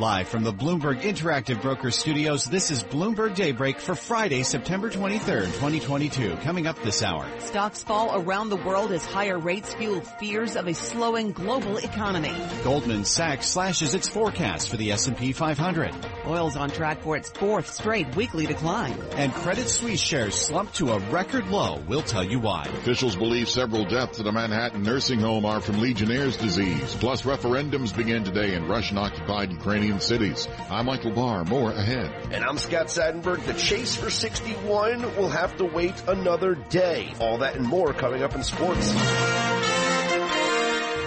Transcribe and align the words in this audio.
Live 0.00 0.28
from 0.28 0.44
the 0.44 0.52
Bloomberg 0.52 1.02
Interactive 1.02 1.60
Broker 1.60 1.90
Studios, 1.90 2.46
this 2.46 2.70
is 2.70 2.82
Bloomberg 2.82 3.34
Daybreak 3.34 3.78
for 3.78 3.94
Friday, 3.94 4.42
September 4.44 4.88
23rd, 4.88 5.44
2022. 5.44 6.36
Coming 6.36 6.66
up 6.66 6.82
this 6.82 7.02
hour. 7.02 7.28
Stocks 7.40 7.82
fall 7.82 8.18
around 8.18 8.48
the 8.48 8.56
world 8.56 8.92
as 8.92 9.04
higher 9.04 9.38
rates 9.38 9.74
fuel 9.74 10.00
fears 10.00 10.56
of 10.56 10.66
a 10.66 10.72
slowing 10.72 11.32
global 11.32 11.76
economy. 11.76 12.32
Goldman 12.64 13.04
Sachs 13.04 13.50
slashes 13.50 13.92
its 13.92 14.08
forecast 14.08 14.70
for 14.70 14.78
the 14.78 14.90
S&P 14.92 15.34
500. 15.34 15.94
Oil's 16.26 16.56
on 16.56 16.70
track 16.70 17.02
for 17.02 17.18
its 17.18 17.28
fourth 17.28 17.70
straight 17.70 18.16
weekly 18.16 18.46
decline. 18.46 18.98
And 19.16 19.34
Credit 19.34 19.68
Suisse 19.68 20.00
shares 20.00 20.34
slump 20.34 20.72
to 20.74 20.92
a 20.92 20.98
record 21.10 21.48
low. 21.48 21.78
We'll 21.86 22.00
tell 22.00 22.24
you 22.24 22.40
why. 22.40 22.62
Officials 22.62 23.16
believe 23.16 23.50
several 23.50 23.84
deaths 23.84 24.18
at 24.18 24.26
a 24.26 24.32
Manhattan 24.32 24.82
nursing 24.82 25.20
home 25.20 25.44
are 25.44 25.60
from 25.60 25.78
Legionnaire's 25.78 26.38
disease. 26.38 26.94
Plus 26.94 27.20
referendums 27.20 27.94
begin 27.94 28.24
today 28.24 28.54
in 28.54 28.66
Russian-occupied 28.66 29.50
Ukrainian 29.50 29.89
cities. 29.98 30.46
I'm 30.70 30.86
Michael 30.86 31.10
Barr. 31.10 31.44
More 31.44 31.72
ahead. 31.72 32.12
And 32.30 32.44
I'm 32.44 32.58
Scott 32.58 32.86
Seidenberg. 32.86 33.44
The 33.46 33.54
chase 33.54 33.96
for 33.96 34.10
61 34.10 35.16
will 35.16 35.30
have 35.30 35.56
to 35.56 35.64
wait 35.64 36.00
another 36.06 36.54
day. 36.54 37.12
All 37.18 37.38
that 37.38 37.56
and 37.56 37.66
more 37.66 37.92
coming 37.92 38.22
up 38.22 38.36
in 38.36 38.44
sports. 38.44 38.92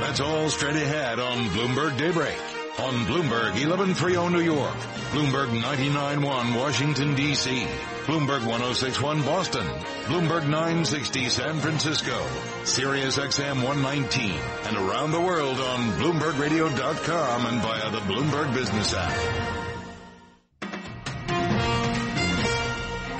That's 0.01 0.19
all 0.19 0.49
straight 0.49 0.75
ahead 0.75 1.19
on 1.19 1.45
Bloomberg 1.49 1.97
Daybreak. 1.97 2.37
On 2.79 2.93
Bloomberg 3.05 3.53
1130 3.53 4.29
New 4.29 4.41
York, 4.41 4.73
Bloomberg 5.11 5.53
991 5.53 6.55
Washington 6.55 7.15
DC, 7.15 7.67
Bloomberg 8.05 8.45
1061 8.45 9.21
Boston, 9.23 9.65
Bloomberg 10.07 10.43
960 10.43 11.29
San 11.29 11.59
Francisco, 11.59 12.21
Sirius 12.65 13.17
XM 13.17 13.63
119, 13.63 14.31
and 14.65 14.75
around 14.75 15.11
the 15.11 15.21
world 15.21 15.57
on 15.59 15.91
BloombergRadio.com 15.93 17.45
and 17.45 17.61
via 17.61 17.89
the 17.91 17.99
Bloomberg 17.99 18.53
Business 18.53 18.93
app. 18.93 19.62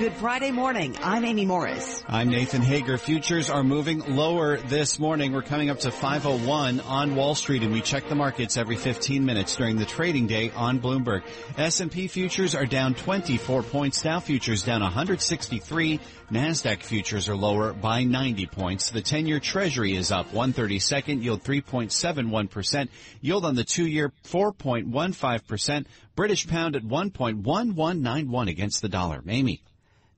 Good 0.03 0.15
Friday 0.15 0.51
morning. 0.51 0.97
I'm 1.01 1.23
Amy 1.23 1.45
Morris. 1.45 2.03
I'm 2.09 2.27
Nathan 2.27 2.61
Hager. 2.61 2.97
Futures 2.97 3.49
are 3.49 3.63
moving 3.63 3.99
lower 4.17 4.57
this 4.57 4.99
morning. 4.99 5.31
We're 5.31 5.43
coming 5.43 5.69
up 5.69 5.79
to 5.79 5.91
501 5.91 6.81
on 6.81 7.15
Wall 7.15 7.35
Street 7.35 7.63
and 7.63 7.71
we 7.71 7.79
check 7.79 8.09
the 8.09 8.15
markets 8.15 8.57
every 8.57 8.75
15 8.75 9.23
minutes 9.23 9.55
during 9.55 9.77
the 9.77 9.85
trading 9.85 10.27
day 10.27 10.51
on 10.51 10.81
Bloomberg. 10.81 11.23
S&P 11.57 12.09
futures 12.09 12.53
are 12.53 12.65
down 12.65 12.95
24 12.95 13.63
points. 13.63 14.01
Dow 14.01 14.19
futures 14.19 14.63
down 14.63 14.81
163. 14.81 16.01
NASDAQ 16.29 16.83
futures 16.83 17.29
are 17.29 17.38
lower 17.38 17.72
by 17.72 18.03
90 18.03 18.47
points. 18.47 18.91
The 18.91 19.01
10-year 19.01 19.39
treasury 19.39 19.95
is 19.95 20.11
up 20.11 20.33
132nd, 20.33 21.23
yield 21.23 21.45
3.71%. 21.45 22.89
Yield 23.22 23.45
on 23.45 23.55
the 23.55 23.63
two-year 23.63 24.11
4.15%. 24.25 25.85
British 26.17 26.45
pound 26.45 26.75
at 26.75 26.83
1.1191 26.83 28.49
against 28.49 28.81
the 28.81 28.89
dollar. 28.89 29.23
Amy. 29.29 29.63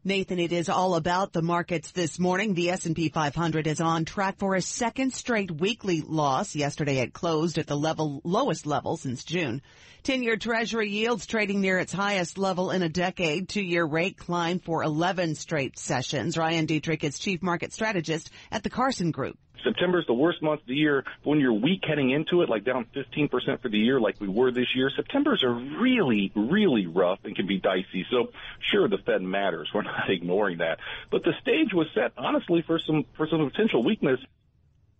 Nathan, 0.07 0.38
it 0.38 0.51
is 0.51 0.69
all 0.69 0.93
about 0.93 1.33
the 1.33 1.41
markets 1.41 1.89
this 1.89 2.19
morning. 2.19 2.53
The 2.53 2.69
S&P 2.69 3.09
500 3.09 3.66
is 3.66 3.81
on 3.81 4.05
track 4.05 4.38
for 4.38 4.53
a 4.53 4.61
second 4.61 5.16
straight 5.16 5.49
weekly 5.49 6.01
loss. 6.01 6.53
Yesterday 6.53 6.99
it 6.99 7.11
closed 7.11 7.57
at 7.57 7.66
the 7.66 7.75
level, 7.75 8.21
lowest 8.23 8.67
level 8.67 8.97
since 8.97 9.23
June. 9.23 9.63
10-year 10.03 10.38
treasury 10.38 10.91
yields 10.91 11.25
trading 11.25 11.59
near 11.59 11.79
its 11.79 11.91
highest 11.91 12.38
level 12.38 12.69
in 12.69 12.83
a 12.83 12.88
decade. 12.88 13.49
Two-year 13.49 13.83
rate 13.83 14.16
climbed 14.16 14.63
for 14.63 14.83
11 14.83 15.33
straight 15.33 15.79
sessions. 15.79 16.37
Ryan 16.37 16.67
Detrick 16.67 17.03
is 17.03 17.17
chief 17.17 17.41
market 17.41 17.73
strategist 17.73 18.29
at 18.51 18.61
the 18.61 18.69
Carson 18.69 19.09
Group. 19.09 19.39
September 19.65 19.99
is 19.99 20.05
the 20.05 20.13
worst 20.13 20.41
month 20.41 20.61
of 20.61 20.67
the 20.67 20.75
year. 20.75 21.03
But 21.23 21.29
when 21.29 21.39
you're 21.39 21.53
weak 21.53 21.83
heading 21.85 22.11
into 22.11 22.41
it, 22.41 22.49
like 22.49 22.63
down 22.63 22.85
15% 22.95 23.61
for 23.61 23.69
the 23.69 23.77
year, 23.77 23.99
like 23.99 24.21
we 24.21 24.29
were 24.29 24.51
this 24.51 24.75
year, 24.75 24.89
September's 24.95 25.43
are 25.43 25.53
really, 25.53 26.31
really 26.35 26.87
rough 26.87 27.19
and 27.25 27.35
can 27.35 27.47
be 27.47 27.59
dicey. 27.59 28.05
So 28.09 28.31
sure, 28.71 28.87
the 28.87 28.99
Fed 28.99 29.21
matters. 29.21 29.69
We're 29.73 29.81
not 29.81 30.09
ignoring 30.09 30.59
that. 30.59 30.79
But 31.11 31.23
the 31.23 31.33
stage 31.41 31.73
was 31.73 31.87
set, 31.93 32.13
honestly, 32.17 32.61
for 32.61 32.79
some, 32.79 33.05
for 33.17 33.27
some 33.27 33.49
potential 33.49 33.83
weakness. 33.83 34.19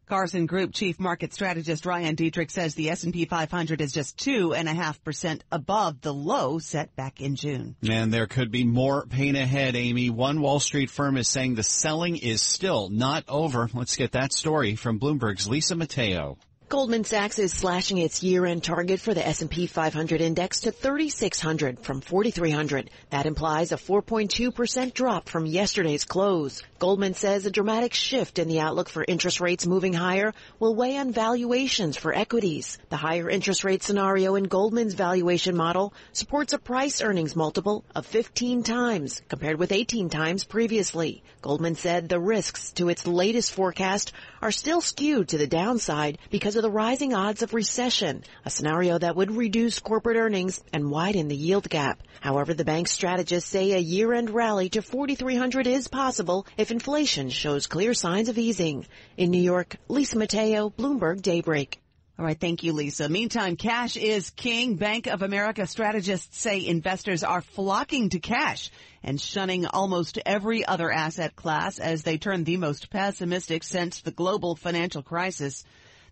Carson 0.06 0.46
Group 0.46 0.74
Chief 0.74 1.00
Market 1.00 1.34
Strategist 1.34 1.86
Ryan 1.86 2.16
Detrick 2.16 2.52
says 2.52 2.76
the 2.76 2.90
S&P 2.92 3.26
500 3.26 3.82
is 3.82 3.92
just 3.92 4.18
two 4.18 4.54
and 4.54 4.70
a 4.70 4.74
half 4.74 5.04
percent 5.04 5.44
above 5.52 6.02
the 6.02 6.14
low 6.14 6.60
set 6.60 6.96
back 6.96 7.22
in 7.22 7.36
June. 7.36 7.76
And 7.88 8.14
there 8.14 8.28
could 8.28 8.52
be 8.52 8.64
more 8.64 9.06
pain 9.06 9.36
ahead, 9.36 9.76
Amy. 9.76 10.10
One 10.10 10.42
Wall 10.42 10.60
Street 10.60 10.90
firm 10.90 11.18
is 11.18 11.28
saying 11.28 11.56
the 11.56 11.64
selling 11.64 12.18
is 12.18 12.42
still 12.42 12.90
not 12.90 13.24
over. 13.28 13.70
Let's 13.74 13.96
get 13.96 14.12
that 14.12 14.34
story 14.34 14.76
from 14.76 15.00
Bloomberg's 15.00 15.48
Lisa 15.48 15.76
Mateo. 15.76 16.38
Goldman 16.68 17.04
Sachs 17.04 17.38
is 17.38 17.54
slashing 17.54 18.00
its 18.00 18.24
year-end 18.24 18.64
target 18.64 19.00
for 19.00 19.14
the 19.14 19.26
S&P 19.26 19.68
500 19.68 20.20
index 20.20 20.62
to 20.62 20.72
3600 20.72 21.80
from 21.80 22.02
4300. 22.02 22.90
That 23.12 23.28
implies 23.28 23.72
a 23.72 23.78
4.2% 23.78 24.96
drop 24.96 25.30
from 25.30 25.46
yesterday's 25.46 26.06
close. 26.06 26.64
Goldman 26.80 27.14
says 27.14 27.46
a 27.46 27.52
dramatic 27.52 27.94
shift 27.94 28.40
in 28.40 28.48
the 28.48 28.62
outlook 28.62 28.90
for 28.90 29.06
interest 29.08 29.40
rates 29.40 29.68
moving 29.68 29.94
higher 29.94 30.34
will 30.60 30.74
weigh 30.74 30.98
on 30.98 31.14
valuations 31.14 31.98
for 31.98 32.16
equities. 32.16 32.80
The 32.90 32.98
higher 32.98 33.30
interest 33.30 33.64
rate 33.64 33.84
scenario 33.84 34.34
in 34.34 34.46
Goldman's 34.46 34.96
valuation 34.96 35.56
model 35.56 35.94
supports 36.14 36.54
a 36.54 36.58
price 36.58 37.00
earnings 37.00 37.36
multiple 37.36 37.86
of 37.94 38.08
15 38.08 38.64
times 38.64 39.22
compared 39.30 39.60
with 39.60 39.72
18 39.72 40.10
times 40.10 40.44
previously. 40.44 41.24
Goldman 41.44 41.76
said 41.76 42.10
the 42.10 42.20
risks 42.20 42.72
to 42.74 42.90
its 42.90 43.06
latest 43.06 43.54
forecast 43.54 44.14
are 44.46 44.52
still 44.52 44.80
skewed 44.80 45.28
to 45.30 45.40
the 45.40 45.48
downside 45.48 46.20
because 46.30 46.56
of 46.56 46.62
the 46.62 46.70
rising 46.70 47.16
odds 47.16 47.42
of 47.42 47.56
recession, 47.56 48.24
a 48.46 48.50
scenario 48.52 48.96
that 48.96 49.16
would 49.16 49.32
reduce 49.32 49.80
corporate 49.80 50.18
earnings 50.18 50.64
and 50.72 50.92
widen 50.92 51.28
the 51.28 51.36
yield 51.36 51.68
gap. 51.68 52.04
However, 52.22 52.54
the 52.54 52.64
bank's 52.64 52.92
strategists 52.92 53.50
say 53.50 53.72
a 53.72 53.80
year-end 53.80 54.30
rally 54.30 54.70
to 54.70 54.84
4,300 54.84 55.66
is 55.66 55.88
possible 55.88 56.46
if 56.58 56.70
inflation 56.70 57.32
shows 57.32 57.66
clear 57.66 57.96
signs 57.96 58.30
of 58.30 58.38
easing. 58.38 58.86
In 59.18 59.32
New 59.32 59.42
York, 59.42 59.78
Lisa 59.88 60.16
Mateo, 60.16 60.70
Bloomberg 60.70 61.24
Daybreak. 61.24 61.80
All 62.18 62.24
right. 62.24 62.40
Thank 62.40 62.64
you, 62.64 62.72
Lisa. 62.72 63.10
Meantime, 63.10 63.58
cash 63.58 63.98
is 63.98 64.30
king. 64.30 64.76
Bank 64.76 65.06
of 65.06 65.22
America 65.22 65.68
strategists 65.68 66.40
say 66.40 66.66
investors 66.66 67.26
are 67.26 67.42
flocking 67.42 68.08
to 68.10 68.20
cash 68.20 68.72
and 69.04 69.20
shunning 69.20 69.66
almost 69.66 70.18
every 70.26 70.66
other 70.66 70.90
asset 70.90 71.36
class 71.36 71.78
as 71.78 72.04
they 72.04 72.18
turn 72.18 72.46
the 72.46 72.56
most 72.56 72.90
pessimistic 72.90 73.66
since 73.66 74.00
the 74.00 74.12
global 74.12 74.56
financial 74.56 75.04
crisis. 75.04 75.66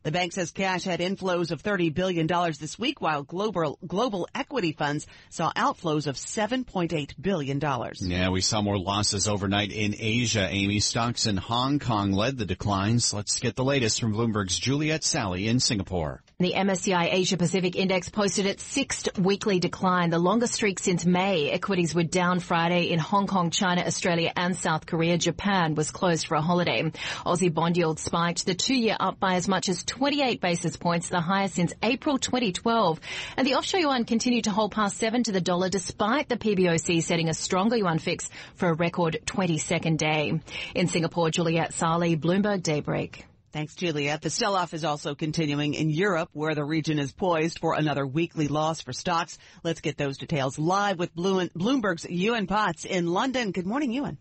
The 0.04 0.12
bank 0.12 0.34
says 0.34 0.52
cash 0.52 0.84
had 0.84 1.00
inflows 1.00 1.52
of 1.52 1.64
$30 1.64 1.94
billion 1.94 2.28
this 2.28 2.78
week, 2.78 3.00
while 3.00 3.24
global, 3.24 3.80
global 3.88 4.28
equity 4.36 4.74
funds 4.74 5.08
saw 5.30 5.54
outflows 5.54 6.08
of 6.08 6.16
$7.8 6.16 7.14
billion. 7.22 7.62
Yeah, 8.02 8.30
we 8.30 8.42
saw 8.42 8.62
more 8.62 8.78
losses 8.78 9.30
overnight 9.30 9.72
in 9.72 9.96
Asia. 9.98 10.46
Amy, 10.52 10.82
stocks 10.82 11.26
in 11.26 11.38
Hong 11.38 11.80
Kong 11.80 12.12
led 12.12 12.38
the 12.38 12.46
declines. 12.46 13.14
Let's 13.14 13.40
get 13.40 13.56
the 13.56 13.64
latest 13.64 14.02
from 14.02 14.14
Bloomberg's 14.14 14.60
Juliet 14.60 15.06
Saly 15.06 15.48
in 15.48 15.62
Singapore. 15.62 16.22
The 16.44 16.56
MSCI 16.56 17.14
Asia 17.14 17.38
Pacific 17.38 17.78
Index 17.78 18.10
posted 18.10 18.46
its 18.46 18.64
sixth 18.64 19.18
weekly 19.18 19.62
decline, 19.62 20.10
the 20.10 20.20
longest 20.20 20.56
streak 20.56 20.78
since 20.78 21.06
May. 21.06 21.50
Equities 21.50 21.96
were 21.96 22.04
down 22.04 22.42
Friday 22.42 22.92
in 22.92 23.00
Hong 23.00 23.28
Kong, 23.28 23.50
China, 23.50 23.84
Australia 23.88 24.34
and 24.36 24.54
South 24.54 24.86
Korea. 24.86 25.18
Japan 25.18 25.74
was 25.74 25.92
closed 25.92 26.28
for 26.28 26.36
a 26.36 26.42
holiday. 26.42 26.84
Aussie 27.26 27.54
bond 27.54 27.78
yield 27.78 27.98
spiked, 27.98 28.46
the 28.46 28.56
two-year 28.56 28.98
up 29.00 29.22
by 29.22 29.36
as 29.36 29.48
much 29.48 29.70
as 29.70 29.86
28 29.86 30.42
basis 30.42 30.76
points, 30.76 31.08
the 31.08 31.22
highest 31.22 31.56
since 31.56 31.74
April 31.82 32.18
2012. 32.18 33.00
And 33.38 33.48
the 33.48 33.56
offshore 33.56 33.80
yuan 33.80 34.04
continued 34.04 34.44
to 34.44 34.52
hold 34.52 34.74
past 34.74 34.98
seven 34.98 35.24
to 35.24 35.32
the 35.32 35.40
dollar 35.40 35.70
despite 35.70 36.28
the 36.28 36.36
PBOC 36.36 37.04
setting 37.04 37.30
a 37.30 37.34
stronger 37.34 37.78
yuan 37.78 38.00
fix 38.00 38.30
for 38.56 38.68
a 38.68 38.74
record 38.74 39.18
22nd 39.26 39.96
day. 39.96 40.42
In 40.76 40.90
Singapore, 40.90 41.30
Juliet 41.30 41.74
Saly, 41.74 42.18
Bloomberg 42.18 42.62
Daybreak. 42.64 43.28
Thanks, 43.54 43.76
Juliet. 43.76 44.24
The 44.24 44.32
sell-off 44.32 44.74
is 44.74 44.84
also 44.84 45.14
continuing 45.14 45.76
in 45.76 45.92
Europe, 45.92 46.30
where 46.34 46.56
the 46.56 46.66
region 46.66 46.98
is 46.98 47.12
poised 47.12 47.60
for 47.60 47.76
another 47.76 48.06
weekly 48.06 48.48
loss 48.48 48.82
for 48.82 48.94
stocks. 48.94 49.38
Let's 49.64 49.80
get 49.80 49.96
those 49.96 50.18
details 50.18 50.58
live 50.58 50.98
with 50.98 51.16
Bloomberg's 51.16 52.10
Ewan 52.10 52.48
Potts 52.48 52.84
in 52.84 53.06
London. 53.06 53.52
Good 53.52 53.68
morning, 53.68 53.94
Ewan. 53.94 54.18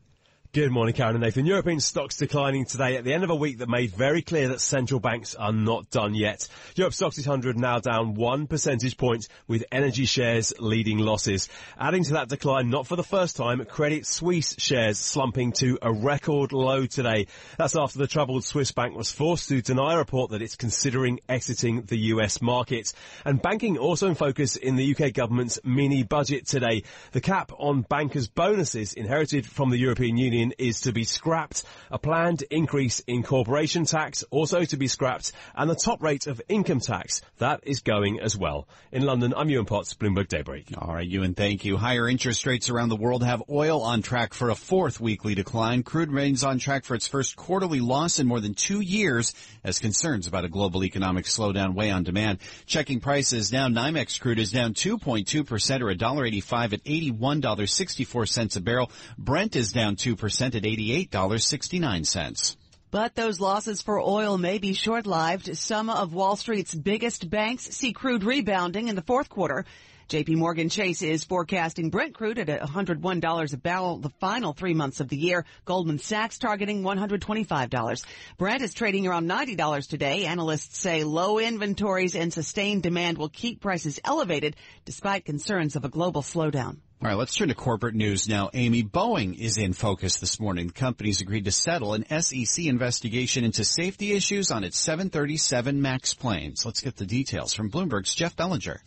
Good 0.55 0.71
morning, 0.71 0.95
Karen 0.95 1.15
and 1.15 1.25
Nathan. 1.25 1.47
European 1.47 1.81
stocks 1.81 2.19
declining 2.19 2.67
today 2.67 2.99
at 2.99 3.05
the 3.05 3.15
end 3.15 3.25
of 3.25 3.31
a 3.31 3.35
week 3.35 3.57
that 3.57 3.71
made 3.71 3.91
very 3.91 4.21
clear 4.21 4.49
that 4.49 4.61
central 4.61 5.01
banks 5.01 5.35
are 5.35 5.51
not 5.51 5.89
done 5.89 6.15
yet. 6.15 6.47
Europe 6.77 6.93
Stoxx 6.93 7.15
600 7.15 7.59
now 7.59 7.79
down 7.79 8.13
one 8.13 8.47
percentage 8.47 8.99
point 8.99 9.29
with 9.49 9.65
energy 9.73 10.05
shares 10.05 10.53
leading 10.59 10.99
losses. 10.99 11.49
Adding 11.79 12.05
to 12.05 12.13
that 12.13 12.29
decline, 12.29 12.69
not 12.69 12.87
for 12.87 12.97
the 12.97 13.03
first 13.03 13.35
time, 13.35 13.65
Credit 13.65 14.07
Suisse 14.07 14.55
shares 14.59 14.99
slumping 14.99 15.53
to 15.53 15.79
a 15.81 15.91
record 15.91 16.53
low 16.53 16.85
today. 16.85 17.29
That's 17.57 17.75
after 17.75 17.99
the 17.99 18.07
troubled 18.07 18.45
Swiss 18.45 18.73
bank 18.73 18.95
was 18.95 19.11
forced 19.11 19.49
to 19.49 19.63
deny 19.63 19.95
a 19.95 19.99
report 19.99 20.33
that 20.33 20.43
it's 20.43 20.57
considering 20.57 21.21
exiting 21.31 21.85
the 21.85 21.97
US 21.97 22.43
market. 22.43 22.93
And 23.25 23.41
banking 23.41 23.79
also 23.79 24.07
in 24.07 24.17
focus 24.17 24.57
in 24.57 24.77
the 24.77 24.95
UK 24.95 25.15
government's 25.15 25.59
mini 25.65 26.03
budget 26.03 26.47
today. 26.47 26.83
The 27.13 27.23
cap 27.23 27.53
on 27.57 27.87
bankers' 27.89 28.29
bonuses 28.29 28.93
inherited 28.93 29.47
from 29.47 29.71
the 29.71 29.79
European 29.79 30.19
Union 30.19 30.42
is 30.59 30.81
to 30.81 30.93
be 30.93 31.05
scrapped, 31.05 31.63
a 31.93 31.99
planned 31.99 32.43
increase 32.51 32.99
in 33.07 33.23
corporation 33.23 33.85
tax 33.85 34.25
also 34.31 34.65
to 34.65 34.77
be 34.77 34.89
scrapped, 34.89 35.31
and 35.55 35.71
the 35.71 35.77
top 35.77 36.03
rate 36.03 36.27
of 36.27 36.43
income 36.49 36.81
tax, 36.81 37.23
that 37.39 37.61
is 37.63 37.83
going 37.83 38.19
as 38.19 38.37
well. 38.37 38.67
In 38.91 39.03
London, 39.03 39.33
I'm 39.37 39.49
Ewan 39.49 39.67
Potts, 39.67 39.95
Bloomberg 39.95 40.29
Daybreak. 40.29 40.73
All 40.77 40.95
right, 40.95 41.07
Ewan, 41.07 41.35
thank 41.35 41.65
you. 41.65 41.77
Higher 41.77 42.09
interest 42.09 42.45
rates 42.47 42.69
around 42.69 42.89
the 42.89 42.97
world 42.97 43.23
have 43.23 43.45
oil 43.49 43.83
on 43.83 44.03
track 44.03 44.35
for 44.35 44.51
a 44.51 44.57
fourth 44.57 45.01
weekly 45.01 45.37
decline. 45.37 45.85
Crude 45.85 46.09
remains 46.09 46.43
on 46.43 46.59
track 46.59 46.85
for 46.85 46.95
its 46.95 47.07
first 47.07 47.37
quarterly 47.37 47.81
loss 47.81 48.19
in 48.19 48.27
more 48.27 48.41
than 48.41 48.55
two 48.55 48.81
years 48.81 49.35
as 49.63 49.79
concerns 49.79 50.27
about 50.27 50.45
a 50.45 50.49
global 50.49 50.83
economic 50.83 51.27
slowdown 51.27 51.75
weigh 51.75 51.91
on 51.91 52.03
demand. 52.03 52.39
Checking 52.67 53.01
prices 53.01 53.53
now, 53.53 53.69
NYMEX 53.69 54.21
crude 54.21 54.39
is 54.39 54.51
down 54.51 54.75
2.2% 54.75 55.81
or 55.81 55.95
$1.85 55.95 56.73
at 56.73 56.85
$81.64 56.85 58.57
a 58.57 58.61
barrel. 58.61 58.91
Brent 59.19 59.57
is 59.57 59.73
down 59.73 59.97
2% 59.97 60.32
percent 60.33 60.55
at 60.55 60.63
$88.69. 60.63 62.57
But 62.91 63.15
those 63.15 63.39
losses 63.39 63.83
for 63.83 64.01
oil 64.01 64.39
may 64.39 64.57
be 64.57 64.73
short-lived. 64.73 65.55
Some 65.59 65.91
of 65.91 66.15
Wall 66.15 66.37
Street's 66.37 66.75
biggest 66.75 67.29
banks 67.29 67.65
see 67.65 67.93
crude 67.93 68.25
rebounding 68.25 68.89
in 68.89 68.97
the 68.97 69.03
fourth 69.03 69.29
quarter. 69.29 69.67
JP 70.09 70.37
Morgan 70.37 70.71
Chase 70.71 71.03
is 71.03 71.25
forecasting 71.25 71.91
Brent 71.91 72.15
crude 72.15 72.39
at 72.39 72.49
$101 72.49 73.53
a 73.53 73.57
barrel 73.59 73.99
the 73.99 74.09
final 74.21 74.55
three 74.55 74.73
months 74.73 75.01
of 75.01 75.09
the 75.09 75.19
year. 75.19 75.45
Goldman 75.67 75.99
Sachs 75.99 76.39
targeting 76.39 76.83
$125. 76.83 78.05
Brent 78.39 78.63
is 78.63 78.73
trading 78.73 79.07
around 79.07 79.29
$90 79.29 79.89
today. 79.89 80.25
Analysts 80.25 80.79
say 80.79 81.05
low 81.05 81.39
inventories 81.39 82.17
and 82.17 82.33
sustained 82.33 82.83
demand 82.83 83.19
will 83.19 83.29
keep 83.29 83.61
prices 83.61 84.01
elevated 84.03 84.57
despite 84.87 85.27
concerns 85.27 85.77
of 85.77 85.85
a 85.85 85.91
global 85.91 86.23
slowdown. 86.23 86.79
All 87.03 87.09
right, 87.09 87.19
let's 87.19 87.35
turn 87.35 87.49
to 87.49 87.55
corporate 87.57 87.97
news 87.97 88.29
now. 88.29 88.51
Amy, 88.55 88.85
Boeing 88.85 89.37
is 89.37 89.59
in 89.59 89.73
focus 89.73 90.21
this 90.21 90.39
morning. 90.39 90.69
The 90.69 90.73
company's 90.73 91.21
agreed 91.21 91.47
to 91.47 91.51
settle 91.51 91.95
an 91.95 92.05
SEC 92.23 92.65
investigation 92.67 93.43
into 93.43 93.65
safety 93.65 94.13
issues 94.13 94.53
on 94.53 94.63
its 94.63 94.79
737 94.79 95.83
MAX 95.83 96.15
planes. 96.15 96.65
Let's 96.65 96.81
get 96.81 96.95
the 96.95 97.05
details 97.05 97.55
from 97.55 97.73
Bloomberg's 97.73 98.15
Jeff 98.15 98.37
Bellinger. 98.37 98.81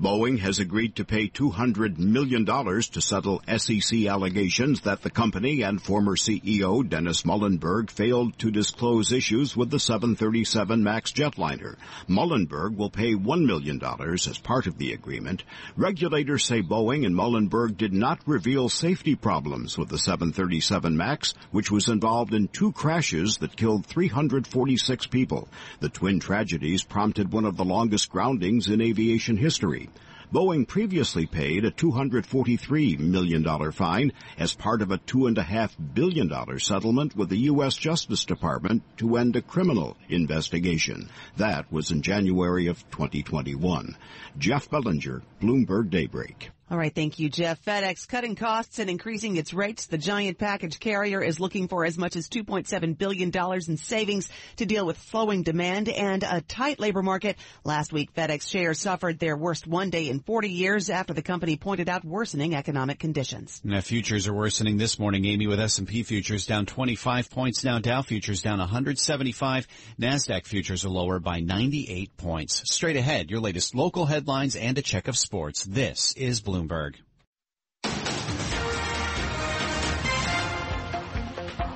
Boeing 0.00 0.38
has 0.38 0.60
agreed 0.60 0.96
to 0.96 1.04
pay 1.04 1.28
$200 1.28 1.98
million 1.98 2.46
to 2.46 3.00
settle 3.02 3.42
SEC 3.46 4.06
allegations 4.06 4.80
that 4.80 5.02
the 5.02 5.10
company 5.10 5.60
and 5.60 5.82
former 5.82 6.16
CEO 6.16 6.88
Dennis 6.88 7.26
Muilenburg 7.26 7.90
failed 7.90 8.38
to 8.38 8.50
disclose 8.50 9.12
issues 9.12 9.54
with 9.54 9.68
the 9.68 9.78
737 9.78 10.82
MAX 10.82 11.12
jetliner. 11.12 11.76
Muilenburg 12.08 12.78
will 12.78 12.88
pay 12.88 13.14
$1 13.14 13.44
million 13.44 13.78
as 13.84 14.38
part 14.38 14.66
of 14.66 14.78
the 14.78 14.94
agreement. 14.94 15.44
Regulators 15.76 16.46
say 16.46 16.62
Boeing 16.62 17.04
and 17.04 17.14
Muilenburg 17.14 17.76
did 17.76 17.92
not 17.92 18.20
reveal 18.24 18.70
safety 18.70 19.16
problems 19.16 19.76
with 19.76 19.90
the 19.90 19.98
737 19.98 20.96
MAX, 20.96 21.34
which 21.50 21.70
was 21.70 21.90
involved 21.90 22.32
in 22.32 22.48
two 22.48 22.72
crashes 22.72 23.36
that 23.38 23.54
killed 23.54 23.84
346 23.84 25.08
people. 25.08 25.46
The 25.80 25.90
twin 25.90 26.20
tragedies 26.20 26.84
prompted 26.84 27.30
one 27.30 27.44
of 27.44 27.58
the 27.58 27.66
longest 27.66 28.08
groundings 28.08 28.68
in 28.68 28.80
aviation 28.80 29.36
history. 29.36 29.89
Boeing 30.32 30.64
previously 30.64 31.26
paid 31.26 31.64
a 31.64 31.72
$243 31.72 33.00
million 33.00 33.72
fine 33.72 34.12
as 34.38 34.54
part 34.54 34.80
of 34.80 34.92
a 34.92 34.98
$2.5 34.98 35.72
billion 35.92 36.58
settlement 36.60 37.16
with 37.16 37.30
the 37.30 37.38
U.S. 37.50 37.74
Justice 37.74 38.24
Department 38.24 38.84
to 38.98 39.16
end 39.16 39.34
a 39.34 39.42
criminal 39.42 39.96
investigation. 40.08 41.10
That 41.36 41.72
was 41.72 41.90
in 41.90 42.02
January 42.02 42.68
of 42.68 42.88
2021. 42.90 43.96
Jeff 44.38 44.70
Bellinger, 44.70 45.22
Bloomberg 45.42 45.90
Daybreak. 45.90 46.50
All 46.70 46.78
right, 46.78 46.94
thank 46.94 47.18
you, 47.18 47.28
Jeff. 47.28 47.64
FedEx 47.64 48.06
cutting 48.06 48.36
costs 48.36 48.78
and 48.78 48.88
increasing 48.88 49.34
its 49.34 49.52
rates. 49.52 49.86
The 49.86 49.98
giant 49.98 50.38
package 50.38 50.78
carrier 50.78 51.20
is 51.20 51.40
looking 51.40 51.66
for 51.66 51.84
as 51.84 51.98
much 51.98 52.14
as 52.14 52.28
$2.7 52.28 52.96
billion 52.96 53.32
in 53.34 53.76
savings 53.76 54.28
to 54.54 54.66
deal 54.66 54.86
with 54.86 55.02
slowing 55.02 55.42
demand 55.42 55.88
and 55.88 56.22
a 56.22 56.42
tight 56.42 56.78
labor 56.78 57.02
market. 57.02 57.38
Last 57.64 57.92
week, 57.92 58.14
FedEx 58.14 58.48
shares 58.48 58.78
suffered 58.78 59.18
their 59.18 59.36
worst 59.36 59.66
one 59.66 59.90
day 59.90 60.08
in 60.08 60.20
40 60.20 60.48
years 60.48 60.90
after 60.90 61.12
the 61.12 61.22
company 61.22 61.56
pointed 61.56 61.88
out 61.88 62.04
worsening 62.04 62.54
economic 62.54 63.00
conditions. 63.00 63.60
Now, 63.64 63.80
futures 63.80 64.28
are 64.28 64.32
worsening 64.34 64.76
this 64.76 64.96
morning, 64.96 65.24
Amy, 65.24 65.48
with 65.48 65.58
S&P 65.58 66.04
futures 66.04 66.46
down 66.46 66.66
25 66.66 67.30
points 67.30 67.64
now. 67.64 67.80
Dow 67.80 68.02
futures 68.02 68.42
down 68.42 68.60
175. 68.60 69.66
NASDAQ 70.00 70.46
futures 70.46 70.84
are 70.84 70.88
lower 70.90 71.18
by 71.18 71.40
98 71.40 72.16
points. 72.16 72.62
Straight 72.72 72.94
ahead, 72.94 73.28
your 73.28 73.40
latest 73.40 73.74
local 73.74 74.06
headlines 74.06 74.54
and 74.54 74.78
a 74.78 74.82
check 74.82 75.08
of 75.08 75.18
sports. 75.18 75.64
This 75.64 76.14
is 76.16 76.40
Bloomberg. 76.40 76.59
Bloomberg. 76.60 76.96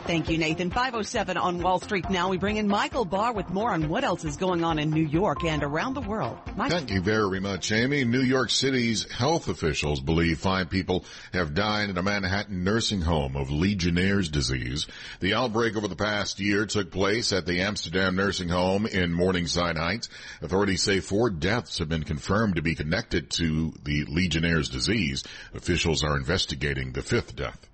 Thank 0.06 0.29
you, 0.29 0.37
Nathan. 0.37 0.69
507 0.69 1.39
on 1.39 1.62
Wall 1.62 1.81
Street 1.81 2.11
now. 2.11 2.29
We 2.29 2.37
bring 2.37 2.59
in 2.59 2.69
Michael 2.69 3.06
Barr 3.06 3.33
with 3.33 3.49
more 3.49 3.73
on 3.73 3.89
what 3.89 4.05
else 4.05 4.23
is 4.23 4.37
going 4.37 4.62
on 4.62 4.79
in 4.79 4.91
New 4.91 5.06
York 5.06 5.45
and 5.45 5.62
around 5.62 5.95
the 5.95 6.03
world. 6.03 6.37
Michael. 6.56 6.77
Thank 6.77 6.91
you 6.91 7.01
very 7.01 7.41
much, 7.41 7.73
Amy. 7.73 8.05
New 8.05 8.21
York 8.21 8.51
City's 8.51 9.11
health 9.11 9.49
officials 9.49 10.01
believe 10.01 10.39
five 10.39 10.69
people 10.69 11.06
have 11.33 11.55
died 11.55 11.89
in 11.89 11.97
a 11.97 12.03
Manhattan 12.03 12.65
nursing 12.65 13.01
home 13.01 13.35
of 13.35 13.51
Legionnaire's 13.51 14.29
disease. 14.29 14.87
The 15.21 15.33
outbreak 15.33 15.75
over 15.75 15.89
the 15.89 15.97
past 15.97 16.39
year 16.39 16.67
took 16.67 16.91
place 16.91 17.33
at 17.33 17.47
the 17.47 17.62
Amsterdam 17.62 18.15
nursing 18.15 18.51
home 18.51 18.85
in 18.85 19.11
Morningside 19.11 19.79
Heights. 19.79 20.11
Authorities 20.43 20.83
say 20.83 21.01
four 21.01 21.31
deaths 21.31 21.79
have 21.79 21.89
been 21.89 22.05
confirmed 22.05 22.56
to 22.56 22.63
be 22.63 22.75
connected 22.75 23.31
to 23.31 23.73
the 23.82 24.05
Legionnaire's 24.05 24.69
disease. 24.69 25.25
Officials 25.55 26.05
are 26.05 26.19
investigating 26.19 26.93
the 26.93 27.03
fifth 27.03 27.34
death. 27.34 27.70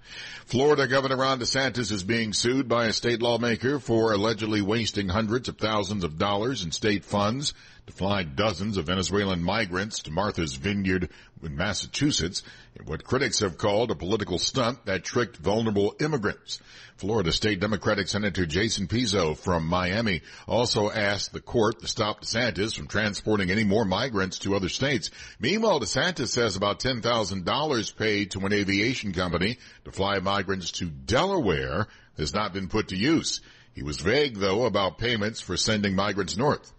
Florida 0.46 0.86
Governor 0.86 1.16
Ron 1.16 1.40
DeSantis 1.40 1.92
is 1.92 2.02
being 2.02 2.32
sued 2.32 2.68
by 2.68 2.86
a 2.86 2.92
state 2.92 3.22
lawmaker 3.22 3.78
for 3.78 4.12
allegedly 4.12 4.62
wasting 4.62 5.08
hundreds 5.08 5.48
of 5.48 5.58
thousands 5.58 6.04
of 6.04 6.18
dollars 6.18 6.64
in 6.64 6.72
state 6.72 7.04
funds 7.04 7.54
fly 7.90 8.22
dozens 8.22 8.76
of 8.76 8.86
Venezuelan 8.86 9.42
migrants 9.42 10.00
to 10.02 10.10
Martha's 10.10 10.54
Vineyard 10.54 11.10
in 11.42 11.56
Massachusetts 11.56 12.42
in 12.78 12.86
what 12.86 13.04
critics 13.04 13.40
have 13.40 13.58
called 13.58 13.90
a 13.90 13.94
political 13.94 14.38
stunt 14.38 14.84
that 14.86 15.04
tricked 15.04 15.36
vulnerable 15.36 15.94
immigrants. 16.00 16.60
Florida 16.96 17.32
State 17.32 17.60
Democratic 17.60 18.08
Senator 18.08 18.44
Jason 18.44 18.86
Pizzo 18.86 19.36
from 19.36 19.66
Miami 19.66 20.20
also 20.46 20.90
asked 20.90 21.32
the 21.32 21.40
court 21.40 21.80
to 21.80 21.88
stop 21.88 22.20
DeSantis 22.20 22.76
from 22.76 22.88
transporting 22.88 23.50
any 23.50 23.64
more 23.64 23.84
migrants 23.84 24.40
to 24.40 24.54
other 24.54 24.68
states. 24.68 25.10
Meanwhile, 25.38 25.80
DeSantis 25.80 26.28
says 26.28 26.56
about 26.56 26.80
$10,000 26.80 27.96
paid 27.96 28.32
to 28.32 28.40
an 28.40 28.52
aviation 28.52 29.12
company 29.12 29.58
to 29.84 29.92
fly 29.92 30.18
migrants 30.18 30.72
to 30.72 30.86
Delaware 30.86 31.86
has 32.18 32.34
not 32.34 32.52
been 32.52 32.68
put 32.68 32.88
to 32.88 32.96
use. 32.96 33.40
He 33.74 33.82
was 33.82 33.98
vague, 33.98 34.36
though, 34.36 34.66
about 34.66 34.98
payments 34.98 35.40
for 35.40 35.56
sending 35.56 35.94
migrants 35.94 36.36
north. 36.36 36.70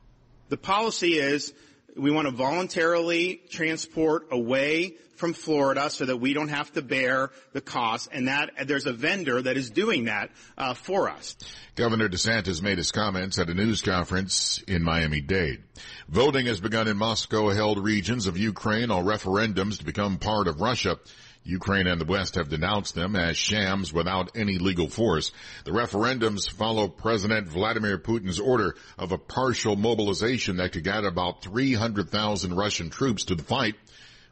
The 0.51 0.57
policy 0.57 1.13
is 1.13 1.53
we 1.95 2.11
want 2.11 2.27
to 2.27 2.33
voluntarily 2.33 3.41
transport 3.49 4.27
away 4.31 4.95
from 5.15 5.31
Florida 5.31 5.89
so 5.89 6.03
that 6.03 6.17
we 6.17 6.33
don't 6.33 6.49
have 6.49 6.69
to 6.73 6.81
bear 6.81 7.31
the 7.53 7.61
cost, 7.61 8.09
and 8.11 8.27
that 8.27 8.49
there's 8.67 8.85
a 8.85 8.91
vendor 8.91 9.41
that 9.41 9.55
is 9.55 9.69
doing 9.69 10.05
that 10.05 10.29
uh, 10.57 10.73
for 10.73 11.09
us. 11.09 11.37
Governor 11.75 12.09
DeSantis 12.09 12.61
made 12.61 12.79
his 12.79 12.91
comments 12.91 13.39
at 13.39 13.49
a 13.49 13.53
news 13.53 13.81
conference 13.81 14.61
in 14.67 14.83
Miami-Dade. 14.83 15.63
Voting 16.09 16.47
has 16.47 16.59
begun 16.59 16.89
in 16.89 16.97
Moscow-held 16.97 17.81
regions 17.81 18.27
of 18.27 18.37
Ukraine 18.37 18.91
on 18.91 19.05
referendums 19.05 19.77
to 19.77 19.85
become 19.85 20.17
part 20.17 20.49
of 20.49 20.59
Russia. 20.59 20.99
Ukraine 21.43 21.87
and 21.87 21.99
the 21.99 22.05
West 22.05 22.35
have 22.35 22.49
denounced 22.49 22.93
them 22.93 23.15
as 23.15 23.35
shams 23.35 23.91
without 23.91 24.31
any 24.35 24.57
legal 24.57 24.87
force. 24.87 25.31
The 25.65 25.71
referendums 25.71 26.49
follow 26.49 26.87
President 26.87 27.47
Vladimir 27.47 27.97
Putin's 27.97 28.39
order 28.39 28.75
of 28.97 29.11
a 29.11 29.17
partial 29.17 29.75
mobilization 29.75 30.57
that 30.57 30.71
could 30.71 30.83
get 30.83 31.03
about 31.03 31.43
300,000 31.43 32.53
Russian 32.53 32.89
troops 32.89 33.25
to 33.25 33.35
the 33.35 33.43
fight. 33.43 33.75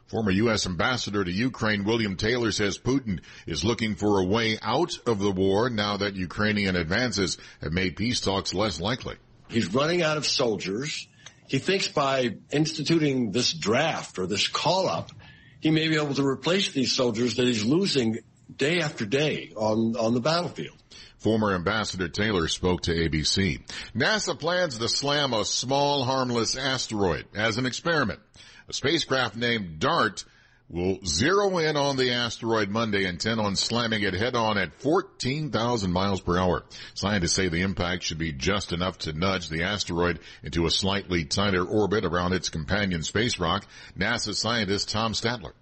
Former 0.06 0.32
U.S. 0.32 0.66
Ambassador 0.66 1.24
to 1.24 1.30
Ukraine 1.30 1.84
William 1.84 2.16
Taylor 2.16 2.50
says 2.50 2.78
Putin 2.78 3.20
is 3.46 3.64
looking 3.64 3.94
for 3.94 4.20
a 4.20 4.24
way 4.24 4.58
out 4.60 4.98
of 5.06 5.20
the 5.20 5.30
war 5.30 5.70
now 5.70 5.98
that 5.98 6.16
Ukrainian 6.16 6.74
advances 6.74 7.38
have 7.60 7.72
made 7.72 7.96
peace 7.96 8.20
talks 8.20 8.52
less 8.52 8.80
likely. 8.80 9.16
He's 9.48 9.72
running 9.72 10.02
out 10.02 10.16
of 10.16 10.26
soldiers. 10.26 11.06
He 11.46 11.58
thinks 11.58 11.88
by 11.88 12.36
instituting 12.52 13.32
this 13.32 13.52
draft 13.52 14.18
or 14.18 14.26
this 14.26 14.46
call 14.46 14.88
up, 14.88 15.10
he 15.60 15.70
may 15.70 15.88
be 15.88 15.96
able 15.96 16.14
to 16.14 16.26
replace 16.26 16.72
these 16.72 16.92
soldiers 16.92 17.36
that 17.36 17.46
he's 17.46 17.64
losing 17.64 18.18
day 18.54 18.80
after 18.80 19.06
day 19.06 19.52
on, 19.56 19.96
on 19.96 20.14
the 20.14 20.20
battlefield. 20.20 20.76
Former 21.18 21.54
Ambassador 21.54 22.08
Taylor 22.08 22.48
spoke 22.48 22.82
to 22.82 22.92
ABC. 22.92 23.60
NASA 23.94 24.38
plans 24.38 24.78
to 24.78 24.88
slam 24.88 25.34
a 25.34 25.44
small 25.44 26.04
harmless 26.04 26.56
asteroid 26.56 27.26
as 27.34 27.58
an 27.58 27.66
experiment. 27.66 28.20
A 28.68 28.72
spacecraft 28.72 29.36
named 29.36 29.80
DART 29.80 30.24
will 30.70 31.04
zero 31.04 31.58
in 31.58 31.76
on 31.76 31.96
the 31.96 32.12
asteroid 32.12 32.70
Monday, 32.70 33.04
intent 33.04 33.40
on 33.40 33.56
slamming 33.56 34.02
it 34.02 34.14
head 34.14 34.36
on 34.36 34.56
at 34.56 34.72
14,000 34.80 35.92
miles 35.92 36.20
per 36.20 36.38
hour. 36.38 36.64
Scientists 36.94 37.34
say 37.34 37.48
the 37.48 37.62
impact 37.62 38.04
should 38.04 38.18
be 38.18 38.32
just 38.32 38.72
enough 38.72 38.98
to 38.98 39.12
nudge 39.12 39.48
the 39.48 39.64
asteroid 39.64 40.20
into 40.42 40.66
a 40.66 40.70
slightly 40.70 41.24
tighter 41.24 41.64
orbit 41.64 42.04
around 42.04 42.32
its 42.32 42.48
companion 42.48 43.02
space 43.02 43.38
rock. 43.40 43.66
NASA 43.98 44.34
scientist 44.34 44.90
Tom 44.90 45.12
Statler 45.12 45.52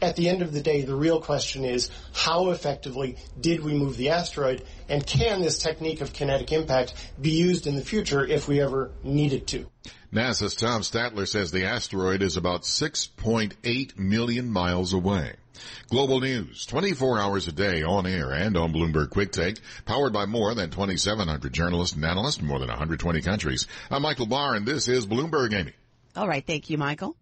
at 0.00 0.16
the 0.16 0.28
end 0.28 0.42
of 0.42 0.52
the 0.52 0.60
day, 0.60 0.82
the 0.82 0.94
real 0.94 1.20
question 1.20 1.64
is 1.64 1.90
how 2.12 2.50
effectively 2.50 3.16
did 3.40 3.64
we 3.64 3.74
move 3.74 3.96
the 3.96 4.10
asteroid 4.10 4.62
and 4.88 5.06
can 5.06 5.40
this 5.40 5.58
technique 5.58 6.00
of 6.00 6.12
kinetic 6.12 6.52
impact 6.52 6.94
be 7.20 7.30
used 7.30 7.66
in 7.66 7.76
the 7.76 7.84
future 7.84 8.24
if 8.24 8.48
we 8.48 8.60
ever 8.60 8.90
need 9.02 9.32
it 9.32 9.46
to? 9.48 9.66
NASA's 10.12 10.54
Tom 10.54 10.82
Statler 10.82 11.26
says 11.26 11.50
the 11.50 11.66
asteroid 11.66 12.22
is 12.22 12.36
about 12.36 12.62
6.8 12.62 13.98
million 13.98 14.50
miles 14.50 14.92
away. 14.92 15.34
Global 15.88 16.20
news, 16.20 16.66
24 16.66 17.18
hours 17.18 17.48
a 17.48 17.52
day 17.52 17.82
on 17.82 18.06
air 18.06 18.32
and 18.32 18.56
on 18.56 18.72
Bloomberg 18.72 19.10
Quick 19.10 19.32
Take, 19.32 19.58
powered 19.86 20.12
by 20.12 20.26
more 20.26 20.54
than 20.54 20.70
2,700 20.70 21.52
journalists 21.52 21.96
and 21.96 22.04
analysts 22.04 22.38
in 22.38 22.46
more 22.46 22.58
than 22.58 22.68
120 22.68 23.22
countries. 23.22 23.66
I'm 23.90 24.02
Michael 24.02 24.26
Barr 24.26 24.54
and 24.54 24.66
this 24.66 24.88
is 24.88 25.06
Bloomberg 25.06 25.54
Amy. 25.54 25.72
All 26.14 26.26
right. 26.26 26.46
Thank 26.46 26.70
you, 26.70 26.78
Michael. 26.78 27.14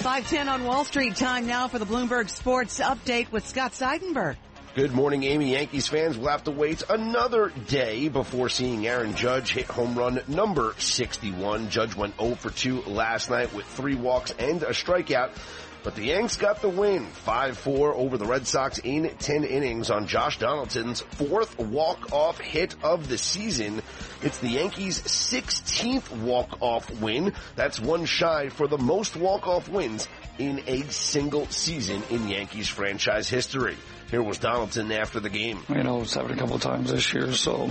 510 0.00 0.48
on 0.48 0.64
Wall 0.64 0.84
Street. 0.86 1.14
Time 1.14 1.46
now 1.46 1.68
for 1.68 1.78
the 1.78 1.84
Bloomberg 1.84 2.30
Sports 2.30 2.80
Update 2.80 3.30
with 3.30 3.46
Scott 3.46 3.72
Seidenberg. 3.72 4.36
Good 4.74 4.92
morning, 4.92 5.24
Amy. 5.24 5.52
Yankees 5.52 5.88
fans 5.88 6.16
will 6.16 6.28
have 6.28 6.44
to 6.44 6.50
wait 6.50 6.82
another 6.88 7.52
day 7.66 8.08
before 8.08 8.48
seeing 8.48 8.86
Aaron 8.86 9.14
Judge 9.14 9.52
hit 9.52 9.66
home 9.66 9.98
run 9.98 10.22
number 10.26 10.74
61. 10.78 11.68
Judge 11.68 11.94
went 11.94 12.18
0 12.18 12.34
for 12.36 12.48
2 12.48 12.82
last 12.82 13.28
night 13.28 13.52
with 13.52 13.66
three 13.66 13.94
walks 13.94 14.30
and 14.38 14.62
a 14.62 14.70
strikeout. 14.70 15.32
But 15.82 15.94
the 15.94 16.04
Yanks 16.04 16.36
got 16.36 16.60
the 16.60 16.68
win, 16.68 17.06
5-4 17.26 17.94
over 17.94 18.18
the 18.18 18.26
Red 18.26 18.46
Sox 18.46 18.78
in 18.78 19.08
10 19.08 19.44
innings 19.44 19.90
on 19.90 20.06
Josh 20.06 20.38
Donaldson's 20.38 21.00
fourth 21.00 21.58
walk-off 21.58 22.38
hit 22.38 22.74
of 22.82 23.08
the 23.08 23.16
season. 23.16 23.80
It's 24.22 24.38
the 24.38 24.48
Yankees' 24.48 25.00
16th 25.00 26.10
walk-off 26.22 26.90
win. 27.00 27.32
That's 27.56 27.80
one 27.80 28.04
shy 28.04 28.50
for 28.50 28.68
the 28.68 28.76
most 28.76 29.16
walk-off 29.16 29.70
wins 29.70 30.06
in 30.38 30.62
a 30.66 30.82
single 30.90 31.46
season 31.46 32.02
in 32.10 32.28
Yankees 32.28 32.68
franchise 32.68 33.30
history. 33.30 33.76
Here 34.10 34.22
was 34.22 34.38
Donaldson 34.38 34.90
after 34.90 35.20
the 35.20 35.28
game. 35.28 35.60
You 35.68 35.84
know, 35.84 36.00
it's 36.00 36.14
happened 36.14 36.34
a 36.34 36.36
couple 36.36 36.56
of 36.56 36.62
times 36.62 36.90
this 36.90 37.14
year, 37.14 37.32
so 37.32 37.70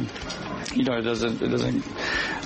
you 0.74 0.86
know 0.86 0.98
it 0.98 1.02
doesn't 1.02 1.42
it 1.42 1.50
doesn't 1.50 1.84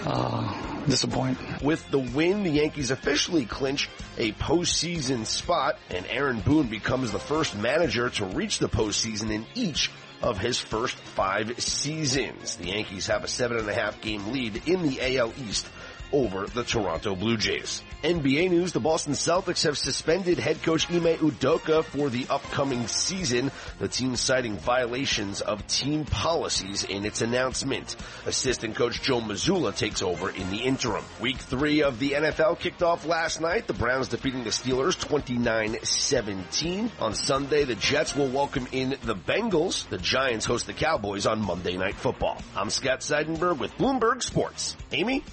uh, 0.06 0.86
disappoint. 0.88 1.38
With 1.62 1.88
the 1.92 2.00
win, 2.00 2.44
the 2.44 2.50
Yankees 2.50 2.90
officially 2.90 3.46
clinch 3.46 3.90
a 4.18 4.32
postseason 4.32 5.28
spot, 5.28 5.78
and 5.92 6.08
Aaron 6.08 6.40
Boone 6.40 6.68
becomes 6.68 7.12
the 7.12 7.20
first 7.20 7.56
manager 7.56 8.10
to 8.10 8.26
reach 8.26 8.58
the 8.58 8.70
postseason 8.70 9.30
in 9.30 9.46
each 9.54 9.92
of 10.24 10.40
his 10.40 10.60
first 10.60 10.96
five 10.96 11.62
seasons. 11.62 12.56
The 12.56 12.70
Yankees 12.70 13.08
have 13.08 13.24
a 13.24 13.28
seven 13.28 13.58
and 13.58 13.70
a 13.70 13.74
half 13.74 14.02
game 14.02 14.32
lead 14.32 14.68
in 14.68 14.82
the 14.82 15.18
AL 15.18 15.34
East 15.48 15.68
over 16.14 16.46
the 16.46 16.64
Toronto 16.64 17.16
Blue 17.16 17.36
Jays. 17.36 17.84
NBA 18.04 18.50
news, 18.50 18.72
the 18.72 18.80
Boston 18.80 19.14
Celtics 19.14 19.64
have 19.64 19.78
suspended 19.78 20.38
head 20.38 20.62
coach 20.62 20.90
Ime 20.92 21.18
Udoka 21.18 21.84
for 21.84 22.10
the 22.10 22.28
upcoming 22.30 22.88
season, 22.88 23.50
the 23.80 23.88
team 23.88 24.16
citing 24.16 24.58
violations 24.58 25.42
of 25.42 25.66
team 25.68 26.06
policies 26.06 26.84
in 26.84 27.06
its 27.06 27.22
announcement. 27.22 27.96
Assistant 28.26 28.76
coach 28.76 29.02
Joe 29.02 29.22
Mazzulla 29.22 29.76
takes 29.76 30.02
over 30.02 30.30
in 30.30 30.50
the 30.52 30.58
interim. 30.58 31.04
Week 31.20 31.38
three 31.38 31.82
of 31.82 31.98
the 32.00 32.12
NFL 32.12 32.60
kicked 32.60 32.84
off 32.84 33.06
last 33.06 33.42
night, 33.42 33.68
the 33.68 33.74
Browns 33.74 34.10
defeating 34.10 34.44
the 34.44 34.52
Steelers 34.52 34.98
29-17. 34.98 36.92
On 37.00 37.16
Sunday, 37.16 37.64
the 37.64 37.76
Jets 37.76 38.16
will 38.16 38.30
welcome 38.30 38.68
in 38.72 38.92
the 39.04 39.16
Bengals. 39.16 39.88
The 39.90 39.98
Giants 39.98 40.46
host 40.46 40.68
the 40.68 40.74
Cowboys 40.74 41.26
on 41.26 41.42
Monday 41.42 41.78
Night 41.78 41.96
Football. 41.96 42.42
I'm 42.56 42.70
Scott 42.70 43.00
Seidenberg 43.00 43.58
with 43.58 43.76
Bloomberg 43.78 44.22
Sports. 44.22 44.76
Amy? 44.92 45.24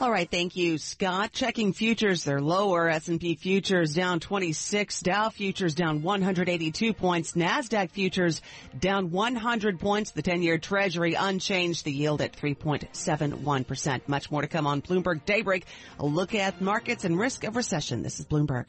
All 0.00 0.10
right, 0.10 0.28
thank 0.28 0.56
you, 0.56 0.76
Scott. 0.76 1.32
Checking 1.32 1.72
futures, 1.72 2.24
they're 2.24 2.40
lower. 2.40 2.88
S&P 2.90 3.36
futures 3.36 3.94
down 3.94 4.18
26, 4.18 5.00
Dow 5.00 5.30
futures 5.30 5.72
down 5.74 6.02
182 6.02 6.92
points, 6.92 7.32
Nasdaq 7.32 7.90
futures 7.90 8.42
down 8.78 9.12
100 9.12 9.78
points, 9.78 10.10
the 10.10 10.22
10-year 10.22 10.58
Treasury 10.58 11.14
unchanged, 11.14 11.84
the 11.84 11.92
yield 11.92 12.20
at 12.20 12.36
3.71%. 12.36 14.08
Much 14.08 14.30
more 14.32 14.42
to 14.42 14.48
come 14.48 14.66
on 14.66 14.82
Bloomberg 14.82 15.24
Daybreak. 15.24 15.64
A 16.00 16.04
look 16.04 16.34
at 16.34 16.60
markets 16.60 17.04
and 17.04 17.16
risk 17.16 17.44
of 17.44 17.54
recession. 17.54 18.02
This 18.02 18.18
is 18.18 18.26
Bloomberg. 18.26 18.66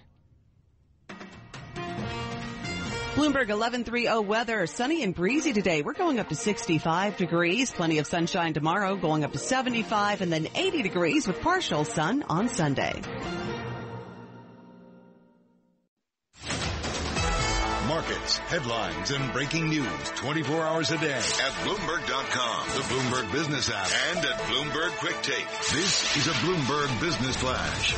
Bloomberg 3.15 3.47
1130 3.47 4.27
weather, 4.27 4.67
sunny 4.67 5.01
and 5.01 5.15
breezy 5.15 5.53
today. 5.53 5.81
We're 5.81 5.93
going 5.93 6.19
up 6.19 6.27
to 6.27 6.35
65 6.35 7.15
degrees, 7.15 7.71
plenty 7.71 7.99
of 7.99 8.07
sunshine 8.07 8.53
tomorrow, 8.53 8.97
going 8.97 9.23
up 9.23 9.31
to 9.31 9.37
75 9.39 10.19
and 10.19 10.33
then 10.33 10.49
80 10.53 10.81
degrees 10.81 11.25
with 11.25 11.39
partial 11.39 11.85
sun 11.85 12.25
on 12.27 12.49
Sunday. 12.49 13.01
Markets, 17.87 18.37
headlines, 18.39 19.11
and 19.11 19.31
breaking 19.31 19.69
news 19.69 20.09
24 20.15 20.63
hours 20.63 20.91
a 20.91 20.97
day 20.97 21.13
at 21.13 21.53
Bloomberg.com, 21.63 22.67
the 22.67 22.83
Bloomberg 22.83 23.31
Business 23.31 23.71
app, 23.71 23.87
and 24.09 24.25
at 24.25 24.37
Bloomberg 24.41 24.91
Quick 24.97 25.21
Take. 25.21 25.47
This 25.71 26.17
is 26.17 26.27
a 26.27 26.31
Bloomberg 26.31 26.99
Business 26.99 27.37
Flash. 27.37 27.93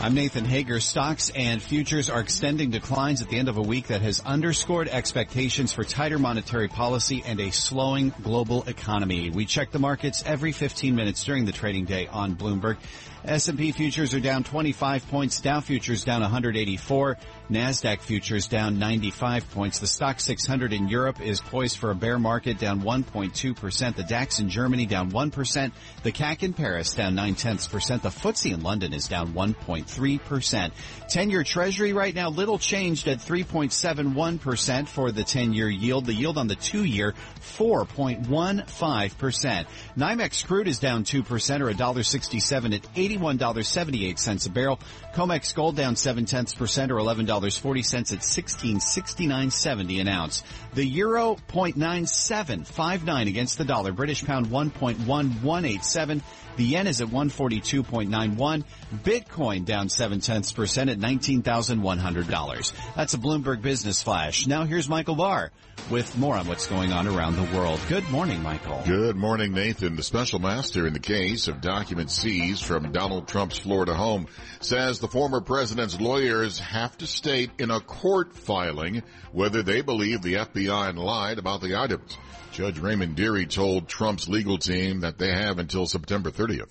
I'm 0.00 0.14
Nathan 0.14 0.44
Hager. 0.44 0.78
Stocks 0.78 1.28
and 1.30 1.60
futures 1.60 2.08
are 2.08 2.20
extending 2.20 2.70
declines 2.70 3.20
at 3.20 3.30
the 3.30 3.36
end 3.36 3.48
of 3.48 3.56
a 3.56 3.62
week 3.62 3.88
that 3.88 4.00
has 4.00 4.20
underscored 4.20 4.86
expectations 4.86 5.72
for 5.72 5.82
tighter 5.82 6.20
monetary 6.20 6.68
policy 6.68 7.24
and 7.26 7.40
a 7.40 7.50
slowing 7.50 8.14
global 8.22 8.62
economy. 8.68 9.28
We 9.30 9.44
check 9.44 9.72
the 9.72 9.80
markets 9.80 10.22
every 10.24 10.52
15 10.52 10.94
minutes 10.94 11.24
during 11.24 11.46
the 11.46 11.52
trading 11.52 11.84
day 11.84 12.06
on 12.06 12.36
Bloomberg. 12.36 12.76
S&P 13.24 13.72
futures 13.72 14.14
are 14.14 14.20
down 14.20 14.44
25 14.44 15.08
points, 15.08 15.40
Dow 15.40 15.60
futures 15.60 16.04
down 16.04 16.22
184, 16.22 17.18
Nasdaq 17.50 18.00
futures 18.00 18.46
down 18.46 18.78
95 18.78 19.50
points. 19.50 19.78
The 19.78 19.86
Stoxx 19.86 20.20
600 20.20 20.72
in 20.72 20.88
Europe 20.88 21.20
is 21.20 21.40
poised 21.40 21.78
for 21.78 21.90
a 21.90 21.94
bear 21.94 22.18
market 22.18 22.58
down 22.58 22.82
1.2%. 22.82 23.96
The 23.96 24.02
DAX 24.02 24.38
in 24.38 24.50
Germany 24.50 24.86
down 24.86 25.10
1%. 25.10 25.72
The 26.02 26.12
CAC 26.12 26.42
in 26.42 26.52
Paris 26.52 26.94
down 26.94 27.14
9 27.14 27.34
tenths 27.34 27.66
percent. 27.66 28.02
The 28.02 28.10
FTSE 28.10 28.52
in 28.52 28.62
London 28.62 28.92
is 28.92 29.08
down 29.08 29.32
1.3%. 29.32 30.70
10-year 31.08 31.42
treasury 31.42 31.94
right 31.94 32.14
now 32.14 32.28
little 32.28 32.58
changed 32.58 33.08
at 33.08 33.18
3.71% 33.18 34.88
for 34.88 35.10
the 35.10 35.22
10-year 35.22 35.70
yield. 35.70 36.04
The 36.04 36.14
yield 36.14 36.36
on 36.36 36.48
the 36.48 36.56
2-year 36.56 37.14
4.15%. 37.40 39.66
NYMEX 39.96 40.46
crude 40.46 40.68
is 40.68 40.78
down 40.78 41.04
2% 41.04 41.60
or 41.60 41.72
$1.67 41.72 42.74
at 42.74 42.82
$81.78 43.08 44.46
a 44.46 44.50
barrel. 44.50 44.80
COMEX 45.14 45.54
gold 45.54 45.76
down 45.76 45.96
7 45.96 46.24
tenths 46.24 46.54
percent 46.54 46.92
or 46.92 46.96
$11.40 46.96 48.12
at 48.12 48.20
1669.70 48.20 50.00
an 50.00 50.08
ounce. 50.08 50.42
The 50.74 50.84
euro 50.84 51.36
0.9759 51.48 53.28
against 53.28 53.58
the 53.58 53.64
dollar. 53.64 53.92
British 53.92 54.24
pound 54.24 54.46
1.1187. 54.46 56.22
The 56.56 56.64
yen 56.64 56.86
is 56.88 57.00
at 57.00 57.08
142.91. 57.08 58.64
Bitcoin 59.04 59.64
down 59.64 59.88
7 59.88 60.20
tenths 60.20 60.52
percent 60.52 60.90
at 60.90 60.98
$19,100. 60.98 62.72
That's 62.96 63.14
a 63.14 63.18
Bloomberg 63.18 63.62
Business 63.62 64.02
Flash. 64.02 64.46
Now 64.46 64.64
here's 64.64 64.88
Michael 64.88 65.14
Barr 65.14 65.52
with 65.90 66.16
more 66.18 66.36
on 66.36 66.46
what's 66.46 66.66
going 66.66 66.92
on 66.92 67.06
around 67.06 67.36
the 67.36 67.56
world. 67.56 67.80
Good 67.88 68.08
morning, 68.10 68.42
Michael. 68.42 68.82
Good 68.86 69.16
morning, 69.16 69.52
Nathan. 69.52 69.96
The 69.96 70.02
special 70.02 70.38
master 70.38 70.86
in 70.86 70.92
the 70.92 71.00
case 71.00 71.48
of 71.48 71.60
documents 71.60 72.14
seized 72.14 72.64
from 72.64 72.92
Donald 72.92 73.26
Trump's 73.28 73.58
Florida 73.58 73.94
home 73.94 74.26
says 74.60 74.98
the 74.98 75.08
former 75.08 75.40
president's 75.40 76.00
lawyers 76.00 76.58
have 76.58 76.96
to 76.98 77.06
state 77.06 77.50
in 77.58 77.70
a 77.70 77.80
court 77.80 78.34
filing 78.34 79.02
whether 79.32 79.62
they 79.62 79.80
believe 79.80 80.22
the 80.22 80.34
FBI 80.34 80.96
lied 80.96 81.38
about 81.38 81.60
the 81.60 81.76
items. 81.76 82.16
Judge 82.52 82.78
Raymond 82.78 83.14
Dearie 83.14 83.46
told 83.46 83.88
Trump's 83.88 84.28
legal 84.28 84.58
team 84.58 85.00
that 85.00 85.18
they 85.18 85.30
have 85.30 85.58
until 85.58 85.86
September 85.86 86.30
30th. 86.30 86.70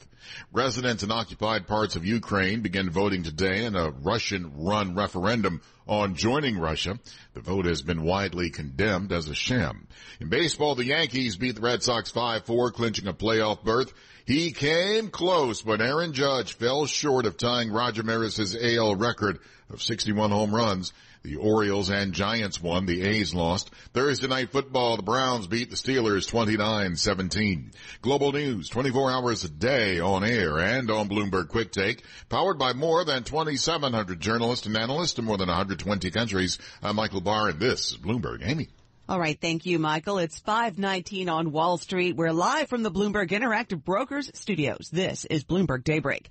Residents 0.52 1.04
in 1.04 1.12
occupied 1.12 1.68
parts 1.68 1.96
of 1.96 2.06
Ukraine 2.06 2.62
begin 2.62 2.90
voting 2.90 3.24
today 3.24 3.64
in 3.64 3.76
a 3.76 3.90
Russian-run 3.90 4.96
referendum 4.96 5.62
on 5.88 6.16
joining 6.16 6.58
Russia. 6.58 7.00
The 7.34 7.42
vote 7.42 7.66
has 7.66 7.82
been 7.82 8.04
widely 8.04 8.50
condemned 8.50 9.12
as 9.12 9.28
a 9.30 9.36
sham. 9.36 9.88
In 10.20 10.30
baseball, 10.30 10.76
the 10.76 10.86
Yankees 10.86 11.36
beat 11.36 11.56
the 11.56 11.62
Red 11.62 11.84
Sox 11.84 12.12
5-4, 12.12 12.74
clinching 12.74 13.08
a 13.08 13.14
playoff 13.14 13.64
berth. 13.64 13.94
He 14.26 14.52
came 14.52 15.10
close, 15.10 15.62
but 15.62 15.82
Aaron 15.82 16.14
Judge 16.14 16.54
fell 16.54 16.86
short 16.86 17.26
of 17.26 17.38
tying 17.38 17.72
Roger 17.72 18.04
Maris's 18.04 18.56
AL 18.56 18.96
record 18.96 19.40
of 19.70 19.82
61 19.82 20.32
home 20.32 20.54
runs. 20.54 20.94
The 21.24 21.36
Orioles 21.36 21.90
and 21.90 22.14
Giants 22.14 22.62
won. 22.62 22.86
The 22.86 23.04
A's 23.04 23.34
lost. 23.34 23.70
Thursday 23.94 24.28
night 24.28 24.52
football, 24.52 24.96
the 24.96 25.04
Browns 25.04 25.48
beat 25.48 25.70
the 25.70 25.76
Steelers 25.76 26.30
29-17. 26.32 27.74
Global 28.02 28.32
news 28.32 28.70
24 28.70 29.12
hours 29.12 29.44
a 29.44 29.50
day 29.50 30.00
on 30.00 30.24
air 30.24 30.58
and 30.60 30.90
on 30.90 31.10
Bloomberg 31.10 31.50
Quick 31.50 31.72
Take, 31.72 32.04
powered 32.30 32.58
by 32.58 32.74
more 32.74 33.04
than 33.04 33.24
2,700 33.24 34.20
journalists 34.20 34.68
and 34.68 34.78
analysts 34.78 35.20
in 35.20 35.26
more 35.26 35.38
than 35.38 35.50
120 35.50 36.12
countries. 36.12 36.60
I'm 36.82 36.96
Michael 36.96 37.22
Barr 37.22 37.50
and 37.50 37.60
this 37.60 37.92
is 37.92 37.98
Bloomberg. 37.98 38.48
Amy. 38.48 38.70
All 39.10 39.20
right. 39.20 39.40
Thank 39.40 39.66
you, 39.66 39.80
Michael. 39.80 40.18
It's 40.18 40.40
519 40.40 41.30
on 41.30 41.52
Wall 41.54 41.78
Street. 41.78 42.18
We're 42.18 42.34
live 42.34 42.68
from 42.68 42.84
the 42.84 42.92
Bloomberg 42.92 43.30
Interactive 43.30 43.82
Brokers 43.82 44.30
studios. 44.34 44.90
This 44.92 45.24
is 45.24 45.46
Bloomberg 45.46 45.86
Daybreak. 45.86 46.28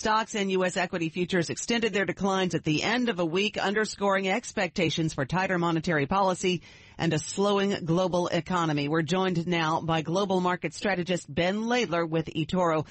Stocks 0.00 0.34
and 0.34 0.50
U.S. 0.52 0.78
equity 0.78 1.10
futures 1.10 1.50
extended 1.50 1.92
their 1.92 2.06
declines 2.06 2.54
at 2.54 2.64
the 2.64 2.82
end 2.82 3.10
of 3.10 3.18
a 3.18 3.24
week, 3.24 3.58
underscoring 3.58 4.30
expectations 4.30 5.12
for 5.12 5.26
tighter 5.26 5.58
monetary 5.58 6.06
policy 6.06 6.62
and 6.96 7.12
a 7.12 7.18
slowing 7.18 7.84
global 7.84 8.28
economy. 8.28 8.88
We're 8.88 9.02
joined 9.02 9.46
now 9.46 9.82
by 9.82 10.00
global 10.00 10.40
market 10.40 10.72
strategist 10.72 11.26
Ben 11.28 11.64
Laidler 11.64 12.08
with 12.08 12.30
eToro. 12.34 12.86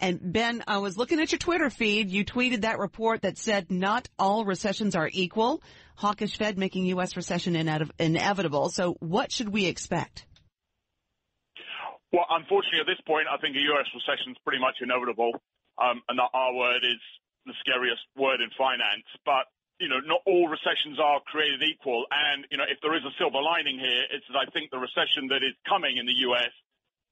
And 0.00 0.18
Ben, 0.22 0.64
I 0.66 0.78
was 0.78 0.96
looking 0.96 1.20
at 1.20 1.32
your 1.32 1.38
Twitter 1.38 1.68
feed. 1.68 2.08
You 2.08 2.24
tweeted 2.24 2.62
that 2.62 2.78
report 2.78 3.20
that 3.20 3.36
said 3.36 3.70
not 3.70 4.08
all 4.18 4.46
recessions 4.46 4.96
are 4.96 5.10
equal. 5.12 5.62
Hawkish 5.96 6.38
Fed 6.38 6.56
making 6.56 6.86
U.S. 6.86 7.14
recession 7.14 7.56
inevitable. 7.98 8.70
So 8.70 8.96
what 9.00 9.30
should 9.30 9.50
we 9.50 9.66
expect? 9.66 10.24
Well, 12.10 12.24
unfortunately, 12.30 12.80
at 12.80 12.86
this 12.86 13.04
point, 13.06 13.26
I 13.30 13.36
think 13.36 13.54
a 13.54 13.60
U.S. 13.60 13.86
recession 13.94 14.32
is 14.32 14.38
pretty 14.44 14.60
much 14.60 14.76
inevitable. 14.80 15.32
Um, 15.78 16.02
and 16.08 16.18
the 16.18 16.28
R 16.32 16.54
word 16.54 16.82
is 16.84 17.02
the 17.46 17.54
scariest 17.60 18.02
word 18.16 18.40
in 18.40 18.50
finance. 18.56 19.06
But, 19.24 19.50
you 19.80 19.88
know, 19.88 20.00
not 20.00 20.22
all 20.24 20.48
recessions 20.48 20.98
are 20.98 21.20
created 21.26 21.62
equal. 21.62 22.06
And, 22.10 22.46
you 22.50 22.56
know, 22.56 22.68
if 22.68 22.78
there 22.80 22.94
is 22.94 23.04
a 23.04 23.14
silver 23.18 23.42
lining 23.42 23.78
here, 23.78 24.04
it's 24.10 24.24
that 24.32 24.38
I 24.38 24.46
think 24.50 24.70
the 24.70 24.80
recession 24.80 25.28
that 25.34 25.42
is 25.42 25.54
coming 25.68 25.98
in 25.98 26.06
the 26.06 26.18
U.S. 26.30 26.54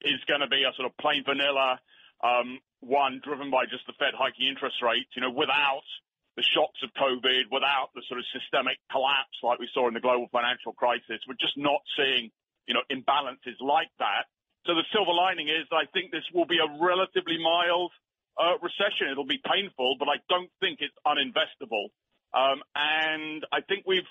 is 0.01 0.19
going 0.27 0.41
to 0.41 0.49
be 0.49 0.63
a 0.63 0.71
sort 0.75 0.87
of 0.87 0.95
plain 0.97 1.23
vanilla 1.23 1.79
um, 2.23 2.59
one 2.79 3.19
driven 3.23 3.51
by 3.51 3.67
just 3.67 3.85
the 3.85 3.93
Fed 3.99 4.15
hiking 4.15 4.47
interest 4.47 4.79
rates, 4.81 5.11
you 5.15 5.21
know, 5.21 5.31
without 5.31 5.87
the 6.35 6.43
shocks 6.43 6.79
of 6.81 6.89
COVID, 6.95 7.51
without 7.51 7.93
the 7.93 8.01
sort 8.07 8.19
of 8.19 8.25
systemic 8.33 8.79
collapse 8.89 9.37
like 9.43 9.59
we 9.59 9.69
saw 9.75 9.87
in 9.87 9.93
the 9.93 10.01
global 10.01 10.27
financial 10.31 10.73
crisis. 10.73 11.21
We're 11.27 11.39
just 11.39 11.59
not 11.59 11.83
seeing, 11.95 12.31
you 12.65 12.73
know, 12.73 12.83
imbalances 12.89 13.59
like 13.61 13.91
that. 13.99 14.31
So 14.65 14.73
the 14.73 14.87
silver 14.95 15.13
lining 15.13 15.51
is 15.51 15.67
I 15.69 15.85
think 15.91 16.09
this 16.09 16.25
will 16.33 16.47
be 16.47 16.57
a 16.57 16.69
relatively 16.79 17.37
mild 17.37 17.91
uh, 18.37 18.57
recession. 18.61 19.11
It'll 19.11 19.29
be 19.29 19.41
painful, 19.41 19.95
but 19.99 20.07
I 20.07 20.17
don't 20.29 20.49
think 20.59 20.79
it's 20.81 20.95
uninvestable. 21.05 21.93
Um, 22.33 22.65
and 22.75 23.45
I 23.53 23.61
think 23.61 23.85
we've, 23.85 24.07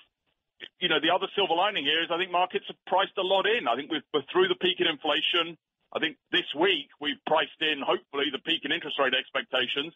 you 0.79 0.89
know, 0.89 1.03
the 1.03 1.11
other 1.11 1.27
silver 1.35 1.55
lining 1.55 1.85
here 1.85 2.03
is 2.03 2.11
I 2.11 2.19
think 2.19 2.31
markets 2.31 2.67
have 2.69 2.79
priced 2.87 3.19
a 3.19 3.27
lot 3.27 3.47
in. 3.47 3.67
I 3.67 3.75
think 3.75 3.91
we've, 3.91 4.07
we're 4.15 4.27
through 4.31 4.47
the 4.49 4.59
peak 4.59 4.79
in 4.79 4.87
inflation. 4.87 5.59
I 5.93 5.99
think 5.99 6.17
this 6.31 6.47
week 6.57 6.89
we've 7.01 7.21
priced 7.27 7.59
in, 7.61 7.83
hopefully, 7.83 8.31
the 8.33 8.41
peak 8.47 8.65
in 8.65 8.73
interest 8.73 8.97
rate 8.99 9.13
expectations. 9.13 9.93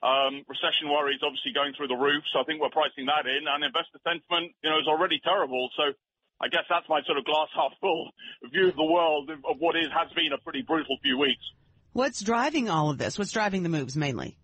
Um, 0.00 0.44
recession 0.48 0.88
worries 0.88 1.20
obviously 1.20 1.52
going 1.52 1.76
through 1.76 1.92
the 1.92 1.98
roof, 1.98 2.24
so 2.32 2.40
I 2.40 2.44
think 2.44 2.60
we're 2.60 2.72
pricing 2.72 3.04
that 3.12 3.28
in. 3.28 3.44
And 3.44 3.64
investor 3.64 4.00
sentiment, 4.00 4.56
you 4.64 4.70
know, 4.70 4.78
is 4.80 4.88
already 4.88 5.20
terrible. 5.20 5.68
So 5.76 5.92
I 6.40 6.48
guess 6.48 6.64
that's 6.70 6.88
my 6.88 7.02
sort 7.04 7.18
of 7.18 7.24
glass 7.24 7.48
half 7.52 7.72
full 7.80 8.10
view 8.52 8.68
of 8.68 8.76
the 8.76 8.84
world 8.84 9.28
of 9.28 9.56
what 9.58 9.76
is 9.76 9.92
has 9.92 10.08
been 10.16 10.32
a 10.32 10.40
pretty 10.40 10.62
brutal 10.62 10.96
few 11.02 11.18
weeks. 11.18 11.44
What's 11.92 12.20
driving 12.20 12.70
all 12.70 12.90
of 12.90 12.98
this? 12.98 13.18
What's 13.18 13.32
driving 13.32 13.62
the 13.62 13.68
moves 13.68 13.96
mainly? 13.96 14.36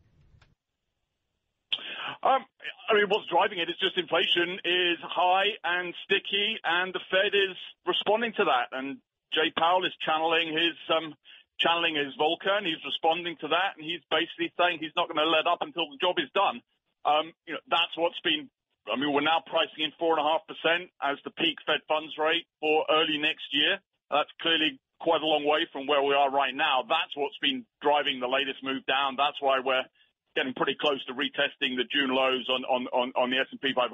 Um, 2.23 2.43
I 2.91 2.95
mean, 2.95 3.07
what's 3.07 3.31
driving 3.31 3.63
it 3.63 3.71
is 3.71 3.79
just 3.79 3.95
inflation 3.95 4.59
is 4.67 4.99
high 5.03 5.55
and 5.63 5.95
sticky, 6.03 6.59
and 6.65 6.91
the 6.91 7.03
Fed 7.07 7.35
is 7.35 7.55
responding 7.87 8.35
to 8.35 8.45
that. 8.51 8.75
And 8.75 8.99
Jay 9.31 9.55
Powell 9.55 9.87
is 9.87 9.95
channeling 10.03 10.51
his 10.51 10.75
um, 10.91 11.15
channeling 11.63 11.95
his 11.95 12.15
Volcker. 12.19 12.67
He's 12.67 12.83
responding 12.83 13.39
to 13.47 13.49
that, 13.55 13.79
and 13.79 13.87
he's 13.87 14.03
basically 14.11 14.51
saying 14.59 14.83
he's 14.83 14.95
not 14.99 15.07
going 15.07 15.23
to 15.23 15.31
let 15.31 15.47
up 15.47 15.63
until 15.63 15.87
the 15.87 15.99
job 16.03 16.19
is 16.19 16.31
done. 16.35 16.59
Um, 17.07 17.31
you 17.47 17.55
know, 17.55 17.63
that's 17.71 17.95
what's 17.95 18.19
been. 18.27 18.51
I 18.91 18.99
mean, 18.99 19.11
we're 19.15 19.27
now 19.27 19.43
pricing 19.47 19.87
in 19.87 19.91
four 19.99 20.19
and 20.19 20.23
a 20.23 20.27
half 20.27 20.47
percent 20.47 20.91
as 21.03 21.19
the 21.23 21.35
peak 21.35 21.59
Fed 21.67 21.83
funds 21.87 22.15
rate 22.19 22.47
for 22.59 22.87
early 22.91 23.19
next 23.19 23.51
year. 23.51 23.79
That's 24.11 24.31
clearly 24.43 24.79
quite 25.01 25.23
a 25.23 25.29
long 25.29 25.45
way 25.45 25.67
from 25.73 25.87
where 25.87 26.03
we 26.03 26.15
are 26.15 26.31
right 26.31 26.55
now. 26.55 26.83
That's 26.89 27.13
what's 27.15 27.39
been 27.39 27.65
driving 27.83 28.21
the 28.21 28.31
latest 28.31 28.65
move 28.65 28.85
down. 28.87 29.17
That's 29.17 29.37
why 29.41 29.61
we're 29.61 29.87
getting 30.35 30.55
pretty 30.55 30.77
close 30.81 31.01
to 31.07 31.15
retesting 31.15 31.77
the 31.77 31.89
June 31.89 32.13
lows 32.13 32.49
on 32.49 32.65
on 32.65 32.87
on, 32.93 33.07
on 33.17 33.31
the 33.31 33.39
S&P 33.41 33.73
500. 33.73 33.93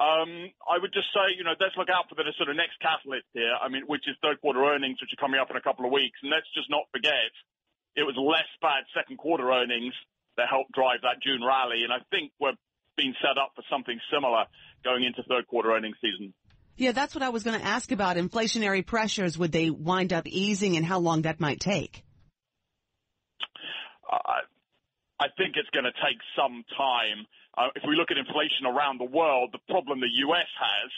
Um, 0.00 0.48
I 0.64 0.80
would 0.80 0.96
just 0.96 1.12
say, 1.12 1.36
you 1.36 1.44
know, 1.44 1.52
let's 1.60 1.76
look 1.76 1.92
out 1.92 2.08
for 2.08 2.16
the 2.16 2.24
sort 2.40 2.48
of 2.48 2.56
next 2.56 2.80
catalyst 2.80 3.28
here. 3.36 3.52
I 3.52 3.68
mean, 3.68 3.84
which 3.84 4.08
is 4.08 4.16
third 4.24 4.40
quarter 4.40 4.64
earnings, 4.64 4.96
which 4.96 5.12
are 5.12 5.20
coming 5.20 5.36
up 5.36 5.52
in 5.52 5.60
a 5.60 5.64
couple 5.64 5.84
of 5.84 5.92
weeks, 5.92 6.16
and 6.24 6.32
let's 6.32 6.48
just 6.56 6.72
not 6.72 6.88
forget 6.88 7.28
it 7.96 8.08
was 8.08 8.16
less 8.16 8.48
bad 8.64 8.88
second 8.96 9.18
quarter 9.18 9.50
earnings 9.52 9.92
that 10.40 10.48
helped 10.48 10.72
drive 10.72 11.02
that 11.02 11.20
June 11.20 11.44
rally, 11.44 11.84
and 11.84 11.92
I 11.92 12.00
think 12.08 12.32
we're 12.40 12.56
being 12.96 13.14
set 13.20 13.36
up 13.36 13.52
for 13.56 13.64
something 13.68 13.98
similar 14.12 14.46
going 14.84 15.04
into 15.04 15.22
third 15.24 15.46
quarter 15.46 15.72
earnings 15.72 15.96
season. 16.00 16.32
Yeah, 16.80 16.92
that's 16.92 17.14
what 17.14 17.22
I 17.22 17.28
was 17.28 17.44
going 17.44 17.60
to 17.60 17.66
ask 17.66 17.92
about. 17.92 18.16
Inflationary 18.16 18.80
pressures, 18.80 19.36
would 19.36 19.52
they 19.52 19.68
wind 19.68 20.14
up 20.14 20.26
easing 20.26 20.78
and 20.78 20.86
how 20.86 20.98
long 20.98 21.28
that 21.28 21.38
might 21.38 21.60
take? 21.60 22.02
Uh, 24.10 24.16
I 25.20 25.28
think 25.36 25.60
it's 25.60 25.68
going 25.76 25.84
to 25.84 25.92
take 26.00 26.16
some 26.32 26.64
time. 26.72 27.28
Uh, 27.52 27.68
if 27.76 27.84
we 27.86 27.96
look 28.00 28.08
at 28.10 28.16
inflation 28.16 28.64
around 28.64 28.96
the 28.96 29.04
world, 29.04 29.52
the 29.52 29.60
problem 29.68 30.00
the 30.00 30.24
U.S. 30.32 30.48
has 30.56 30.90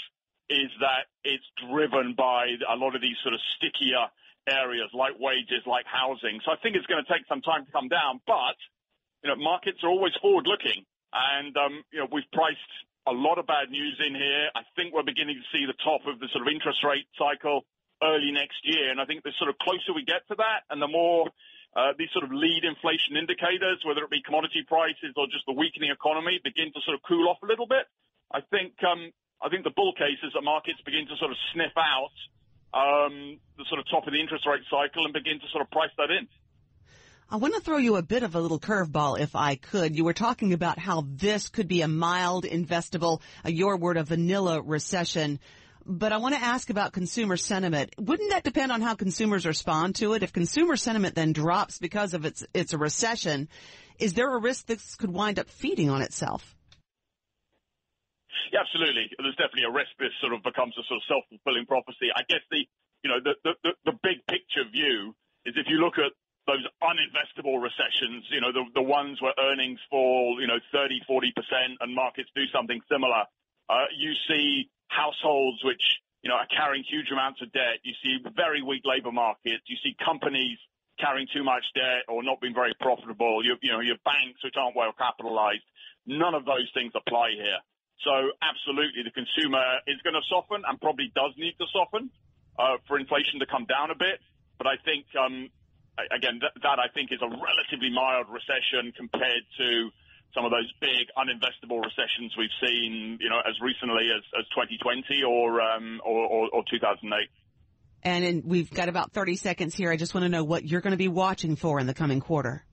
is 0.54 0.70
that 0.78 1.10
it's 1.24 1.42
driven 1.66 2.14
by 2.14 2.54
a 2.70 2.76
lot 2.78 2.94
of 2.94 3.02
these 3.02 3.18
sort 3.26 3.34
of 3.34 3.40
stickier 3.58 4.06
areas 4.46 4.86
like 4.94 5.18
wages, 5.18 5.66
like 5.66 5.82
housing. 5.90 6.38
So 6.46 6.54
I 6.54 6.62
think 6.62 6.76
it's 6.78 6.86
going 6.86 7.02
to 7.02 7.10
take 7.10 7.26
some 7.26 7.42
time 7.42 7.66
to 7.66 7.72
come 7.74 7.88
down. 7.88 8.22
But, 8.22 8.54
you 9.26 9.34
know, 9.34 9.36
markets 9.36 9.82
are 9.82 9.90
always 9.90 10.14
forward 10.22 10.46
looking. 10.46 10.86
And, 11.10 11.50
um, 11.58 11.82
you 11.90 11.98
know, 11.98 12.06
we've 12.06 12.30
priced 12.30 12.70
a 13.06 13.12
lot 13.12 13.38
of 13.38 13.46
bad 13.46 13.70
news 13.70 13.98
in 13.98 14.14
here. 14.14 14.50
I 14.54 14.62
think 14.76 14.94
we're 14.94 15.06
beginning 15.06 15.36
to 15.36 15.46
see 15.50 15.66
the 15.66 15.78
top 15.82 16.06
of 16.06 16.20
the 16.20 16.28
sort 16.30 16.46
of 16.46 16.52
interest 16.52 16.84
rate 16.84 17.06
cycle 17.18 17.66
early 18.02 18.30
next 18.30 18.62
year. 18.62 18.90
And 18.90 19.00
I 19.00 19.04
think 19.06 19.22
the 19.22 19.34
sort 19.38 19.50
of 19.50 19.58
closer 19.58 19.94
we 19.94 20.04
get 20.04 20.26
to 20.28 20.36
that 20.38 20.66
and 20.70 20.82
the 20.82 20.90
more 20.90 21.30
uh, 21.74 21.96
these 21.96 22.10
sort 22.12 22.24
of 22.24 22.32
lead 22.32 22.64
inflation 22.64 23.16
indicators, 23.16 23.80
whether 23.82 24.04
it 24.04 24.10
be 24.10 24.20
commodity 24.22 24.62
prices 24.68 25.16
or 25.16 25.26
just 25.26 25.46
the 25.46 25.56
weakening 25.56 25.90
economy, 25.90 26.38
begin 26.44 26.70
to 26.74 26.80
sort 26.84 26.94
of 26.94 27.02
cool 27.02 27.28
off 27.28 27.40
a 27.42 27.46
little 27.46 27.66
bit. 27.66 27.88
I 28.30 28.40
think 28.52 28.76
um, 28.84 29.10
I 29.40 29.48
think 29.48 29.64
the 29.64 29.74
bull 29.74 29.92
case 29.96 30.20
is 30.22 30.32
that 30.34 30.42
markets 30.42 30.78
begin 30.84 31.08
to 31.08 31.16
sort 31.16 31.32
of 31.32 31.38
sniff 31.52 31.74
out 31.76 32.14
um, 32.72 33.40
the 33.56 33.64
sort 33.68 33.80
of 33.80 33.88
top 33.88 34.06
of 34.06 34.12
the 34.12 34.20
interest 34.20 34.46
rate 34.46 34.62
cycle 34.70 35.04
and 35.04 35.12
begin 35.12 35.40
to 35.40 35.48
sort 35.48 35.64
of 35.64 35.70
price 35.70 35.92
that 35.96 36.10
in. 36.10 36.28
I 37.32 37.36
want 37.36 37.54
to 37.54 37.60
throw 37.60 37.78
you 37.78 37.96
a 37.96 38.02
bit 38.02 38.24
of 38.24 38.34
a 38.34 38.40
little 38.40 38.60
curveball 38.60 39.18
if 39.18 39.34
I 39.34 39.54
could. 39.54 39.96
You 39.96 40.04
were 40.04 40.12
talking 40.12 40.52
about 40.52 40.78
how 40.78 41.06
this 41.08 41.48
could 41.48 41.66
be 41.66 41.80
a 41.80 41.88
mild 41.88 42.44
investable, 42.44 43.22
your 43.46 43.78
word, 43.78 43.96
a 43.96 44.04
vanilla 44.04 44.60
recession. 44.60 45.40
But 45.86 46.12
I 46.12 46.18
want 46.18 46.34
to 46.34 46.42
ask 46.42 46.68
about 46.68 46.92
consumer 46.92 47.38
sentiment. 47.38 47.94
Wouldn't 47.96 48.32
that 48.32 48.44
depend 48.44 48.70
on 48.70 48.82
how 48.82 48.96
consumers 48.96 49.46
respond 49.46 49.94
to 49.94 50.12
it? 50.12 50.22
If 50.22 50.34
consumer 50.34 50.76
sentiment 50.76 51.14
then 51.14 51.32
drops 51.32 51.78
because 51.78 52.12
of 52.12 52.26
its, 52.26 52.44
it's 52.52 52.74
a 52.74 52.78
recession, 52.78 53.48
is 53.98 54.12
there 54.12 54.30
a 54.36 54.38
risk 54.38 54.66
this 54.66 54.94
could 54.96 55.10
wind 55.10 55.38
up 55.38 55.48
feeding 55.48 55.88
on 55.88 56.02
itself? 56.02 56.54
Yeah, 58.52 58.60
absolutely. 58.60 59.08
There's 59.16 59.36
definitely 59.36 59.64
a 59.70 59.72
risk 59.72 59.88
this 59.98 60.12
sort 60.20 60.34
of 60.34 60.42
becomes 60.42 60.74
a 60.76 60.84
sort 60.86 60.98
of 60.98 61.04
self-fulfilling 61.08 61.64
prophecy. 61.64 62.12
I 62.14 62.24
guess 62.28 62.44
the, 62.50 62.68
you 63.02 63.08
know, 63.08 63.24
the, 63.24 63.56
the, 63.64 63.70
the 63.86 63.98
big 64.02 64.20
picture 64.28 64.68
view 64.70 65.16
is 65.46 65.54
if 65.56 65.64
you 65.72 65.80
look 65.80 65.96
at 65.96 66.12
those 66.46 66.64
uninvestable 66.82 67.62
recessions, 67.62 68.26
you 68.30 68.40
know, 68.40 68.50
the, 68.50 68.64
the 68.74 68.82
ones 68.82 69.22
where 69.22 69.34
earnings 69.38 69.78
fall, 69.90 70.38
you 70.40 70.46
know, 70.46 70.58
30, 70.72 71.00
40% 71.08 71.30
and 71.80 71.94
markets 71.94 72.30
do 72.34 72.42
something 72.50 72.80
similar. 72.90 73.24
Uh, 73.70 73.86
you 73.96 74.12
see 74.26 74.68
households 74.88 75.62
which, 75.62 75.82
you 76.22 76.28
know, 76.28 76.36
are 76.36 76.50
carrying 76.50 76.82
huge 76.82 77.10
amounts 77.12 77.40
of 77.42 77.52
debt. 77.52 77.78
You 77.86 77.94
see 78.02 78.18
very 78.34 78.62
weak 78.62 78.82
labor 78.84 79.12
markets. 79.12 79.62
You 79.66 79.78
see 79.82 79.94
companies 80.02 80.58
carrying 80.98 81.26
too 81.32 81.44
much 81.44 81.62
debt 81.74 82.10
or 82.10 82.22
not 82.22 82.40
being 82.40 82.54
very 82.54 82.74
profitable. 82.80 83.44
You, 83.44 83.54
you 83.62 83.70
know, 83.70 83.80
your 83.80 84.02
banks 84.04 84.42
which 84.42 84.54
aren't 84.58 84.74
well 84.74 84.92
capitalized. 84.98 85.64
None 86.06 86.34
of 86.34 86.44
those 86.44 86.66
things 86.74 86.92
apply 86.98 87.38
here. 87.38 87.62
So 88.02 88.34
absolutely, 88.42 89.06
the 89.06 89.14
consumer 89.14 89.62
is 89.86 90.02
going 90.02 90.18
to 90.18 90.26
soften 90.26 90.66
and 90.66 90.74
probably 90.80 91.14
does 91.14 91.30
need 91.38 91.54
to 91.62 91.66
soften 91.70 92.10
uh, 92.58 92.82
for 92.90 92.98
inflation 92.98 93.38
to 93.38 93.46
come 93.46 93.64
down 93.64 93.94
a 93.94 93.98
bit. 93.98 94.18
But 94.58 94.66
I 94.66 94.74
think, 94.84 95.06
um, 95.14 95.50
again, 95.98 96.40
th- 96.40 96.56
that 96.62 96.78
I 96.78 96.88
think 96.94 97.12
is 97.12 97.20
a 97.20 97.28
relatively 97.28 97.90
mild 97.92 98.26
recession 98.28 98.92
compared 98.96 99.44
to 99.58 99.90
some 100.34 100.44
of 100.44 100.50
those 100.50 100.70
big 100.80 101.12
uninvestable 101.16 101.84
recessions 101.84 102.32
we've 102.36 102.56
seen, 102.60 103.18
you 103.20 103.28
know, 103.28 103.40
as 103.44 103.52
recently 103.60 104.08
as, 104.08 104.24
as 104.38 104.48
2020 104.56 105.22
or, 105.24 105.60
um, 105.60 106.00
or, 106.04 106.24
or, 106.24 106.48
or 106.52 106.62
2008. 106.70 107.28
And 108.02 108.24
in, 108.24 108.42
we've 108.44 108.70
got 108.70 108.88
about 108.88 109.12
30 109.12 109.36
seconds 109.36 109.74
here. 109.74 109.92
I 109.92 109.96
just 109.96 110.14
want 110.14 110.24
to 110.24 110.28
know 110.28 110.42
what 110.42 110.64
you're 110.64 110.80
going 110.80 110.96
to 110.96 111.00
be 111.00 111.08
watching 111.08 111.56
for 111.56 111.78
in 111.78 111.86
the 111.86 111.94
coming 111.94 112.20
quarter. 112.20 112.64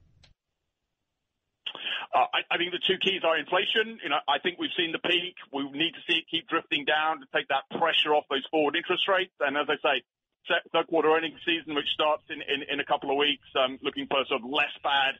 Uh, 2.09 2.25
I, 2.33 2.55
I 2.55 2.57
think 2.57 2.71
the 2.71 2.81
two 2.87 2.97
keys 2.97 3.21
are 3.21 3.37
inflation. 3.37 3.99
You 4.01 4.09
know, 4.09 4.17
I 4.25 4.39
think 4.41 4.57
we've 4.57 4.73
seen 4.73 4.91
the 4.91 5.03
peak. 5.03 5.35
We 5.53 5.69
need 5.69 5.93
to 5.93 6.01
see 6.09 6.17
it 6.17 6.25
keep 6.31 6.49
drifting 6.49 6.85
down 6.85 7.19
to 7.21 7.27
take 7.35 7.47
that 7.53 7.69
pressure 7.77 8.17
off 8.17 8.25
those 8.31 8.45
forward 8.49 8.75
interest 8.75 9.05
rates. 9.05 9.35
And 9.39 9.53
as 9.57 9.69
I 9.69 9.77
say, 9.77 10.01
third 10.47 10.87
quarter 10.87 11.09
earnings 11.09 11.39
season, 11.45 11.75
which 11.75 11.87
starts 11.93 12.23
in, 12.29 12.41
in, 12.41 12.79
a 12.79 12.85
couple 12.85 13.11
of 13.11 13.17
weeks, 13.17 13.45
um, 13.57 13.77
looking 13.81 14.07
for 14.07 14.21
a 14.21 14.25
sort 14.25 14.41
of 14.41 14.49
less 14.49 14.73
bad 14.83 15.15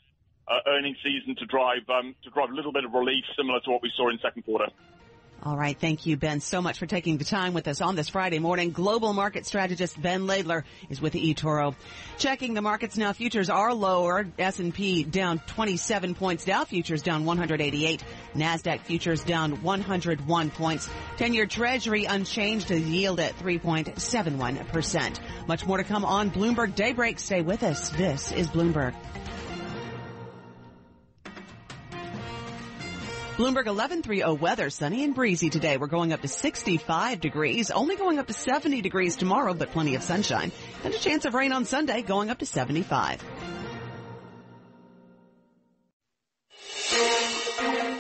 uh, 0.47 0.60
earnings 0.67 0.97
season 1.03 1.36
to 1.36 1.45
drive 1.45 1.88
um, 1.89 2.15
to 2.23 2.29
drive 2.32 2.49
a 2.49 2.55
little 2.55 2.71
bit 2.71 2.86
of 2.86 2.93
relief, 2.93 3.23
similar 3.38 3.60
to 3.62 3.69
what 3.69 3.82
we 3.82 3.91
saw 3.95 4.10
in 4.10 4.17
second 4.19 4.43
quarter. 4.43 4.67
All 5.41 5.56
right. 5.56 5.80
Thank 5.80 6.06
you, 6.06 6.17
Ben, 6.17 6.41
so 6.41 6.62
much 6.62 6.80
for 6.80 6.86
taking 6.86 7.17
the 7.17 7.23
time 7.23 7.54
with 7.54 7.69
us 7.69 7.80
on 7.80 7.95
this 7.95 8.10
Friday 8.10 8.39
morning. 8.39 8.71
Global 8.71 9.13
market 9.13 9.45
strategist 9.45 9.99
Ben 10.02 10.28
Laidler 10.28 10.63
is 10.89 10.99
with 10.99 11.13
eToro. 11.13 11.75
Checking 12.17 12.54
the 12.54 12.62
markets 12.62 12.97
now. 12.97 13.13
Futures 13.13 13.49
are 13.49 13.73
lower. 13.73 14.28
S&P 14.38 15.04
down 15.04 15.39
27 15.39 16.13
points. 16.15 16.43
Dow 16.43 16.65
futures 16.65 17.02
down 17.02 17.23
188. 17.23 18.04
NASDAQ 18.36 18.82
futures 18.82 19.23
down 19.23 19.62
101 19.62 20.49
points. 20.49 20.89
10-year 21.17 21.45
treasury 21.45 22.04
unchanged. 22.04 22.69
A 22.71 22.80
yield 22.80 23.21
at 23.21 23.38
3.71%. 23.39 25.19
Much 25.47 25.65
more 25.65 25.78
to 25.78 25.86
come 25.86 26.04
on 26.04 26.32
Bloomberg 26.32 26.75
Daybreak. 26.75 27.17
Stay 27.17 27.41
with 27.41 27.63
us. 27.63 27.91
This 27.91 28.34
is 28.34 28.49
Bloomberg. 28.49 28.93
Bloomberg 33.39 33.67
1130 33.67 34.38
weather, 34.38 34.69
sunny 34.69 35.06
and 35.06 35.15
breezy 35.15 35.49
today. 35.49 35.78
We're 35.78 35.88
going 35.88 36.12
up 36.12 36.21
to 36.23 36.28
65 36.28 37.21
degrees, 37.21 37.71
only 37.71 37.95
going 37.95 38.19
up 38.19 38.28
to 38.28 38.34
70 38.34 38.82
degrees 38.82 39.15
tomorrow, 39.15 39.54
but 39.54 39.71
plenty 39.71 39.95
of 39.95 40.04
sunshine. 40.04 40.52
And 40.84 40.93
a 40.93 40.99
chance 40.99 41.23
of 41.23 41.34
rain 41.34 41.54
on 41.54 41.63
Sunday, 41.63 42.02
going 42.02 42.30
up 42.30 42.39
to 42.39 42.45
75. 42.45 43.23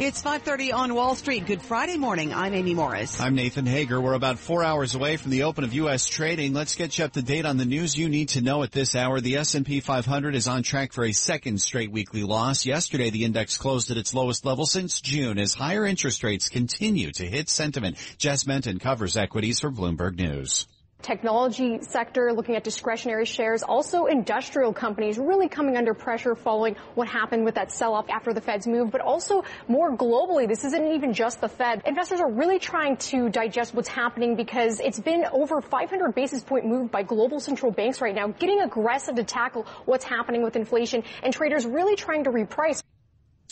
It's 0.00 0.22
5:30 0.22 0.72
on 0.72 0.94
Wall 0.94 1.16
Street. 1.16 1.44
Good 1.44 1.60
Friday 1.60 1.96
morning. 1.96 2.32
I'm 2.32 2.54
Amy 2.54 2.72
Morris. 2.72 3.20
I'm 3.20 3.34
Nathan 3.34 3.66
Hager. 3.66 4.00
We're 4.00 4.12
about 4.12 4.38
4 4.38 4.62
hours 4.62 4.94
away 4.94 5.16
from 5.16 5.32
the 5.32 5.42
open 5.42 5.64
of 5.64 5.74
US 5.74 6.06
trading. 6.06 6.52
Let's 6.52 6.76
get 6.76 6.96
you 6.96 7.04
up 7.04 7.14
to 7.14 7.22
date 7.22 7.44
on 7.44 7.56
the 7.56 7.64
news 7.64 7.98
you 7.98 8.08
need 8.08 8.28
to 8.28 8.40
know 8.40 8.62
at 8.62 8.70
this 8.70 8.94
hour. 8.94 9.20
The 9.20 9.38
S&P 9.38 9.80
500 9.80 10.36
is 10.36 10.46
on 10.46 10.62
track 10.62 10.92
for 10.92 11.04
a 11.04 11.10
second 11.10 11.60
straight 11.60 11.90
weekly 11.90 12.22
loss. 12.22 12.64
Yesterday 12.64 13.10
the 13.10 13.24
index 13.24 13.56
closed 13.56 13.90
at 13.90 13.96
its 13.96 14.14
lowest 14.14 14.44
level 14.44 14.66
since 14.66 15.00
June 15.00 15.36
as 15.36 15.54
higher 15.54 15.84
interest 15.84 16.22
rates 16.22 16.48
continue 16.48 17.10
to 17.10 17.26
hit 17.26 17.48
sentiment. 17.48 17.96
Jess 18.18 18.46
Menton 18.46 18.78
covers 18.78 19.16
equities 19.16 19.58
for 19.58 19.72
Bloomberg 19.72 20.16
News 20.16 20.68
technology 21.02 21.78
sector, 21.82 22.32
looking 22.32 22.56
at 22.56 22.64
discretionary 22.64 23.24
shares, 23.24 23.62
also 23.62 24.06
industrial 24.06 24.72
companies 24.72 25.18
really 25.18 25.48
coming 25.48 25.76
under 25.76 25.94
pressure 25.94 26.34
following 26.34 26.76
what 26.94 27.08
happened 27.08 27.44
with 27.44 27.54
that 27.54 27.70
sell-off 27.70 28.08
after 28.10 28.32
the 28.32 28.40
Fed's 28.40 28.66
move, 28.66 28.90
but 28.90 29.00
also 29.00 29.44
more 29.68 29.96
globally. 29.96 30.48
This 30.48 30.64
isn't 30.64 30.92
even 30.92 31.12
just 31.12 31.40
the 31.40 31.48
Fed. 31.48 31.82
Investors 31.86 32.20
are 32.20 32.30
really 32.30 32.58
trying 32.58 32.96
to 32.96 33.28
digest 33.28 33.74
what's 33.74 33.88
happening 33.88 34.36
because 34.36 34.80
it's 34.80 34.98
been 34.98 35.24
over 35.32 35.60
500 35.60 36.14
basis 36.14 36.42
point 36.42 36.66
move 36.66 36.90
by 36.90 37.02
global 37.02 37.40
central 37.40 37.70
banks 37.70 38.00
right 38.00 38.14
now, 38.14 38.28
getting 38.28 38.60
aggressive 38.60 39.14
to 39.14 39.24
tackle 39.24 39.66
what's 39.84 40.04
happening 40.04 40.42
with 40.42 40.56
inflation 40.56 41.04
and 41.22 41.32
traders 41.32 41.64
really 41.64 41.96
trying 41.96 42.24
to 42.24 42.30
reprice. 42.30 42.82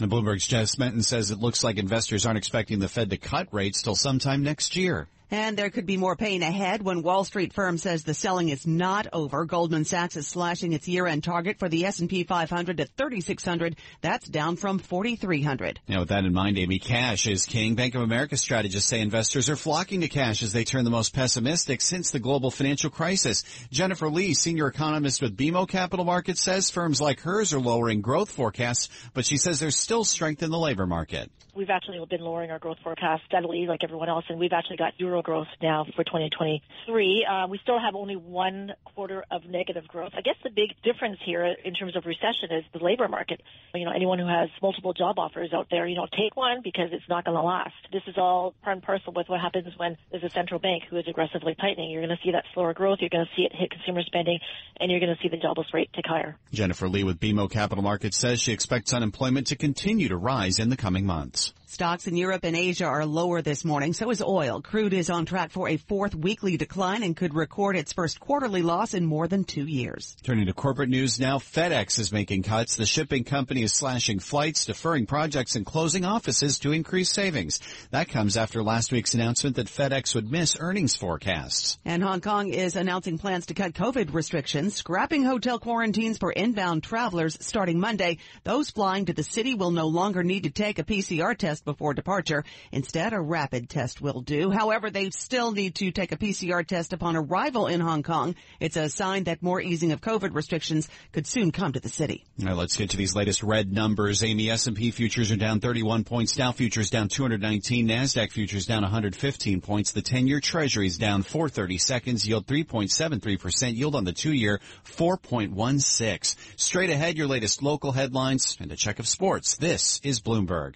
And 0.00 0.10
Bloomberg's 0.10 0.46
Jess 0.46 0.76
Menton 0.76 1.02
says 1.02 1.30
it 1.30 1.38
looks 1.38 1.64
like 1.64 1.78
investors 1.78 2.26
aren't 2.26 2.36
expecting 2.36 2.80
the 2.80 2.88
Fed 2.88 3.10
to 3.10 3.16
cut 3.16 3.48
rates 3.52 3.80
till 3.80 3.94
sometime 3.94 4.42
next 4.42 4.76
year. 4.76 5.08
And 5.30 5.56
there 5.56 5.70
could 5.70 5.86
be 5.86 5.96
more 5.96 6.14
pain 6.14 6.42
ahead 6.42 6.82
when 6.82 7.02
Wall 7.02 7.24
Street 7.24 7.52
firm 7.52 7.78
says 7.78 8.04
the 8.04 8.14
selling 8.14 8.48
is 8.48 8.66
not 8.66 9.08
over. 9.12 9.44
Goldman 9.44 9.84
Sachs 9.84 10.16
is 10.16 10.26
slashing 10.26 10.72
its 10.72 10.86
year-end 10.86 11.24
target 11.24 11.58
for 11.58 11.68
the 11.68 11.84
S&P 11.84 12.22
500 12.22 12.76
to 12.76 12.86
3,600. 12.86 13.76
That's 14.02 14.28
down 14.28 14.56
from 14.56 14.78
4,300. 14.78 15.80
Now, 15.88 16.00
with 16.00 16.10
that 16.10 16.24
in 16.24 16.32
mind, 16.32 16.58
Amy, 16.58 16.78
cash 16.78 17.26
is 17.26 17.44
king. 17.44 17.74
Bank 17.74 17.96
of 17.96 18.02
America 18.02 18.36
strategists 18.36 18.88
say 18.88 19.00
investors 19.00 19.50
are 19.50 19.56
flocking 19.56 20.02
to 20.02 20.08
cash 20.08 20.44
as 20.44 20.52
they 20.52 20.64
turn 20.64 20.84
the 20.84 20.90
most 20.90 21.12
pessimistic 21.12 21.80
since 21.80 22.12
the 22.12 22.20
global 22.20 22.52
financial 22.52 22.90
crisis. 22.90 23.44
Jennifer 23.72 24.08
Lee, 24.08 24.34
senior 24.34 24.68
economist 24.68 25.22
with 25.22 25.36
BMO 25.36 25.68
Capital 25.68 26.04
Markets, 26.04 26.40
says 26.40 26.70
firms 26.70 27.00
like 27.00 27.20
hers 27.20 27.52
are 27.52 27.60
lowering 27.60 28.00
growth 28.00 28.30
forecasts, 28.30 28.88
but 29.12 29.26
she 29.26 29.38
says 29.38 29.58
there's 29.58 29.76
still 29.76 30.04
strength 30.04 30.42
in 30.42 30.50
the 30.50 30.58
labor 30.58 30.86
market. 30.86 31.30
We've 31.56 31.70
actually 31.70 32.04
been 32.10 32.20
lowering 32.20 32.50
our 32.50 32.58
growth 32.58 32.76
forecast 32.84 33.22
steadily, 33.26 33.64
like 33.66 33.80
everyone 33.82 34.10
else, 34.10 34.26
and 34.28 34.38
we've 34.38 34.52
actually 34.52 34.76
got 34.76 34.92
zero 34.98 35.22
growth 35.22 35.46
now 35.62 35.86
for 35.96 36.04
2023. 36.04 37.26
Uh, 37.26 37.46
we 37.48 37.58
still 37.62 37.80
have 37.80 37.94
only 37.94 38.14
one 38.14 38.72
quarter 38.84 39.24
of 39.30 39.46
negative 39.46 39.88
growth. 39.88 40.12
I 40.14 40.20
guess 40.20 40.34
the 40.44 40.50
big 40.50 40.76
difference 40.84 41.16
here 41.24 41.56
in 41.64 41.72
terms 41.72 41.96
of 41.96 42.04
recession 42.04 42.52
is 42.52 42.64
the 42.74 42.84
labor 42.84 43.08
market. 43.08 43.40
You 43.74 43.86
know, 43.86 43.92
anyone 43.92 44.18
who 44.18 44.26
has 44.26 44.50
multiple 44.60 44.92
job 44.92 45.18
offers 45.18 45.54
out 45.54 45.68
there, 45.70 45.86
you 45.86 45.96
know, 45.96 46.06
take 46.12 46.36
one 46.36 46.60
because 46.62 46.90
it's 46.92 47.08
not 47.08 47.24
going 47.24 47.36
to 47.36 47.42
last. 47.42 47.72
This 47.90 48.02
is 48.06 48.16
all 48.18 48.54
part 48.62 48.76
and 48.76 48.82
parcel 48.82 49.14
with 49.16 49.28
what 49.30 49.40
happens 49.40 49.72
when 49.78 49.96
there's 50.10 50.24
a 50.24 50.30
central 50.30 50.60
bank 50.60 50.82
who 50.90 50.98
is 50.98 51.04
aggressively 51.08 51.54
tightening. 51.58 51.90
You're 51.90 52.04
going 52.04 52.16
to 52.16 52.22
see 52.22 52.32
that 52.32 52.44
slower 52.52 52.74
growth. 52.74 52.98
You're 53.00 53.08
going 53.08 53.24
to 53.24 53.30
see 53.34 53.44
it 53.44 53.52
hit 53.54 53.70
consumer 53.70 54.02
spending, 54.04 54.40
and 54.78 54.90
you're 54.90 55.00
going 55.00 55.14
to 55.16 55.22
see 55.22 55.28
the 55.28 55.38
jobless 55.38 55.68
rate 55.72 55.88
tick 55.94 56.04
higher. 56.06 56.36
Jennifer 56.52 56.86
Lee 56.86 57.04
with 57.04 57.18
BMO 57.18 57.50
Capital 57.50 57.82
Markets 57.82 58.18
says 58.18 58.42
she 58.42 58.52
expects 58.52 58.92
unemployment 58.92 59.46
to 59.46 59.56
continue 59.56 60.08
to 60.08 60.16
rise 60.18 60.58
in 60.58 60.68
the 60.68 60.76
coming 60.76 61.06
months. 61.06 61.45
Stocks 61.68 62.06
in 62.06 62.16
Europe 62.16 62.44
and 62.44 62.54
Asia 62.54 62.84
are 62.84 63.04
lower 63.04 63.42
this 63.42 63.64
morning. 63.64 63.92
So 63.92 64.08
is 64.10 64.22
oil. 64.22 64.62
Crude 64.62 64.92
is 64.92 65.10
on 65.10 65.26
track 65.26 65.50
for 65.50 65.68
a 65.68 65.76
fourth 65.76 66.14
weekly 66.14 66.56
decline 66.56 67.02
and 67.02 67.16
could 67.16 67.34
record 67.34 67.76
its 67.76 67.92
first 67.92 68.20
quarterly 68.20 68.62
loss 68.62 68.94
in 68.94 69.04
more 69.04 69.26
than 69.26 69.42
two 69.42 69.66
years. 69.66 70.16
Turning 70.22 70.46
to 70.46 70.52
corporate 70.52 70.90
news 70.90 71.18
now, 71.18 71.38
FedEx 71.38 71.98
is 71.98 72.12
making 72.12 72.44
cuts. 72.44 72.76
The 72.76 72.86
shipping 72.86 73.24
company 73.24 73.64
is 73.64 73.72
slashing 73.72 74.20
flights, 74.20 74.66
deferring 74.66 75.06
projects, 75.06 75.56
and 75.56 75.66
closing 75.66 76.04
offices 76.04 76.60
to 76.60 76.70
increase 76.70 77.10
savings. 77.10 77.58
That 77.90 78.08
comes 78.08 78.36
after 78.36 78.62
last 78.62 78.92
week's 78.92 79.14
announcement 79.14 79.56
that 79.56 79.66
FedEx 79.66 80.14
would 80.14 80.30
miss 80.30 80.56
earnings 80.60 80.94
forecasts. 80.94 81.78
And 81.84 82.00
Hong 82.00 82.20
Kong 82.20 82.48
is 82.48 82.76
announcing 82.76 83.18
plans 83.18 83.46
to 83.46 83.54
cut 83.54 83.72
COVID 83.72 84.14
restrictions, 84.14 84.76
scrapping 84.76 85.24
hotel 85.24 85.58
quarantines 85.58 86.18
for 86.18 86.30
inbound 86.30 86.84
travelers 86.84 87.36
starting 87.40 87.80
Monday. 87.80 88.18
Those 88.44 88.70
flying 88.70 89.06
to 89.06 89.12
the 89.12 89.24
city 89.24 89.54
will 89.54 89.72
no 89.72 89.88
longer 89.88 90.22
need 90.22 90.44
to 90.44 90.50
take 90.50 90.78
a 90.78 90.84
PCR 90.84 91.36
test 91.36 91.55
test 91.56 91.64
before 91.64 91.94
departure. 91.94 92.44
Instead, 92.70 93.12
a 93.12 93.20
rapid 93.20 93.68
test 93.68 94.00
will 94.00 94.20
do. 94.20 94.50
However, 94.50 94.90
they 94.90 95.10
still 95.10 95.52
need 95.52 95.74
to 95.76 95.90
take 95.90 96.12
a 96.12 96.16
PCR 96.16 96.66
test 96.66 96.92
upon 96.92 97.16
arrival 97.16 97.66
in 97.66 97.80
Hong 97.80 98.02
Kong. 98.02 98.34
It's 98.60 98.76
a 98.76 98.90
sign 98.90 99.24
that 99.24 99.42
more 99.42 99.60
easing 99.60 99.92
of 99.92 100.00
COVID 100.00 100.34
restrictions 100.34 100.88
could 101.12 101.26
soon 101.26 101.52
come 101.52 101.72
to 101.72 101.80
the 101.80 101.88
city. 101.88 102.24
Right, 102.38 102.54
let's 102.54 102.76
get 102.76 102.90
to 102.90 102.96
these 102.96 103.14
latest 103.14 103.42
red 103.42 103.72
numbers. 103.72 104.22
Amy, 104.22 104.50
S&P 104.50 104.90
futures 104.90 105.32
are 105.32 105.36
down 105.36 105.60
31 105.60 106.04
points. 106.04 106.34
Dow 106.36 106.52
futures 106.52 106.90
down 106.90 107.08
219. 107.08 107.88
NASDAQ 107.88 108.30
futures 108.30 108.66
down 108.66 108.82
115 108.82 109.60
points. 109.60 109.92
The 109.92 110.02
10-year 110.02 110.40
treasury 110.40 110.86
is 110.86 110.98
down 110.98 111.22
430 111.22 111.78
seconds. 111.78 112.28
Yield 112.28 112.46
3.73%. 112.46 113.74
Yield 113.74 113.94
on 113.94 114.04
the 114.04 114.12
two-year 114.12 114.60
4.16. 114.84 116.36
Straight 116.56 116.90
ahead, 116.90 117.16
your 117.16 117.26
latest 117.26 117.62
local 117.62 117.92
headlines 117.92 118.56
and 118.60 118.70
a 118.70 118.76
check 118.76 118.98
of 118.98 119.08
sports. 119.08 119.56
This 119.56 120.00
is 120.02 120.20
Bloomberg. 120.20 120.74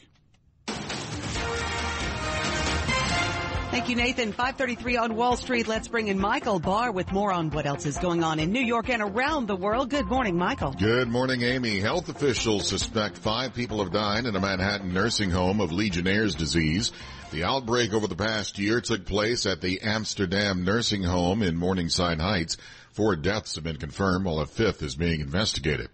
Thank 3.71 3.89
you, 3.89 3.95
Nathan. 3.95 4.33
533 4.33 4.97
on 4.97 5.15
Wall 5.15 5.37
Street. 5.37 5.69
Let's 5.69 5.87
bring 5.87 6.09
in 6.09 6.19
Michael 6.19 6.59
Barr 6.59 6.91
with 6.91 7.13
more 7.13 7.33
on 7.33 7.51
what 7.51 7.67
else 7.67 7.87
is 7.87 7.99
going 7.99 8.25
on 8.25 8.41
in 8.41 8.51
New 8.51 8.61
York 8.61 8.91
and 8.91 9.01
around 9.01 9.47
the 9.47 9.55
world. 9.55 9.91
Good 9.91 10.07
morning, 10.07 10.37
Michael. 10.37 10.73
Good 10.73 11.09
morning, 11.09 11.43
Amy. 11.43 11.79
Health 11.79 12.09
officials 12.09 12.69
suspect 12.69 13.17
five 13.17 13.55
people 13.55 13.79
have 13.79 13.93
died 13.93 14.27
in 14.27 14.35
a 14.35 14.41
Manhattan 14.41 14.93
nursing 14.93 15.31
home 15.31 15.61
of 15.61 15.71
Legionnaire's 15.71 16.35
disease. 16.35 16.91
The 17.31 17.45
outbreak 17.45 17.95
over 17.95 18.09
the 18.09 18.17
past 18.17 18.59
year 18.59 18.81
took 18.81 19.07
place 19.07 19.47
at 19.47 19.61
the 19.61 19.83
Amsterdam 19.83 20.65
nursing 20.65 21.05
home 21.05 21.43
in 21.43 21.57
Morningside 21.57 22.21
Heights. 22.21 22.57
Four 23.01 23.17
deaths 23.17 23.55
have 23.55 23.65
been 23.65 23.79
confirmed 23.79 24.27
while 24.27 24.41
a 24.41 24.47
fifth 24.47 24.83
is 24.83 24.95
being 24.95 25.23
investigated. 25.23 25.89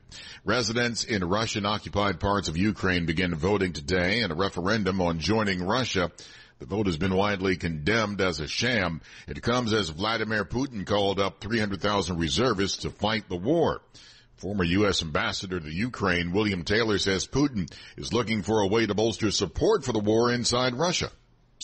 Residents 0.45 1.05
in 1.05 1.23
Russian 1.23 1.65
occupied 1.65 2.19
parts 2.19 2.49
of 2.49 2.57
Ukraine 2.57 3.07
begin 3.07 3.33
voting 3.33 3.73
today 3.73 4.23
in 4.23 4.33
a 4.33 4.35
referendum 4.35 5.01
on 5.01 5.21
joining 5.21 5.63
Russia. 5.63 6.11
The 6.59 6.67
vote 6.67 6.87
has 6.87 6.97
been 6.97 7.15
widely 7.15 7.55
condemned 7.55 8.21
as 8.21 8.41
a 8.41 8.49
sham. 8.49 9.03
It 9.29 9.41
comes 9.41 9.73
as 9.73 9.91
Vladimir 9.91 10.45
Putin 10.45 10.85
called 10.85 11.21
up 11.21 11.41
300,000 11.41 12.19
reservists 12.19 12.79
to 12.79 12.91
fight 12.91 13.29
the 13.29 13.37
war. 13.37 13.83
Former 14.39 14.65
U.S. 14.65 15.01
Ambassador 15.01 15.61
to 15.61 15.73
Ukraine, 15.73 16.33
William 16.33 16.65
Taylor, 16.65 16.99
says 16.99 17.29
Putin 17.29 17.73
is 17.97 18.13
looking 18.13 18.43
for 18.43 18.63
a 18.63 18.67
way 18.67 18.85
to 18.85 18.95
bolster 18.97 19.31
support 19.31 19.85
for 19.85 19.93
the 19.93 20.01
war 20.01 20.33
inside 20.33 20.75
Russia. 20.75 21.13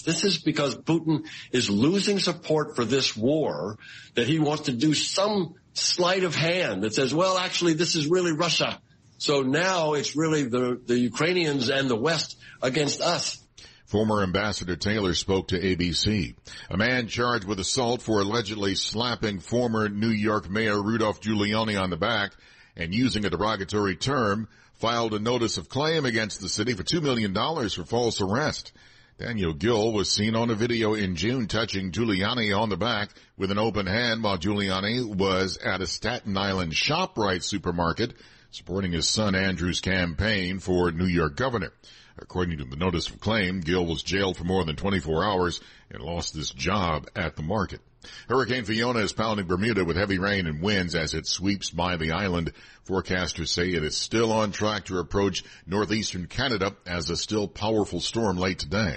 This 0.04 0.24
is 0.24 0.38
because 0.38 0.74
Putin 0.74 1.26
is 1.52 1.70
losing 1.70 2.18
support 2.18 2.76
for 2.76 2.84
this 2.84 3.16
war 3.16 3.78
that 4.14 4.26
he 4.26 4.38
wants 4.38 4.64
to 4.64 4.72
do 4.72 4.94
some 4.94 5.54
sleight 5.74 6.24
of 6.24 6.34
hand 6.34 6.82
that 6.82 6.94
says, 6.94 7.14
well, 7.14 7.38
actually, 7.38 7.74
this 7.74 7.94
is 7.94 8.08
really 8.08 8.32
Russia. 8.32 8.80
So 9.18 9.42
now 9.42 9.92
it's 9.94 10.16
really 10.16 10.44
the, 10.44 10.80
the 10.84 10.98
Ukrainians 10.98 11.70
and 11.70 11.88
the 11.88 11.96
West 11.96 12.36
against 12.60 13.00
us. 13.00 13.38
Former 13.86 14.22
Ambassador 14.22 14.74
Taylor 14.74 15.14
spoke 15.14 15.48
to 15.48 15.60
ABC. 15.60 16.34
A 16.70 16.76
man 16.76 17.08
charged 17.08 17.44
with 17.46 17.60
assault 17.60 18.02
for 18.02 18.20
allegedly 18.20 18.74
slapping 18.74 19.38
former 19.38 19.88
New 19.88 20.08
York 20.08 20.48
Mayor 20.48 20.82
Rudolph 20.82 21.20
Giuliani 21.20 21.80
on 21.80 21.90
the 21.90 21.96
back 21.96 22.32
and 22.74 22.94
using 22.94 23.24
a 23.24 23.30
derogatory 23.30 23.96
term 23.96 24.48
filed 24.74 25.14
a 25.14 25.18
notice 25.18 25.58
of 25.58 25.68
claim 25.68 26.06
against 26.06 26.40
the 26.40 26.48
city 26.48 26.72
for 26.72 26.82
$2 26.82 27.02
million 27.02 27.34
for 27.68 27.84
false 27.84 28.20
arrest. 28.20 28.72
Daniel 29.18 29.52
Gill 29.52 29.92
was 29.92 30.10
seen 30.10 30.34
on 30.34 30.48
a 30.48 30.54
video 30.54 30.94
in 30.94 31.16
June 31.16 31.46
touching 31.46 31.92
Giuliani 31.92 32.58
on 32.58 32.70
the 32.70 32.78
back 32.78 33.10
with 33.36 33.50
an 33.50 33.58
open 33.58 33.86
hand 33.86 34.22
while 34.24 34.38
Giuliani 34.38 35.04
was 35.04 35.58
at 35.58 35.82
a 35.82 35.86
Staten 35.86 36.36
Island 36.36 36.72
ShopRite 36.72 37.42
supermarket 37.42 38.14
supporting 38.50 38.92
his 38.92 39.06
son 39.06 39.34
Andrew's 39.34 39.80
campaign 39.80 40.60
for 40.60 40.90
New 40.92 41.06
York 41.06 41.36
governor. 41.36 41.72
According 42.18 42.58
to 42.58 42.64
the 42.64 42.76
notice 42.76 43.08
of 43.10 43.20
claim, 43.20 43.60
Gill 43.60 43.84
was 43.84 44.02
jailed 44.02 44.38
for 44.38 44.44
more 44.44 44.64
than 44.64 44.76
24 44.76 45.24
hours 45.24 45.60
and 45.90 46.02
lost 46.02 46.34
his 46.34 46.50
job 46.50 47.06
at 47.14 47.36
the 47.36 47.42
market. 47.42 47.80
Hurricane 48.28 48.64
Fiona 48.64 49.00
is 49.00 49.12
pounding 49.12 49.46
Bermuda 49.46 49.84
with 49.84 49.96
heavy 49.96 50.18
rain 50.18 50.46
and 50.46 50.62
winds 50.62 50.94
as 50.94 51.14
it 51.14 51.26
sweeps 51.26 51.70
by 51.70 51.96
the 51.96 52.12
island. 52.12 52.52
Forecasters 52.86 53.48
say 53.48 53.70
it 53.70 53.84
is 53.84 53.96
still 53.96 54.32
on 54.32 54.52
track 54.52 54.86
to 54.86 54.98
approach 54.98 55.44
northeastern 55.66 56.26
Canada 56.26 56.74
as 56.86 57.10
a 57.10 57.16
still 57.16 57.46
powerful 57.46 58.00
storm 58.00 58.38
late 58.38 58.58
today. 58.58 58.96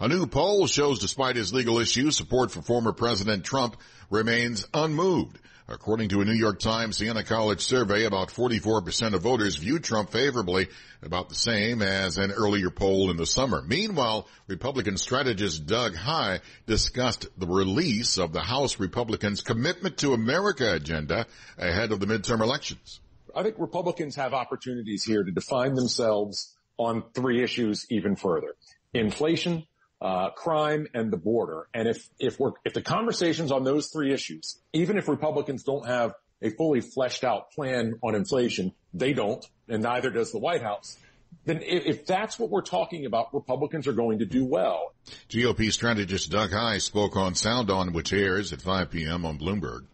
A 0.00 0.08
new 0.08 0.26
poll 0.26 0.66
shows 0.66 0.98
despite 0.98 1.36
his 1.36 1.52
legal 1.52 1.78
issues, 1.78 2.16
support 2.16 2.50
for 2.50 2.62
former 2.62 2.92
President 2.92 3.44
Trump 3.44 3.76
remains 4.10 4.66
unmoved. 4.72 5.38
According 5.68 6.10
to 6.10 6.20
a 6.20 6.24
New 6.24 6.32
York 6.32 6.60
Times 6.60 6.98
Siena 6.98 7.24
College 7.24 7.60
survey, 7.60 8.04
about 8.04 8.28
44% 8.28 9.14
of 9.14 9.22
voters 9.22 9.56
view 9.56 9.80
Trump 9.80 10.10
favorably, 10.10 10.68
about 11.02 11.28
the 11.28 11.34
same 11.34 11.82
as 11.82 12.18
an 12.18 12.30
earlier 12.30 12.70
poll 12.70 13.10
in 13.10 13.16
the 13.16 13.26
summer. 13.26 13.62
Meanwhile, 13.62 14.28
Republican 14.46 14.96
strategist 14.96 15.66
Doug 15.66 15.96
Heye 15.96 16.38
discussed 16.66 17.26
the 17.36 17.48
release 17.48 18.16
of 18.16 18.32
the 18.32 18.42
House 18.42 18.78
Republicans' 18.78 19.40
Commitment 19.40 19.96
to 19.98 20.12
America 20.12 20.72
agenda 20.72 21.26
ahead 21.58 21.90
of 21.90 21.98
the 21.98 22.06
midterm 22.06 22.42
elections. 22.42 23.00
I 23.34 23.42
think 23.42 23.56
Republicans 23.58 24.14
have 24.14 24.34
opportunities 24.34 25.02
here 25.02 25.24
to 25.24 25.32
define 25.32 25.74
themselves 25.74 26.54
on 26.78 27.02
three 27.12 27.42
issues 27.42 27.86
even 27.90 28.14
further. 28.14 28.54
Inflation, 28.94 29.66
uh, 30.00 30.30
crime 30.30 30.86
and 30.94 31.12
the 31.12 31.16
border. 31.16 31.68
And 31.72 31.88
if, 31.88 32.08
if 32.18 32.38
we're, 32.38 32.52
if 32.64 32.74
the 32.74 32.82
conversations 32.82 33.50
on 33.50 33.64
those 33.64 33.88
three 33.88 34.12
issues, 34.12 34.58
even 34.72 34.98
if 34.98 35.08
Republicans 35.08 35.62
don't 35.62 35.86
have 35.86 36.14
a 36.42 36.50
fully 36.50 36.80
fleshed 36.80 37.24
out 37.24 37.50
plan 37.52 37.98
on 38.02 38.14
inflation, 38.14 38.72
they 38.92 39.12
don't, 39.12 39.44
and 39.68 39.82
neither 39.82 40.10
does 40.10 40.32
the 40.32 40.38
White 40.38 40.62
House. 40.62 40.98
Then 41.44 41.60
if 41.62 42.06
that's 42.06 42.38
what 42.38 42.50
we're 42.50 42.62
talking 42.62 43.06
about, 43.06 43.32
Republicans 43.32 43.86
are 43.86 43.92
going 43.92 44.18
to 44.18 44.26
do 44.26 44.44
well. 44.44 44.92
GOP 45.28 45.72
strategist 45.72 46.30
Doug 46.30 46.50
Heye 46.50 46.78
spoke 46.78 47.16
on 47.16 47.34
Sound 47.34 47.70
On, 47.70 47.92
which 47.92 48.12
airs 48.12 48.52
at 48.52 48.60
5 48.60 48.90
p.m. 48.90 49.24
on 49.24 49.38
Bloomberg. 49.38 49.86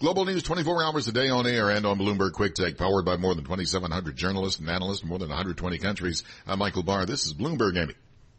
Global 0.00 0.26
news 0.26 0.42
24 0.42 0.84
hours 0.84 1.08
a 1.08 1.12
day 1.12 1.28
on 1.28 1.46
air 1.46 1.70
and 1.70 1.84
on 1.84 1.98
Bloomberg 1.98 2.32
Quick 2.32 2.54
Take, 2.54 2.78
powered 2.78 3.04
by 3.04 3.16
more 3.16 3.34
than 3.34 3.44
2,700 3.44 4.16
journalists 4.16 4.60
and 4.60 4.68
analysts 4.68 5.02
in 5.02 5.08
more 5.08 5.18
than 5.18 5.28
120 5.28 5.78
countries. 5.78 6.24
I'm 6.46 6.58
Michael 6.58 6.82
Barr. 6.84 7.06
This 7.06 7.26
is 7.26 7.34
Bloomberg 7.34 7.76
Amy. 7.76 7.94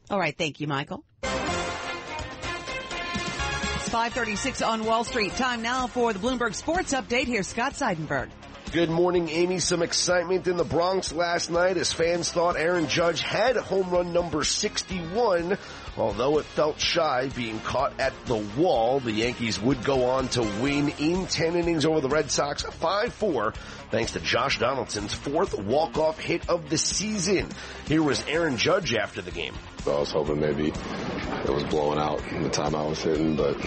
All 0.10 0.19
right. 0.19 0.36
Thank 0.38 0.60
you, 0.60 0.67
Michael. 0.67 1.04
It's 3.76 3.89
536 3.89 4.62
on 4.62 4.86
Wall 4.86 5.04
Street. 5.04 5.32
Time 5.34 5.62
now 5.62 5.88
for 5.88 6.13
the 6.13 6.19
Bloomberg 6.19 6.56
Sports 6.56 6.93
Update. 6.93 7.26
Here's 7.26 7.48
Scott 7.48 7.74
Seidenberg. 7.74 8.30
Good 8.72 8.91
morning, 8.91 9.30
Amy. 9.30 9.58
Some 9.58 9.82
excitement 9.82 10.45
in 10.48 10.56
the 10.56 10.63
Bronx 10.63 11.12
last 11.12 11.50
night 11.50 11.76
as 11.78 11.91
fans 11.91 12.32
thought 12.32 12.56
Aaron 12.56 12.88
Judge 12.88 13.22
had 13.22 13.58
home 13.58 13.89
run 13.89 14.13
number 14.13 14.43
61. 14.43 15.58
Although 15.98 16.38
it 16.38 16.45
felt 16.45 16.80
shy 16.80 17.30
being 17.36 17.60
caught 17.62 18.00
at 18.00 18.13
the 18.28 18.38
wall, 18.56 19.00
the 19.00 19.12
Yankees 19.12 19.60
would 19.60 19.84
go 19.84 20.06
on 20.06 20.28
to 20.30 20.43
win 20.62 20.89
in 21.00 21.26
10 21.26 21.56
innings 21.56 21.84
over 21.84 22.00
the 22.00 22.10
Red 22.10 22.30
Sox 22.30 22.62
5-4 22.62 23.56
thanks 23.91 24.13
to 24.13 24.19
Josh 24.19 24.60
Donaldson's 24.60 25.13
fourth 25.13 25.58
walk-off 25.58 26.19
hit 26.19 26.49
of 26.49 26.69
the 26.69 26.78
season. 26.78 27.47
Here 27.88 28.04
was 28.04 28.23
Aaron 28.28 28.58
Judge 28.58 28.93
after 28.95 29.21
the 29.21 29.32
game. 29.32 29.54
I 29.86 29.91
was 29.91 30.12
hoping 30.12 30.39
maybe 30.39 30.67
it 30.69 31.49
was 31.49 31.63
blowing 31.63 31.99
out 31.99 32.21
in 32.32 32.43
the 32.43 32.49
time 32.49 32.75
I 32.75 32.84
was 32.84 33.02
hitting, 33.02 33.36
but 33.36 33.63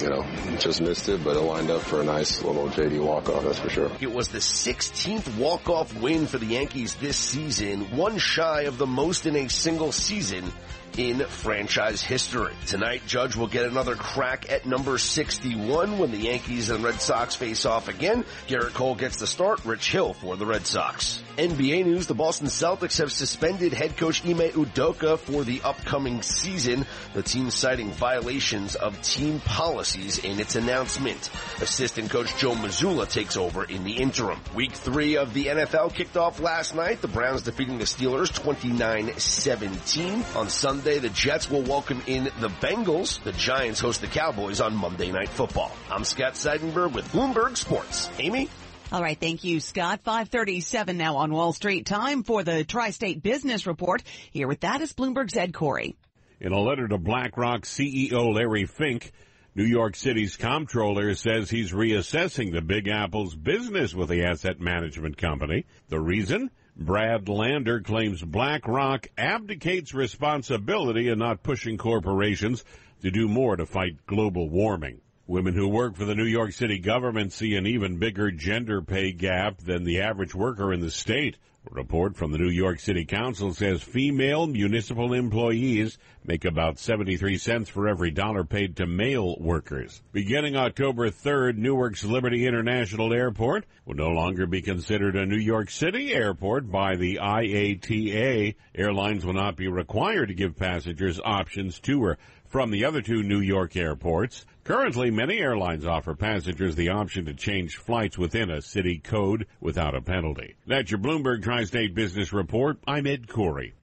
you 0.00 0.08
know, 0.08 0.22
just 0.58 0.80
missed 0.80 1.08
it, 1.08 1.24
but 1.24 1.36
it 1.36 1.40
lined 1.40 1.70
up 1.70 1.82
for 1.82 2.00
a 2.00 2.04
nice 2.04 2.42
little 2.42 2.68
JD 2.68 3.04
walk-off, 3.04 3.44
that's 3.44 3.58
for 3.58 3.68
sure. 3.68 3.90
It 4.00 4.12
was 4.12 4.28
the 4.28 4.38
16th 4.38 5.36
walk-off 5.36 5.94
win 6.00 6.26
for 6.26 6.38
the 6.38 6.46
Yankees 6.46 6.94
this 6.94 7.16
season, 7.16 7.96
one 7.96 8.18
shy 8.18 8.62
of 8.62 8.78
the 8.78 8.86
most 8.86 9.26
in 9.26 9.36
a 9.36 9.48
single 9.48 9.92
season 9.92 10.52
in 10.96 11.20
franchise 11.26 12.02
history. 12.02 12.54
Tonight, 12.66 13.02
Judge 13.06 13.36
will 13.36 13.46
get 13.46 13.66
another 13.66 13.94
crack 13.94 14.50
at 14.50 14.66
number 14.66 14.98
61 14.98 15.98
when 15.98 16.10
the 16.10 16.18
Yankees 16.18 16.70
and 16.70 16.82
Red 16.82 17.00
Sox 17.00 17.34
face 17.36 17.64
off 17.66 17.88
again. 17.88 18.24
Gerrit 18.48 18.74
Cole 18.74 18.96
gets 18.96 19.16
the 19.16 19.26
start, 19.26 19.57
Rich 19.64 19.92
Hill 19.92 20.14
for 20.14 20.36
the 20.36 20.46
Red 20.46 20.66
Sox. 20.66 21.22
NBA 21.36 21.84
news, 21.84 22.06
the 22.06 22.14
Boston 22.14 22.48
Celtics 22.48 22.98
have 22.98 23.12
suspended 23.12 23.72
head 23.72 23.96
coach 23.96 24.26
Ime 24.26 24.50
Udoka 24.50 25.18
for 25.18 25.44
the 25.44 25.62
upcoming 25.62 26.22
season. 26.22 26.84
The 27.14 27.22
team 27.22 27.50
citing 27.50 27.92
violations 27.92 28.74
of 28.74 29.00
team 29.02 29.40
policies 29.40 30.18
in 30.18 30.40
its 30.40 30.56
announcement. 30.56 31.30
Assistant 31.60 32.10
coach 32.10 32.36
Joe 32.38 32.54
Mazzulla 32.54 33.08
takes 33.08 33.36
over 33.36 33.64
in 33.64 33.84
the 33.84 33.98
interim. 33.98 34.40
Week 34.54 34.72
three 34.72 35.16
of 35.16 35.32
the 35.32 35.46
NFL 35.46 35.94
kicked 35.94 36.16
off 36.16 36.40
last 36.40 36.74
night. 36.74 37.00
The 37.00 37.08
Browns 37.08 37.42
defeating 37.42 37.78
the 37.78 37.84
Steelers 37.84 38.32
29-17. 38.32 40.36
On 40.36 40.48
Sunday, 40.48 40.98
the 40.98 41.10
Jets 41.10 41.48
will 41.48 41.62
welcome 41.62 42.02
in 42.06 42.24
the 42.40 42.48
Bengals. 42.48 43.22
The 43.22 43.32
Giants 43.32 43.80
host 43.80 44.00
the 44.00 44.08
Cowboys 44.08 44.60
on 44.60 44.74
Monday 44.74 45.12
Night 45.12 45.28
Football. 45.28 45.70
I'm 45.90 46.04
Scott 46.04 46.34
Seidenberg 46.34 46.92
with 46.92 47.10
Bloomberg 47.12 47.56
Sports. 47.56 48.10
Amy? 48.18 48.48
All 48.90 49.02
right. 49.02 49.20
Thank 49.20 49.44
you, 49.44 49.60
Scott. 49.60 50.00
537 50.02 50.96
now 50.96 51.16
on 51.16 51.30
Wall 51.30 51.52
Street. 51.52 51.84
Time 51.84 52.22
for 52.22 52.42
the 52.42 52.64
Tri-State 52.64 53.22
Business 53.22 53.66
Report. 53.66 54.02
Here 54.30 54.48
with 54.48 54.60
that 54.60 54.80
is 54.80 54.94
Bloomberg's 54.94 55.36
Ed 55.36 55.52
Corey. 55.52 55.96
In 56.40 56.52
a 56.52 56.58
letter 56.58 56.88
to 56.88 56.96
BlackRock 56.96 57.64
CEO 57.64 58.32
Larry 58.34 58.64
Fink, 58.64 59.12
New 59.54 59.64
York 59.64 59.94
City's 59.94 60.36
comptroller 60.36 61.14
says 61.14 61.50
he's 61.50 61.72
reassessing 61.72 62.50
the 62.50 62.62
Big 62.62 62.88
Apple's 62.88 63.34
business 63.34 63.94
with 63.94 64.08
the 64.08 64.24
asset 64.24 64.58
management 64.58 65.18
company. 65.18 65.66
The 65.90 66.00
reason? 66.00 66.50
Brad 66.74 67.28
Lander 67.28 67.80
claims 67.80 68.22
BlackRock 68.22 69.08
abdicates 69.18 69.92
responsibility 69.92 71.08
in 71.08 71.18
not 71.18 71.42
pushing 71.42 71.76
corporations 71.76 72.64
to 73.02 73.10
do 73.10 73.28
more 73.28 73.56
to 73.56 73.66
fight 73.66 74.06
global 74.06 74.48
warming. 74.48 75.02
Women 75.28 75.52
who 75.52 75.68
work 75.68 75.94
for 75.94 76.06
the 76.06 76.14
New 76.14 76.24
York 76.24 76.52
City 76.52 76.78
government 76.78 77.34
see 77.34 77.54
an 77.54 77.66
even 77.66 77.98
bigger 77.98 78.30
gender 78.30 78.80
pay 78.80 79.12
gap 79.12 79.58
than 79.58 79.84
the 79.84 80.00
average 80.00 80.34
worker 80.34 80.72
in 80.72 80.80
the 80.80 80.90
state. 80.90 81.36
A 81.70 81.74
report 81.74 82.16
from 82.16 82.32
the 82.32 82.38
New 82.38 82.48
York 82.48 82.80
City 82.80 83.04
Council 83.04 83.52
says 83.52 83.82
female 83.82 84.46
municipal 84.46 85.12
employees 85.12 85.98
make 86.24 86.46
about 86.46 86.78
73 86.78 87.36
cents 87.36 87.68
for 87.68 87.88
every 87.88 88.10
dollar 88.10 88.42
paid 88.42 88.76
to 88.76 88.86
male 88.86 89.36
workers. 89.38 90.00
Beginning 90.12 90.56
October 90.56 91.10
3rd, 91.10 91.58
Newark's 91.58 92.04
Liberty 92.04 92.46
International 92.46 93.12
Airport 93.12 93.66
will 93.84 93.96
no 93.96 94.08
longer 94.08 94.46
be 94.46 94.62
considered 94.62 95.14
a 95.14 95.26
New 95.26 95.36
York 95.36 95.68
City 95.68 96.14
airport 96.14 96.70
by 96.70 96.96
the 96.96 97.16
IATA. 97.16 98.54
Airlines 98.74 99.26
will 99.26 99.34
not 99.34 99.56
be 99.56 99.68
required 99.68 100.28
to 100.28 100.34
give 100.34 100.56
passengers 100.56 101.20
options 101.22 101.80
to 101.80 102.02
or 102.02 102.18
from 102.48 102.70
the 102.70 102.84
other 102.84 103.02
two 103.02 103.22
New 103.22 103.40
York 103.40 103.76
airports. 103.76 104.44
Currently, 104.64 105.10
many 105.10 105.38
airlines 105.38 105.86
offer 105.86 106.14
passengers 106.14 106.74
the 106.74 106.90
option 106.90 107.24
to 107.26 107.34
change 107.34 107.76
flights 107.76 108.18
within 108.18 108.50
a 108.50 108.60
city 108.60 108.98
code 108.98 109.46
without 109.60 109.94
a 109.94 110.02
penalty. 110.02 110.56
That's 110.66 110.90
your 110.90 111.00
Bloomberg 111.00 111.42
Tri-State 111.42 111.94
Business 111.94 112.32
Report. 112.32 112.78
I'm 112.86 113.06
Ed 113.06 113.28
Corey. 113.28 113.74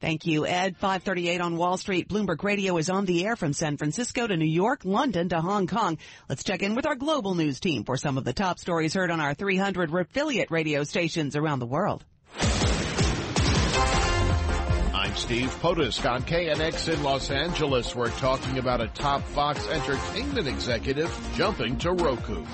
Thank 0.00 0.26
you, 0.26 0.46
Ed. 0.46 0.76
538 0.76 1.40
on 1.40 1.56
Wall 1.56 1.76
Street. 1.76 2.08
Bloomberg 2.08 2.44
Radio 2.44 2.76
is 2.76 2.88
on 2.88 3.04
the 3.04 3.26
air 3.26 3.34
from 3.34 3.52
San 3.52 3.76
Francisco 3.76 4.28
to 4.28 4.36
New 4.36 4.44
York, 4.44 4.84
London 4.84 5.28
to 5.30 5.40
Hong 5.40 5.66
Kong. 5.66 5.98
Let's 6.28 6.44
check 6.44 6.62
in 6.62 6.76
with 6.76 6.86
our 6.86 6.94
global 6.94 7.34
news 7.34 7.58
team 7.58 7.82
for 7.82 7.96
some 7.96 8.16
of 8.16 8.22
the 8.22 8.32
top 8.32 8.60
stories 8.60 8.94
heard 8.94 9.10
on 9.10 9.20
our 9.20 9.34
300 9.34 9.92
affiliate 9.92 10.52
radio 10.52 10.84
stations 10.84 11.34
around 11.34 11.58
the 11.58 11.66
world. 11.66 12.04
I'm 15.08 15.16
Steve 15.16 15.48
Potusk 15.62 16.04
on 16.04 16.22
KNX 16.22 16.92
in 16.92 17.02
Los 17.02 17.30
Angeles. 17.30 17.96
We're 17.96 18.10
talking 18.10 18.58
about 18.58 18.82
a 18.82 18.88
top 18.88 19.22
Fox 19.22 19.66
Entertainment 19.66 20.46
executive 20.46 21.10
jumping 21.34 21.78
to 21.78 21.92
Roku. 21.92 22.44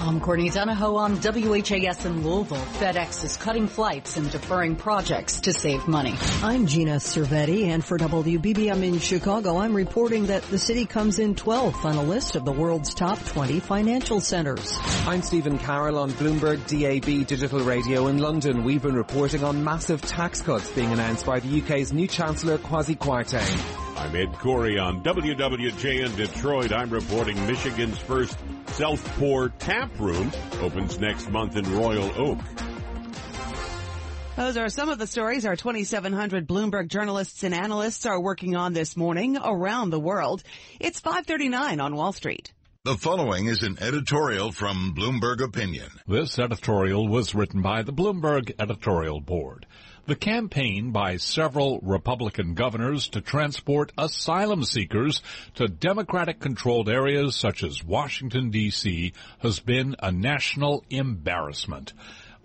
I'm 0.00 0.18
Courtney 0.18 0.48
Donahoe 0.48 0.96
on 0.96 1.16
WHAS 1.16 2.06
in 2.06 2.26
Louisville. 2.26 2.56
FedEx 2.56 3.24
is 3.24 3.36
cutting 3.36 3.68
flights 3.68 4.16
and 4.16 4.30
deferring 4.30 4.76
projects 4.76 5.40
to 5.40 5.52
save 5.52 5.86
money. 5.86 6.14
I'm 6.42 6.66
Gina 6.66 6.96
Cervetti, 6.96 7.66
and 7.66 7.84
for 7.84 7.98
WBB, 7.98 8.72
I'm 8.72 8.82
in 8.84 9.00
Chicago. 9.00 9.58
I'm 9.58 9.74
reporting 9.74 10.28
that 10.28 10.44
the 10.44 10.58
city 10.58 10.86
comes 10.86 11.18
in 11.18 11.34
12th 11.34 11.84
on 11.84 11.96
a 11.96 12.02
list 12.02 12.36
of 12.36 12.46
the 12.46 12.52
world's 12.52 12.94
top 12.94 13.22
20 13.26 13.60
financial 13.60 14.20
centers. 14.20 14.78
I'm 15.06 15.20
Stephen 15.20 15.58
Carroll 15.58 15.98
on 15.98 16.12
Bloomberg 16.12 16.66
DAB 16.68 17.26
Digital 17.26 17.60
Radio 17.60 18.06
in 18.06 18.16
London. 18.16 18.64
We've 18.64 18.82
been 18.82 18.96
reporting 18.96 19.44
on 19.44 19.62
massive 19.62 20.00
tax 20.00 20.40
cuts 20.40 20.70
being 20.70 20.90
announced 20.90 21.26
by 21.26 21.40
the 21.40 21.60
UK's 21.60 21.92
new 21.92 22.07
Chancellor 22.08 22.58
Kwasi 22.58 22.96
Kwarteng. 22.96 23.96
I'm 23.96 24.14
Ed 24.14 24.32
Corey 24.38 24.78
on 24.78 25.02
WWJ 25.02 26.06
in 26.06 26.16
Detroit. 26.16 26.72
I'm 26.72 26.90
reporting 26.90 27.36
Michigan's 27.46 27.98
first 27.98 28.38
self-pour 28.68 29.50
tap 29.50 29.90
room 29.98 30.32
opens 30.60 30.98
next 30.98 31.30
month 31.30 31.56
in 31.56 31.76
Royal 31.76 32.10
Oak. 32.16 32.38
Those 34.36 34.56
are 34.56 34.68
some 34.68 34.88
of 34.88 34.98
the 34.98 35.06
stories 35.08 35.44
our 35.44 35.56
2,700 35.56 36.46
Bloomberg 36.46 36.88
journalists 36.88 37.42
and 37.42 37.52
analysts 37.52 38.06
are 38.06 38.20
working 38.20 38.54
on 38.54 38.72
this 38.72 38.96
morning 38.96 39.36
around 39.36 39.90
the 39.90 39.98
world. 39.98 40.44
It's 40.78 41.00
539 41.00 41.80
on 41.80 41.96
Wall 41.96 42.12
Street. 42.12 42.52
The 42.84 42.96
following 42.96 43.46
is 43.46 43.64
an 43.64 43.76
editorial 43.80 44.52
from 44.52 44.94
Bloomberg 44.96 45.42
Opinion. 45.42 45.90
This 46.06 46.38
editorial 46.38 47.08
was 47.08 47.34
written 47.34 47.60
by 47.60 47.82
the 47.82 47.92
Bloomberg 47.92 48.52
Editorial 48.58 49.20
Board. 49.20 49.66
The 50.08 50.16
campaign 50.16 50.90
by 50.90 51.18
several 51.18 51.80
Republican 51.80 52.54
governors 52.54 53.10
to 53.10 53.20
transport 53.20 53.92
asylum 53.98 54.64
seekers 54.64 55.20
to 55.56 55.68
Democratic 55.68 56.40
controlled 56.40 56.88
areas 56.88 57.36
such 57.36 57.62
as 57.62 57.84
Washington 57.84 58.50
DC 58.50 59.12
has 59.40 59.60
been 59.60 59.96
a 59.98 60.10
national 60.10 60.82
embarrassment. 60.88 61.92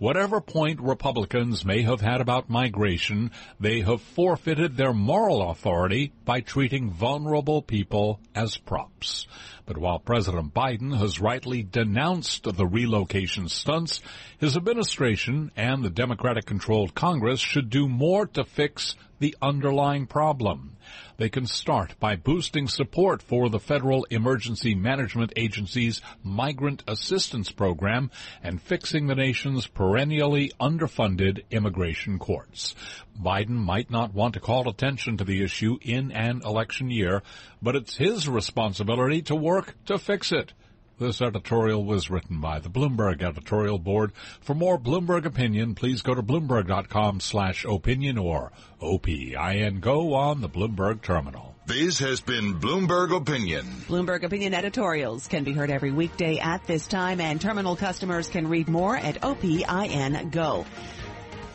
Whatever 0.04 0.42
point 0.42 0.82
Republicans 0.82 1.64
may 1.64 1.80
have 1.80 2.02
had 2.02 2.20
about 2.20 2.50
migration, 2.50 3.30
they 3.58 3.80
have 3.80 4.02
forfeited 4.02 4.76
their 4.76 4.92
moral 4.92 5.48
authority 5.48 6.12
by 6.26 6.42
treating 6.42 6.90
vulnerable 6.90 7.62
people 7.62 8.20
as 8.34 8.58
props. 8.58 9.26
But 9.64 9.78
while 9.78 9.98
President 9.98 10.52
Biden 10.52 10.94
has 10.98 11.22
rightly 11.22 11.62
denounced 11.62 12.42
the 12.42 12.66
relocation 12.66 13.48
stunts, 13.48 14.02
his 14.36 14.58
administration 14.58 15.50
and 15.56 15.82
the 15.82 15.88
Democratic 15.88 16.44
controlled 16.44 16.94
Congress 16.94 17.40
should 17.40 17.70
do 17.70 17.88
more 17.88 18.26
to 18.26 18.44
fix 18.44 18.96
the 19.20 19.34
underlying 19.40 20.06
problem. 20.06 20.73
They 21.16 21.28
can 21.28 21.46
start 21.46 21.98
by 22.00 22.16
boosting 22.16 22.68
support 22.68 23.22
for 23.22 23.48
the 23.48 23.60
Federal 23.60 24.04
Emergency 24.10 24.74
Management 24.74 25.32
Agency's 25.36 26.00
Migrant 26.22 26.82
Assistance 26.88 27.50
Program 27.50 28.10
and 28.42 28.60
fixing 28.60 29.06
the 29.06 29.14
nation's 29.14 29.66
perennially 29.66 30.52
underfunded 30.60 31.44
immigration 31.50 32.18
courts. 32.18 32.74
Biden 33.20 33.50
might 33.50 33.90
not 33.90 34.12
want 34.12 34.34
to 34.34 34.40
call 34.40 34.68
attention 34.68 35.16
to 35.18 35.24
the 35.24 35.42
issue 35.42 35.78
in 35.82 36.10
an 36.12 36.42
election 36.44 36.90
year, 36.90 37.22
but 37.62 37.76
it's 37.76 37.96
his 37.96 38.28
responsibility 38.28 39.22
to 39.22 39.34
work 39.34 39.74
to 39.86 39.98
fix 39.98 40.32
it. 40.32 40.52
This 40.96 41.20
editorial 41.20 41.84
was 41.84 42.08
written 42.08 42.40
by 42.40 42.60
the 42.60 42.68
Bloomberg 42.68 43.20
editorial 43.20 43.78
board. 43.78 44.12
For 44.40 44.54
more 44.54 44.78
Bloomberg 44.78 45.24
opinion, 45.24 45.74
please 45.74 46.02
go 46.02 46.14
to 46.14 46.22
bloomberg.com 46.22 47.18
slash 47.18 47.64
opinion 47.64 48.16
or 48.16 48.52
OPIN 48.80 49.80
go 49.80 50.14
on 50.14 50.40
the 50.40 50.48
Bloomberg 50.48 51.02
terminal. 51.02 51.56
This 51.66 51.98
has 51.98 52.20
been 52.20 52.60
Bloomberg 52.60 53.16
Opinion. 53.16 53.64
Bloomberg 53.88 54.22
Opinion 54.22 54.54
editorials 54.54 55.26
can 55.26 55.42
be 55.44 55.52
heard 55.52 55.70
every 55.70 55.90
weekday 55.90 56.38
at 56.38 56.64
this 56.66 56.86
time, 56.86 57.20
and 57.20 57.40
terminal 57.40 57.74
customers 57.74 58.28
can 58.28 58.48
read 58.48 58.68
more 58.68 58.96
at 58.96 59.22
OPIN 59.22 60.30
Go. 60.30 60.66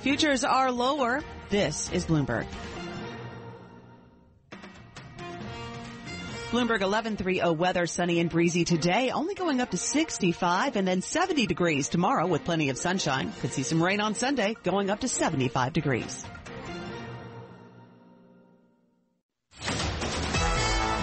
Futures 0.01 0.43
are 0.43 0.71
lower. 0.71 1.23
This 1.49 1.89
is 1.91 2.05
Bloomberg. 2.05 2.47
Bloomberg 6.51 6.81
1130 6.81 7.53
weather 7.53 7.85
sunny 7.85 8.19
and 8.19 8.27
breezy 8.27 8.65
today, 8.65 9.11
only 9.11 9.35
going 9.35 9.61
up 9.61 9.69
to 9.69 9.77
65 9.77 10.77
and 10.77 10.87
then 10.87 11.03
70 11.03 11.45
degrees 11.45 11.89
tomorrow 11.89 12.25
with 12.25 12.43
plenty 12.43 12.69
of 12.69 12.77
sunshine. 12.79 13.31
Could 13.41 13.53
see 13.53 13.61
some 13.61 13.83
rain 13.83 14.01
on 14.01 14.15
Sunday, 14.15 14.55
going 14.63 14.89
up 14.89 15.01
to 15.01 15.07
75 15.07 15.73
degrees. 15.73 16.25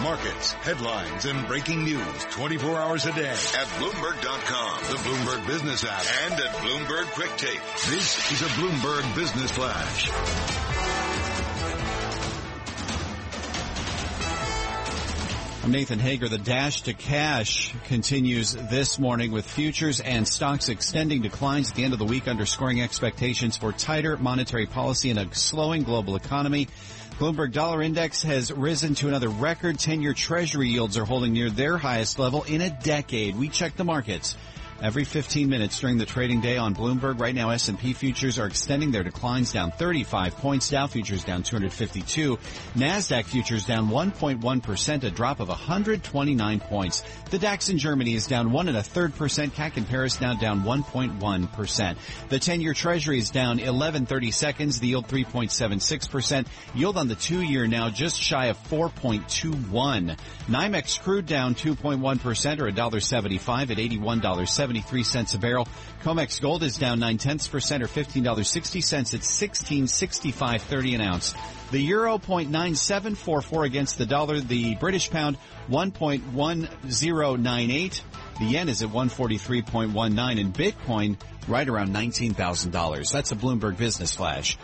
Markets, 0.02 0.52
headlines, 0.52 1.26
and 1.26 1.46
breaking 1.46 1.84
news 1.84 2.24
24 2.30 2.76
hours 2.76 3.06
a 3.06 3.12
day 3.12 3.28
at 3.28 3.68
Bloomberg.com, 3.78 4.80
the 4.90 4.98
Bloomberg 4.98 5.46
Business 5.46 5.84
app, 5.84 6.04
and 6.24 6.40
at 6.40 6.54
Bloomberg 6.56 7.06
Quick 7.12 7.30
Take. 7.36 7.60
This 7.88 8.32
is 8.32 8.42
a 8.42 8.50
Bloomberg 8.58 9.14
Business 9.14 9.52
Flash. 9.52 11.05
I'm 15.66 15.72
Nathan 15.72 15.98
Hager. 15.98 16.28
The 16.28 16.38
dash 16.38 16.82
to 16.82 16.94
cash 16.94 17.74
continues 17.88 18.52
this 18.54 19.00
morning 19.00 19.32
with 19.32 19.50
futures 19.50 19.98
and 19.98 20.26
stocks 20.26 20.68
extending 20.68 21.22
declines 21.22 21.70
at 21.70 21.74
the 21.74 21.82
end 21.82 21.92
of 21.92 21.98
the 21.98 22.04
week, 22.04 22.28
underscoring 22.28 22.80
expectations 22.80 23.56
for 23.56 23.72
tighter 23.72 24.16
monetary 24.16 24.66
policy 24.66 25.10
and 25.10 25.18
a 25.18 25.34
slowing 25.34 25.82
global 25.82 26.14
economy. 26.14 26.68
Bloomberg 27.18 27.50
Dollar 27.50 27.82
Index 27.82 28.22
has 28.22 28.52
risen 28.52 28.94
to 28.94 29.08
another 29.08 29.28
record. 29.28 29.78
10-year 29.78 30.14
Treasury 30.14 30.68
yields 30.68 30.96
are 30.96 31.04
holding 31.04 31.32
near 31.32 31.50
their 31.50 31.76
highest 31.76 32.20
level 32.20 32.44
in 32.44 32.60
a 32.60 32.70
decade. 32.70 33.34
We 33.34 33.48
check 33.48 33.74
the 33.74 33.82
markets 33.82 34.36
every 34.82 35.04
15 35.04 35.48
minutes 35.48 35.80
during 35.80 35.98
the 35.98 36.06
trading 36.06 36.40
day 36.40 36.56
on 36.56 36.74
Bloomberg. 36.74 37.20
Right 37.20 37.34
now, 37.34 37.50
S&P 37.50 37.92
futures 37.92 38.38
are 38.38 38.46
extending 38.46 38.90
their 38.90 39.02
declines 39.02 39.52
down 39.52 39.70
35 39.70 40.36
points. 40.36 40.70
Dow 40.70 40.86
futures 40.86 41.24
down 41.24 41.42
252. 41.42 42.38
NASDAQ 42.74 43.24
futures 43.24 43.64
down 43.64 43.88
1.1%, 43.88 45.04
a 45.04 45.10
drop 45.10 45.40
of 45.40 45.48
129 45.48 46.60
points. 46.60 47.02
The 47.30 47.38
DAX 47.38 47.68
in 47.68 47.78
Germany 47.78 48.14
is 48.14 48.26
down 48.26 48.52
one 48.52 48.68
and 48.68 48.76
a 48.76 48.82
third 48.82 49.14
percent. 49.14 49.54
CAC 49.54 49.76
in 49.76 49.84
Paris 49.84 50.20
now 50.20 50.34
down 50.34 50.62
1.1%. 50.62 51.96
The 52.28 52.38
10-year 52.38 52.74
Treasury 52.74 53.18
is 53.18 53.30
down 53.30 53.58
11.30 53.58 54.32
seconds. 54.32 54.80
The 54.80 54.88
yield 54.88 55.08
3.76%. 55.08 56.46
Yield 56.74 56.96
on 56.96 57.08
the 57.08 57.14
two-year 57.14 57.66
now 57.66 57.90
just 57.90 58.20
shy 58.20 58.46
of 58.46 58.58
4.21. 58.68 60.18
NYMEX 60.48 61.00
crude 61.00 61.26
down 61.26 61.54
2.1% 61.54 62.60
or 62.60 62.70
$1.75 62.70 63.70
at 63.70 63.76
$81.70. 63.78 64.65
73 64.66 65.04
cents 65.04 65.34
a 65.34 65.38
barrel. 65.38 65.68
Comex 66.02 66.40
gold 66.40 66.64
is 66.64 66.76
down 66.76 66.98
9 66.98 67.18
tenths 67.18 67.46
percent 67.46 67.84
or 67.84 67.86
$15.60 67.86 69.14
at 69.14 69.20
1665.30 69.20 70.94
an 70.96 71.00
ounce. 71.02 71.36
The 71.70 71.78
euro 71.78 72.18
0.9744 72.18 73.64
against 73.64 73.96
the 73.96 74.06
dollar. 74.06 74.40
The 74.40 74.74
British 74.74 75.08
pound 75.08 75.38
1.1098. 75.70 78.00
The 78.40 78.44
yen 78.44 78.68
is 78.68 78.82
at 78.82 78.88
143.19 78.88 80.40
and 80.40 80.52
Bitcoin 80.52 81.16
right 81.46 81.68
around 81.68 81.94
$19,000. 81.94 83.12
That's 83.12 83.30
a 83.30 83.36
Bloomberg 83.36 83.76
business 83.76 84.16
flash. 84.16 84.58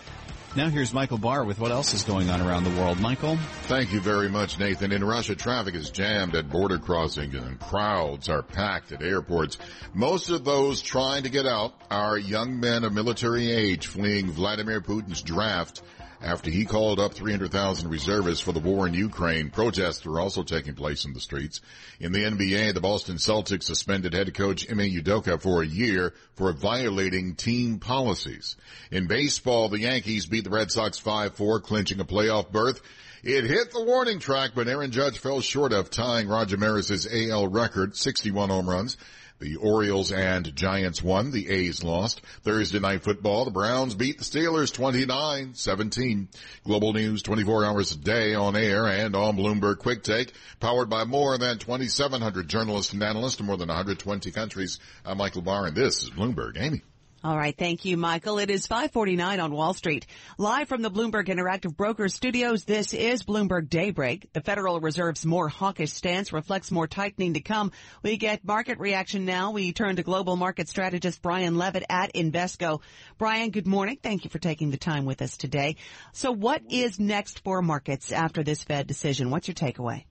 Now 0.55 0.69
here's 0.69 0.93
Michael 0.93 1.17
Barr 1.17 1.47
with 1.47 1.59
what 1.59 1.71
else 1.71 1.95
is 1.95 2.03
going 2.03 2.29
on 2.29 2.43
around 2.43 2.65
the 2.65 2.79
world. 2.79 3.01
Michael? 3.01 3.37
Thank 3.63 3.91
you 3.91 4.01
very 4.01 4.29
much, 4.29 4.59
Nathan. 4.59 4.93
In 4.93 5.03
Russia, 5.03 5.35
traffic 5.35 5.75
is 5.75 5.89
jammed 5.89 6.35
at 6.35 6.51
border 6.51 6.79
crossings 6.79 7.35
and 7.35 7.59
crowds 7.59 8.29
are 8.29 8.43
packed 8.43 8.93
at 8.93 9.03
airports. 9.03 9.57
Most 9.95 10.29
of 10.29 10.45
those 10.45 10.83
trying 10.83 11.23
to 11.23 11.31
get 11.31 11.47
out 11.47 11.73
are 11.91 12.19
young 12.19 12.61
men 12.61 12.85
of 12.85 12.93
military 12.93 13.51
age 13.51 13.87
fleeing 13.87 14.31
Vladimir 14.31 14.83
Putin's 14.83 15.23
draft 15.23 15.81
after 16.23 16.51
he 16.51 16.65
called 16.65 17.01
up 17.01 17.15
300,000 17.15 17.89
reservists 17.89 18.43
for 18.43 18.53
the 18.53 18.61
war 18.61 18.87
in 18.87 18.95
Ukraine. 18.95 19.51
Protests 19.51 20.07
are 20.07 20.21
also 20.21 20.43
taking 20.43 20.75
place 20.75 21.05
in 21.05 21.13
the 21.13 21.21
streets. 21.21 21.61
In 22.01 22.13
the 22.13 22.25
NBA, 22.25 22.75
the 22.75 22.81
Boston 22.81 23.17
Celtics 23.17 23.65
suspended 23.65 24.15
head 24.15 24.33
coach 24.35 24.71
Ime 24.71 24.91
Udoka 24.91 25.41
for 25.41 25.63
a 25.63 25.67
year 25.67 26.15
for 26.35 26.53
violating 26.53 27.35
team 27.35 27.79
policies. 27.79 28.57
In 28.91 29.07
baseball, 29.07 29.69
the 29.69 29.81
Yankees 29.81 30.27
beat 30.27 30.45
the 30.45 30.51
Red 30.51 30.71
Sox 30.71 31.01
5-4, 31.01 31.63
clinching 31.63 32.01
a 32.01 32.05
playoff 32.05 32.51
berth. 32.51 32.81
It 33.25 33.45
hit 33.45 33.73
the 33.73 33.85
warning 33.85 34.19
track, 34.19 34.51
but 34.55 34.67
Aaron 34.67 34.91
Judge 34.91 35.19
fell 35.19 35.41
short 35.41 35.73
of 35.73 35.91
tying 35.91 36.29
Roger 36.29 36.57
Maris's 36.57 37.07
AL 37.07 37.49
record, 37.49 37.97
61 37.97 38.49
home 38.49 38.69
runs. 38.69 38.97
The 39.43 39.57
Orioles 39.57 40.13
and 40.13 40.55
Giants 40.55 41.03
won. 41.03 41.33
The 41.33 41.51
A's 41.51 41.83
lost. 41.83 42.21
Thursday 42.45 42.79
night 42.79 43.03
football. 43.03 43.45
The 43.45 43.51
Browns 43.51 43.97
beat 43.97 44.19
the 44.19 44.25
Steelers 44.25 44.71
29-17. 44.71 46.29
Global 46.63 46.93
news 46.93 47.23
24 47.23 47.65
hours 47.65 47.91
a 47.91 47.99
day 47.99 48.35
on 48.35 48.55
air 48.55 48.87
and 48.87 49.17
on 49.17 49.37
Bloomberg 49.37 49.79
Quick 49.79 50.05
Take. 50.05 50.33
Powered 50.61 50.89
by 50.89 51.03
more 51.07 51.39
than 51.39 51.59
2,700 51.59 52.47
journalists 52.47 52.93
and 52.93 53.03
analysts 53.03 53.41
in 53.41 53.47
more 53.47 53.57
than 53.57 53.67
120 53.67 54.31
countries. 54.31 54.79
I'm 55.05 55.19
Michael 55.19 55.43
Barr 55.43 55.67
and 55.67 55.77
this 55.77 56.05
is 56.05 56.11
Bloomberg. 56.11 56.57
Amy. 56.57 56.83
All 57.25 57.37
right. 57.37 57.57
Thank 57.57 57.85
you, 57.85 57.97
Michael. 57.97 58.39
It 58.39 58.51
is 58.51 58.67
549 58.67 59.39
on 59.39 59.53
Wall 59.53 59.75
Street. 59.75 60.07
Live 60.39 60.69
from 60.69 60.83
the 60.83 60.91
Bloomberg 60.91 61.29
Interactive 61.29 61.77
Brokers 61.77 62.15
studios, 62.15 62.65
this 62.65 62.93
is 62.93 63.23
Bloomberg 63.23 63.69
Daybreak. 63.69 64.33
The 64.33 64.41
Federal 64.41 64.81
Reserve's 64.81 65.25
more 65.25 65.49
hawkish 65.49 65.93
stance 65.93 66.33
reflects 66.33 66.73
more 66.73 66.89
tightening 66.89 67.35
to 67.35 67.41
come. 67.41 67.71
We 68.03 68.17
get 68.17 68.45
market 68.45 68.81
reaction 68.81 69.25
now. 69.25 69.53
We 69.53 69.73
turn 69.73 69.97
to 69.97 70.03
global 70.03 70.35
market 70.35 70.69
strategist 70.69 71.23
Brian 71.23 71.57
Levitt 71.57 71.85
at 71.89 72.13
Invesco. 72.15 72.81
Brian, 73.19 73.51
good 73.51 73.69
morning. 73.69 73.99
Thank 74.03 74.25
you 74.25 74.31
for 74.31 74.41
taking 74.41 74.73
the 74.73 74.77
time 74.77 75.05
with 75.05 75.23
us 75.23 75.37
today. 75.37 75.77
So 76.13 76.33
what 76.33 76.63
is 76.71 76.99
next 76.99 77.45
for 77.45 77.63
markets 77.63 78.11
after 78.11 78.43
this 78.43 78.65
Fed 78.65 78.89
decision? 78.89 79.31
What's 79.31 79.47
your 79.47 79.55
takeaway? 79.55 80.07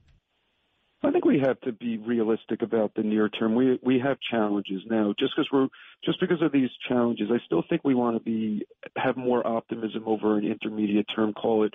I 1.03 1.09
think 1.09 1.25
we 1.25 1.39
have 1.39 1.59
to 1.61 1.71
be 1.71 1.97
realistic 1.97 2.61
about 2.61 2.93
the 2.93 3.01
near 3.01 3.27
term. 3.27 3.55
We 3.55 3.79
we 3.81 3.99
have 3.99 4.17
challenges 4.29 4.81
now. 4.89 5.15
Just 5.17 5.33
because 5.35 5.49
we're 5.51 5.67
just 6.05 6.19
because 6.19 6.41
of 6.41 6.51
these 6.51 6.69
challenges, 6.87 7.29
I 7.31 7.43
still 7.45 7.63
think 7.67 7.81
we 7.83 7.95
want 7.95 8.17
to 8.17 8.23
be 8.23 8.65
have 8.97 9.17
more 9.17 9.45
optimism 9.45 10.03
over 10.05 10.37
an 10.37 10.45
intermediate 10.45 11.07
term. 11.15 11.33
Call 11.33 11.63
it 11.63 11.73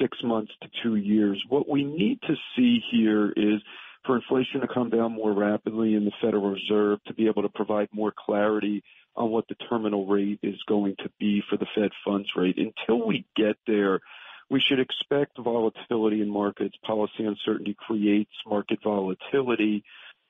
six 0.00 0.18
months 0.22 0.52
to 0.62 0.68
two 0.82 0.96
years. 0.96 1.42
What 1.48 1.68
we 1.68 1.84
need 1.84 2.20
to 2.22 2.34
see 2.54 2.80
here 2.90 3.32
is 3.36 3.62
for 4.04 4.16
inflation 4.16 4.60
to 4.60 4.68
come 4.68 4.90
down 4.90 5.12
more 5.12 5.32
rapidly 5.32 5.94
in 5.94 6.04
the 6.04 6.12
Federal 6.20 6.50
Reserve 6.50 7.00
to 7.06 7.14
be 7.14 7.26
able 7.26 7.42
to 7.42 7.48
provide 7.48 7.88
more 7.92 8.12
clarity 8.16 8.82
on 9.16 9.30
what 9.30 9.48
the 9.48 9.54
terminal 9.70 10.06
rate 10.06 10.38
is 10.42 10.56
going 10.68 10.94
to 10.98 11.10
be 11.18 11.42
for 11.48 11.56
the 11.56 11.66
Fed 11.74 11.90
funds 12.04 12.28
rate. 12.36 12.58
Until 12.58 13.06
we 13.06 13.24
get 13.36 13.56
there, 13.66 14.00
we 14.48 14.60
should 14.60 14.80
expect 14.80 15.38
volatility 15.38 16.20
in 16.22 16.28
markets. 16.28 16.76
Policy 16.84 17.24
uncertainty 17.24 17.76
creates 17.78 18.32
market 18.46 18.78
volatility. 18.82 19.84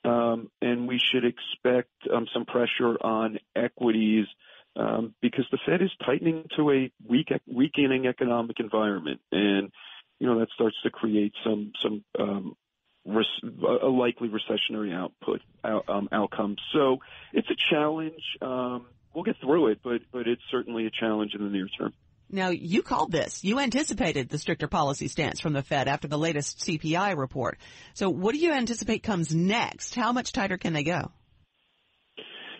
Um, 0.04 0.50
and 0.62 0.86
we 0.86 0.98
should 0.98 1.24
expect 1.24 1.90
um, 2.12 2.26
some 2.32 2.44
pressure 2.44 2.96
on 3.02 3.38
equities 3.56 4.26
um, 4.76 5.14
because 5.20 5.46
the 5.50 5.58
Fed 5.66 5.82
is 5.82 5.90
tightening 6.04 6.46
to 6.56 6.70
a 6.70 6.90
weak, 7.08 7.28
weakening 7.46 8.06
economic 8.06 8.60
environment, 8.60 9.20
and 9.32 9.72
you 10.20 10.26
know 10.26 10.38
that 10.38 10.48
starts 10.54 10.76
to 10.82 10.90
create 10.90 11.32
some 11.42 11.72
some 11.82 12.04
um, 12.18 12.56
a 13.06 13.86
likely 13.86 14.28
recessionary 14.28 14.94
output 14.94 15.40
um, 15.88 16.08
outcome. 16.12 16.56
So 16.72 16.98
it's 17.32 17.48
a 17.50 17.56
challenge. 17.70 18.22
Um, 18.42 18.86
we'll 19.14 19.24
get 19.24 19.36
through 19.40 19.68
it, 19.68 19.80
but 19.82 20.02
but 20.12 20.28
it's 20.28 20.42
certainly 20.50 20.86
a 20.86 20.90
challenge 20.90 21.34
in 21.34 21.42
the 21.42 21.50
near 21.50 21.68
term. 21.68 21.94
Now, 22.30 22.48
you 22.48 22.82
called 22.82 23.12
this. 23.12 23.44
You 23.44 23.60
anticipated 23.60 24.28
the 24.28 24.38
stricter 24.38 24.66
policy 24.66 25.08
stance 25.08 25.40
from 25.40 25.52
the 25.52 25.62
Fed 25.62 25.88
after 25.88 26.08
the 26.08 26.18
latest 26.18 26.58
CPI 26.58 27.16
report. 27.16 27.58
So 27.94 28.10
what 28.10 28.34
do 28.34 28.40
you 28.40 28.52
anticipate 28.52 29.02
comes 29.02 29.34
next? 29.34 29.94
How 29.94 30.12
much 30.12 30.32
tighter 30.32 30.58
can 30.58 30.72
they 30.72 30.82
go? 30.82 31.12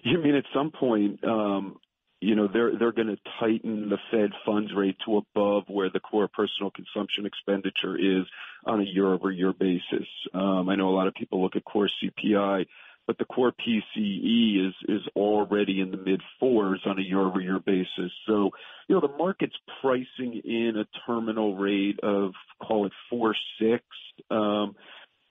You 0.05 0.23
mean 0.23 0.37
at 0.37 0.45
some 0.55 0.71
point, 0.71 1.23
um, 1.25 1.79
you 2.21 2.35
know, 2.35 2.49
they're 2.51 2.79
they're 2.79 2.93
going 2.93 3.09
to 3.09 3.19
tighten 3.41 3.89
the 3.91 3.99
Fed 4.11 4.31
funds 4.45 4.71
rate 4.75 4.97
to 5.05 5.19
above 5.19 5.65
where 5.69 5.91
the 5.91 6.01
core 6.01 6.29
personal 6.29 6.71
consumption 6.71 7.27
expenditure 7.27 7.97
is 7.97 8.25
on 8.65 8.81
a 8.81 8.85
year-over-year 8.85 9.53
basis. 9.53 10.09
Um, 10.33 10.69
I 10.69 10.77
know 10.77 10.89
a 10.89 10.97
lot 10.97 11.09
of 11.09 11.15
people 11.15 11.43
look 11.43 11.57
at 11.57 11.65
core 11.65 11.91
CPI 12.03 12.67
but 13.07 13.19
the 13.19 13.25
core 13.25 13.53
PCE 13.53 14.73
is 14.89 15.03
already 15.15 15.81
in 15.81 15.91
the 15.91 15.97
mid 15.97 16.21
fours 16.41 16.81
on 16.87 16.99
a 16.99 17.03
year-over-year 17.03 17.61
basis. 17.61 18.13
So, 18.27 18.51
you 18.89 18.95
know, 18.95 19.01
the 19.01 19.17
market's 19.17 19.57
pricing 19.81 20.41
in 20.45 20.77
a 20.77 20.87
terminal 21.07 21.57
rate 21.57 22.01
of 22.01 22.33
call 22.61 22.87
it 22.87 22.93
four 23.09 23.35
six. 23.61 23.85
Um, 24.31 24.75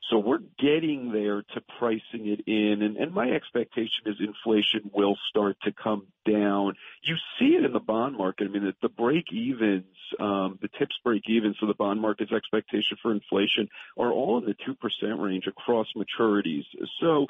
so 0.09 0.19
we're 0.19 0.41
getting 0.59 1.11
there 1.11 1.41
to 1.41 1.61
pricing 1.79 2.27
it 2.27 2.41
in, 2.45 2.83
and, 2.83 3.11
my 3.13 3.31
expectation 3.31 4.03
is 4.05 4.15
inflation 4.19 4.91
will 4.93 5.17
start 5.29 5.57
to 5.63 5.71
come 5.71 6.05
down. 6.29 6.75
You 7.01 7.15
see 7.39 7.55
it 7.55 7.65
in 7.65 7.73
the 7.73 7.79
bond 7.79 8.15
market. 8.15 8.45
I 8.45 8.49
mean, 8.49 8.65
the, 8.65 8.75
the 8.83 8.89
break 8.89 9.31
evens, 9.31 9.95
um, 10.19 10.59
the 10.61 10.67
tips 10.67 10.99
break 11.03 11.23
even, 11.27 11.55
so 11.59 11.65
the 11.65 11.73
bond 11.73 12.01
market's 12.01 12.31
expectation 12.31 12.97
for 13.01 13.11
inflation 13.11 13.67
are 13.97 14.11
all 14.11 14.37
in 14.37 14.45
the 14.45 14.53
two 14.53 14.75
percent 14.75 15.19
range 15.19 15.47
across 15.47 15.87
maturities. 15.95 16.65
So 16.99 17.27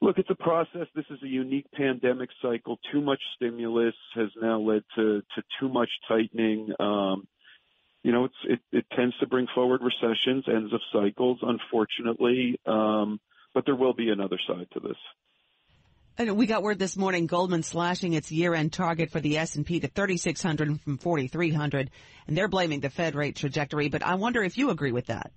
Look, 0.00 0.18
it's 0.18 0.30
a 0.30 0.34
process. 0.34 0.86
This 0.94 1.06
is 1.10 1.18
a 1.22 1.28
unique 1.28 1.66
pandemic 1.74 2.30
cycle. 2.40 2.78
Too 2.92 3.00
much 3.00 3.20
stimulus 3.34 3.94
has 4.14 4.28
now 4.40 4.60
led 4.60 4.82
to, 4.94 5.22
to 5.34 5.42
too 5.58 5.68
much 5.68 5.90
tightening. 6.06 6.72
Um, 6.78 7.26
you 8.04 8.12
know, 8.12 8.28
it, 8.44 8.60
it 8.70 8.84
tends 8.94 9.18
to 9.18 9.26
bring 9.26 9.48
forward 9.54 9.80
recessions, 9.82 10.44
ends 10.46 10.72
of 10.72 10.80
cycles, 10.92 11.38
unfortunately. 11.42 12.60
Um, 12.64 13.18
but 13.54 13.64
there 13.66 13.74
will 13.74 13.92
be 13.92 14.10
another 14.10 14.38
side 14.46 14.68
to 14.74 14.80
this. 14.80 14.96
And 16.16 16.36
we 16.36 16.46
got 16.46 16.62
word 16.62 16.78
this 16.78 16.96
morning 16.96 17.26
Goldman 17.26 17.62
slashing 17.62 18.12
its 18.12 18.30
year-end 18.32 18.72
target 18.72 19.10
for 19.10 19.20
the 19.20 19.38
S&P 19.38 19.80
to 19.80 19.88
3600 19.88 20.80
from 20.80 20.98
4300 20.98 21.90
and 22.26 22.36
they're 22.36 22.48
blaming 22.48 22.80
the 22.80 22.90
Fed 22.90 23.14
rate 23.14 23.36
trajectory, 23.36 23.88
but 23.88 24.02
I 24.02 24.16
wonder 24.16 24.42
if 24.42 24.58
you 24.58 24.70
agree 24.70 24.90
with 24.90 25.06
that. 25.06 25.30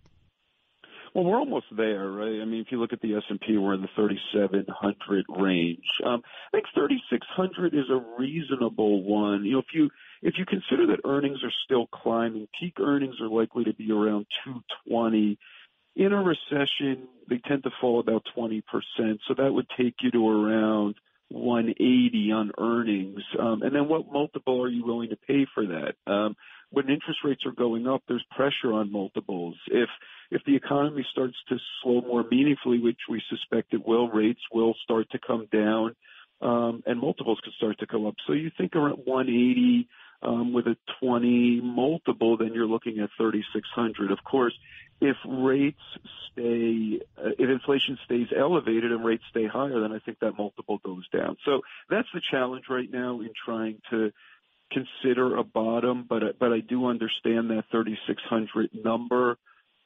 Well, 1.13 1.25
we're 1.25 1.39
almost 1.39 1.65
there, 1.75 2.09
right? 2.09 2.41
I 2.41 2.45
mean, 2.45 2.61
if 2.61 2.67
you 2.71 2.79
look 2.79 2.93
at 2.93 3.01
the 3.01 3.15
S&P, 3.15 3.57
we're 3.57 3.73
in 3.73 3.81
the 3.81 3.89
3,700 3.95 5.25
range. 5.29 5.83
Um, 6.05 6.21
I 6.53 6.57
think 6.57 6.67
3,600 6.73 7.73
is 7.73 7.89
a 7.89 8.01
reasonable 8.17 9.03
one. 9.03 9.43
You 9.43 9.53
know, 9.53 9.59
if 9.59 9.73
you 9.73 9.89
if 10.21 10.35
you 10.37 10.45
consider 10.45 10.87
that 10.87 11.01
earnings 11.03 11.39
are 11.43 11.51
still 11.65 11.87
climbing, 11.87 12.47
peak 12.57 12.75
earnings 12.79 13.15
are 13.19 13.27
likely 13.27 13.65
to 13.65 13.73
be 13.73 13.91
around 13.91 14.25
220. 14.45 15.37
In 15.97 16.13
a 16.13 16.23
recession, 16.23 17.07
they 17.29 17.41
tend 17.45 17.63
to 17.63 17.71
fall 17.81 17.99
about 17.99 18.23
20%, 18.37 18.61
so 19.27 19.33
that 19.37 19.51
would 19.51 19.67
take 19.77 19.95
you 20.01 20.11
to 20.11 20.29
around 20.29 20.95
180 21.29 22.31
on 22.31 22.51
earnings. 22.57 23.21
Um, 23.37 23.63
and 23.63 23.75
then 23.75 23.89
what 23.89 24.11
multiple 24.11 24.61
are 24.63 24.69
you 24.69 24.85
willing 24.85 25.09
to 25.09 25.17
pay 25.17 25.45
for 25.53 25.65
that? 25.65 25.95
Um, 26.07 26.35
when 26.69 26.85
interest 26.89 27.19
rates 27.25 27.45
are 27.45 27.51
going 27.51 27.87
up, 27.87 28.03
there's 28.07 28.23
pressure 28.31 28.73
on 28.73 28.91
multiples. 28.91 29.57
If 29.67 29.89
if 30.31 30.41
the 30.45 30.55
economy 30.55 31.05
starts 31.11 31.35
to 31.49 31.57
slow 31.83 32.01
more 32.01 32.23
meaningfully, 32.23 32.79
which 32.79 32.99
we 33.09 33.21
suspect 33.29 33.73
it 33.73 33.85
will, 33.85 34.09
rates 34.09 34.41
will 34.51 34.73
start 34.83 35.09
to 35.11 35.19
come 35.19 35.47
down, 35.51 35.95
um, 36.41 36.81
and 36.85 36.99
multiples 36.99 37.39
could 37.43 37.53
start 37.53 37.77
to 37.79 37.87
come 37.87 38.05
up. 38.05 38.15
So 38.25 38.33
you 38.33 38.49
think 38.57 38.75
around 38.75 39.01
180 39.03 39.87
um, 40.23 40.53
with 40.53 40.67
a 40.67 40.77
20 41.01 41.61
multiple, 41.61 42.37
then 42.37 42.53
you're 42.53 42.65
looking 42.65 42.99
at 42.99 43.09
3,600. 43.17 44.11
Of 44.11 44.23
course, 44.23 44.53
if 45.01 45.17
rates 45.27 45.81
stay, 46.31 47.01
uh, 47.17 47.31
if 47.37 47.49
inflation 47.49 47.97
stays 48.05 48.27
elevated 48.35 48.91
and 48.91 49.03
rates 49.03 49.23
stay 49.29 49.47
higher, 49.47 49.81
then 49.81 49.91
I 49.91 49.99
think 49.99 50.19
that 50.19 50.37
multiple 50.37 50.79
goes 50.83 51.07
down. 51.09 51.37
So 51.43 51.61
that's 51.89 52.07
the 52.13 52.21
challenge 52.31 52.65
right 52.69 52.89
now 52.89 53.19
in 53.19 53.31
trying 53.45 53.81
to 53.89 54.11
consider 54.71 55.35
a 55.35 55.43
bottom, 55.43 56.05
but 56.07 56.39
but 56.39 56.53
I 56.53 56.59
do 56.59 56.85
understand 56.85 57.49
that 57.49 57.65
3,600 57.71 58.69
number. 58.85 59.37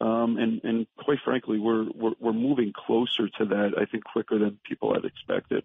Um, 0.02 0.38
and, 0.38 0.62
and 0.64 0.88
quite 0.98 1.20
frankly, 1.24 1.58
we're, 1.58 1.86
we're, 1.96 2.14
we're 2.20 2.34
moving 2.34 2.74
closer 2.76 3.30
to 3.38 3.46
that, 3.46 3.72
I 3.80 3.86
think, 3.86 4.04
quicker 4.04 4.38
than 4.38 4.60
people 4.68 4.94
had 4.94 5.06
expected. 5.06 5.64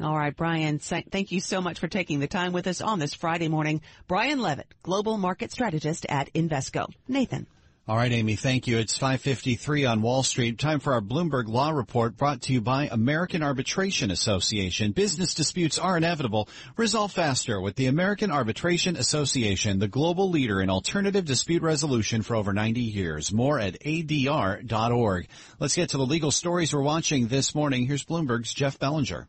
All 0.00 0.16
right, 0.16 0.34
Brian, 0.34 0.80
thank 0.80 1.30
you 1.30 1.40
so 1.40 1.60
much 1.60 1.78
for 1.78 1.86
taking 1.86 2.18
the 2.18 2.26
time 2.26 2.52
with 2.52 2.66
us 2.66 2.80
on 2.80 2.98
this 2.98 3.14
Friday 3.14 3.46
morning. 3.46 3.80
Brian 4.08 4.40
Levitt, 4.40 4.66
Global 4.82 5.18
Market 5.18 5.52
Strategist 5.52 6.04
at 6.08 6.32
Invesco. 6.34 6.88
Nathan. 7.06 7.46
All 7.86 7.98
right, 7.98 8.12
Amy, 8.12 8.36
thank 8.36 8.66
you. 8.66 8.78
It's 8.78 8.96
553 8.96 9.84
on 9.84 10.00
Wall 10.00 10.22
Street. 10.22 10.58
Time 10.58 10.80
for 10.80 10.94
our 10.94 11.02
Bloomberg 11.02 11.48
Law 11.48 11.68
Report 11.68 12.16
brought 12.16 12.40
to 12.42 12.54
you 12.54 12.62
by 12.62 12.88
American 12.90 13.42
Arbitration 13.42 14.10
Association. 14.10 14.92
Business 14.92 15.34
disputes 15.34 15.78
are 15.78 15.98
inevitable. 15.98 16.48
Resolve 16.78 17.12
faster 17.12 17.60
with 17.60 17.76
the 17.76 17.84
American 17.84 18.30
Arbitration 18.30 18.96
Association, 18.96 19.80
the 19.80 19.86
global 19.86 20.30
leader 20.30 20.62
in 20.62 20.70
alternative 20.70 21.26
dispute 21.26 21.60
resolution 21.60 22.22
for 22.22 22.36
over 22.36 22.54
90 22.54 22.80
years. 22.80 23.34
More 23.34 23.60
at 23.60 23.78
adr.org. 23.80 25.28
Let's 25.60 25.76
get 25.76 25.90
to 25.90 25.98
the 25.98 26.06
legal 26.06 26.30
stories 26.30 26.72
we're 26.72 26.80
watching 26.80 27.26
this 27.26 27.54
morning. 27.54 27.86
Here's 27.86 28.06
Bloomberg's 28.06 28.54
Jeff 28.54 28.78
Bellinger. 28.78 29.28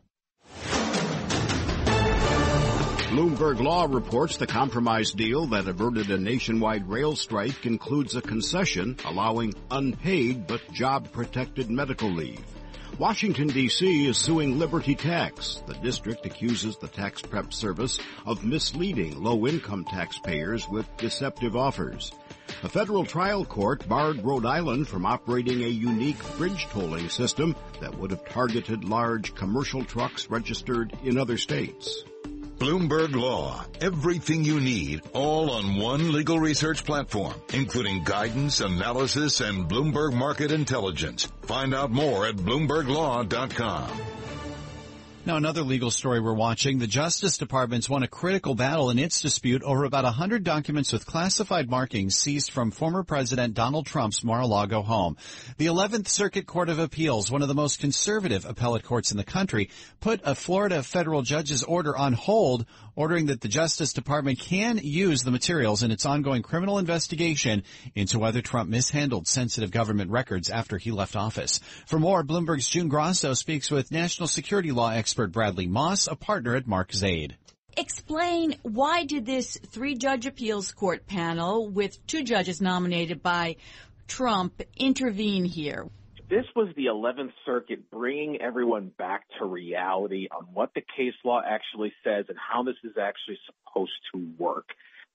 Bloomberg 3.16 3.62
Law 3.62 3.86
reports 3.86 4.36
the 4.36 4.46
compromise 4.46 5.14
deal 5.14 5.46
that 5.46 5.70
averted 5.70 6.12
a 6.12 6.18
nationwide 6.18 6.90
rail 6.90 7.16
strike 7.16 7.66
includes 7.66 8.14
a 8.18 8.22
concession 8.22 8.98
allowing 9.06 9.54
unpaid 9.72 10.46
but 10.48 10.70
job 10.74 11.10
protected 11.14 11.72
medical 11.72 12.12
leave. 12.12 12.44
Washington 13.00 13.50
DC 13.50 14.08
is 14.08 14.18
suing 14.18 14.60
Liberty 14.60 14.96
Tax. 14.96 15.64
The 15.66 15.76
district 15.76 16.26
accuses 16.26 16.76
the 16.76 16.90
tax 16.90 17.22
prep 17.22 17.54
service 17.54 18.02
of 18.26 18.44
misleading 18.44 19.24
low 19.24 19.48
income 19.48 19.86
taxpayers 19.86 20.68
with 20.68 20.86
deceptive 20.98 21.56
offers. 21.56 22.12
A 22.64 22.70
federal 22.70 23.06
trial 23.06 23.46
court 23.46 23.88
barred 23.88 24.26
Rhode 24.26 24.46
Island 24.46 24.90
from 24.90 25.06
operating 25.06 25.64
a 25.64 25.70
unique 25.70 26.22
bridge 26.36 26.66
tolling 26.66 27.08
system 27.08 27.56
that 27.80 27.98
would 27.98 28.12
have 28.12 28.26
targeted 28.26 28.84
large 28.84 29.34
commercial 29.36 29.86
trucks 29.86 30.30
registered 30.30 30.92
in 31.06 31.18
other 31.18 31.38
states. 31.38 32.04
Bloomberg 32.58 33.14
Law. 33.14 33.66
Everything 33.82 34.44
you 34.44 34.60
need, 34.60 35.02
all 35.14 35.52
on 35.52 35.76
one 35.76 36.12
legal 36.12 36.40
research 36.40 36.86
platform, 36.86 37.36
including 37.54 38.04
guidance, 38.04 38.62
analysis, 38.62 39.42
and 39.42 39.70
Bloomberg 39.70 40.14
Market 40.14 40.52
Intelligence. 40.52 41.28
Find 41.44 41.74
out 41.74 41.92
more 41.92 42.26
at 42.26 42.36
BloombergLaw.com. 42.36 43.90
Now, 45.26 45.38
another 45.38 45.64
legal 45.64 45.90
story 45.90 46.20
we're 46.20 46.36
watching. 46.36 46.78
The 46.78 46.86
Justice 46.86 47.40
Department's 47.40 47.90
won 47.90 48.04
a 48.04 48.08
critical 48.08 48.54
battle 48.54 48.92
in 48.92 49.00
its 49.00 49.22
dispute 49.22 49.64
over 49.64 49.84
about 49.84 50.04
100 50.04 50.44
documents 50.44 50.94
with 50.94 51.08
classified 51.08 51.68
markings 51.68 52.16
seized 52.16 52.52
from 52.52 52.70
former 52.70 53.02
President 53.02 53.56
Donald 53.56 53.88
Trump's 53.88 54.24
Mar-a-Lago 54.24 54.84
home. 54.84 55.18
The 55.58 55.66
11th 55.66 56.10
Circuit 56.10 56.46
Court 56.46 56.70
of 56.70 56.78
Appeals, 56.78 57.32
one 57.32 57.42
of 57.42 57.48
the 57.48 57.56
most 57.56 57.80
conservative 57.80 58.46
appellate 58.46 58.84
courts 58.84 59.10
in 59.10 59.18
the 59.18 59.24
country, 59.24 59.72
put 60.00 60.22
a 60.24 60.36
Florida 60.36 60.84
federal 60.84 61.24
judge's 61.24 61.64
order 61.64 61.98
on 61.98 62.14
hold, 62.14 62.68
ordering 62.96 63.26
that 63.26 63.42
the 63.42 63.48
Justice 63.48 63.94
Department 63.94 64.38
can 64.38 64.78
use 64.78 65.24
the 65.24 65.32
materials 65.32 65.82
in 65.82 65.90
its 65.90 66.06
ongoing 66.06 66.44
criminal 66.44 66.78
investigation 66.78 67.64
into 67.96 68.20
whether 68.20 68.44
Trump 68.44 68.70
mishandled 68.70 69.28
sensitive 69.28 69.72
government 69.72 70.12
records 70.12 70.52
after 70.52 70.78
he 70.78 70.92
left 70.92 71.16
office. 71.16 71.62
For 71.88 71.98
more, 71.98 72.24
Bloomberg's 72.24 72.70
June 72.70 72.90
Grosso 72.90 73.34
speaks 73.34 73.72
with 73.72 73.92
national 73.92 74.28
security 74.28 74.72
law 74.72 74.92
expert 74.92 75.15
expert 75.16 75.32
Bradley 75.32 75.66
Moss, 75.66 76.08
a 76.08 76.16
partner 76.18 76.58
at 76.58 76.68
Mark 76.68 76.92
Zaid. 76.92 77.38
Explain 77.78 78.58
why 78.64 79.06
did 79.06 79.26
this 79.26 79.58
three-judge 79.68 80.26
appeals 80.26 80.74
court 80.74 81.08
panel 81.08 81.70
with 81.70 82.06
two 82.06 82.22
judges 82.22 82.60
nominated 82.60 83.24
by 83.24 83.56
Trump 84.10 84.62
intervene 84.76 85.46
here? 85.46 85.88
This 86.30 86.44
was 86.54 86.68
the 86.76 86.88
11th 86.88 87.32
Circuit 87.46 87.90
bringing 87.90 88.42
everyone 88.42 88.92
back 88.98 89.22
to 89.40 89.46
reality 89.46 90.28
on 90.38 90.48
what 90.54 90.74
the 90.76 90.82
case 90.82 91.14
law 91.24 91.42
actually 91.42 91.94
says 92.04 92.26
and 92.28 92.38
how 92.38 92.64
this 92.64 92.76
is 92.84 92.98
actually 93.02 93.38
supposed 93.46 93.94
to 94.14 94.34
work. 94.38 94.68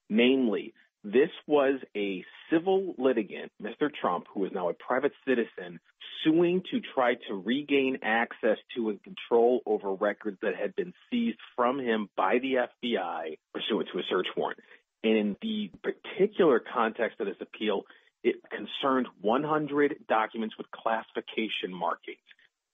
Namely, 0.09 0.73
this 1.05 1.29
was 1.47 1.79
a 1.95 2.25
civil 2.51 2.95
litigant, 2.97 3.53
Mr. 3.63 3.91
Trump, 4.01 4.29
who 4.33 4.47
is 4.47 4.53
now 4.55 4.71
a 4.71 4.73
private 4.73 5.13
citizen, 5.29 5.79
suing 6.25 6.63
to 6.71 6.81
try 6.95 7.15
to 7.29 7.35
regain 7.35 7.99
access 8.03 8.59
to 8.77 8.91
and 8.91 9.03
control 9.03 9.61
over 9.67 9.93
records 9.93 10.39
that 10.43 10.55
had 10.55 10.75
been 10.77 10.93
seized 11.11 11.39
from 11.57 11.79
him 11.79 12.09
by 12.17 12.39
the 12.39 12.55
FBI 12.55 13.39
pursuant 13.53 13.89
to 13.93 13.99
a 13.99 14.03
search 14.09 14.27
warrant. 14.37 14.61
And 15.03 15.17
in 15.17 15.37
the 15.41 15.71
particular 15.83 16.61
context 16.61 17.21
of 17.21 17.27
this 17.27 17.37
appeal, 17.41 17.83
it 18.23 18.37
concerned 18.51 19.07
100 19.23 20.05
documents 20.09 20.57
with 20.59 20.71
classification 20.71 21.73
markings. 21.73 22.19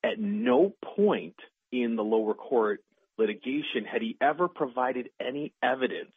At 0.02 0.18
no 0.18 0.74
point 0.96 1.36
in 1.72 1.96
the 1.96 2.02
lower 2.02 2.34
court 2.34 2.80
litigation 3.18 3.84
had 3.90 4.02
he 4.02 4.16
ever 4.20 4.48
provided 4.48 5.08
any 5.20 5.52
evidence 5.62 6.12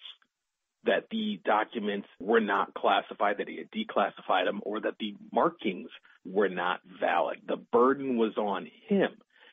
that 0.86 1.05
the 1.11 1.39
documents 1.45 2.07
were 2.19 2.39
not 2.39 2.73
classified, 2.73 3.38
that 3.38 3.49
he 3.49 3.57
had 3.57 3.71
declassified 3.71 4.45
them, 4.45 4.61
or 4.63 4.80
that 4.82 4.97
the 4.99 5.15
markings 5.32 5.89
were 6.25 6.49
not 6.49 6.80
valid. 6.99 7.38
The 7.47 7.57
burden 7.71 8.17
was 8.17 8.38
on 8.38 8.67
him. 8.88 9.09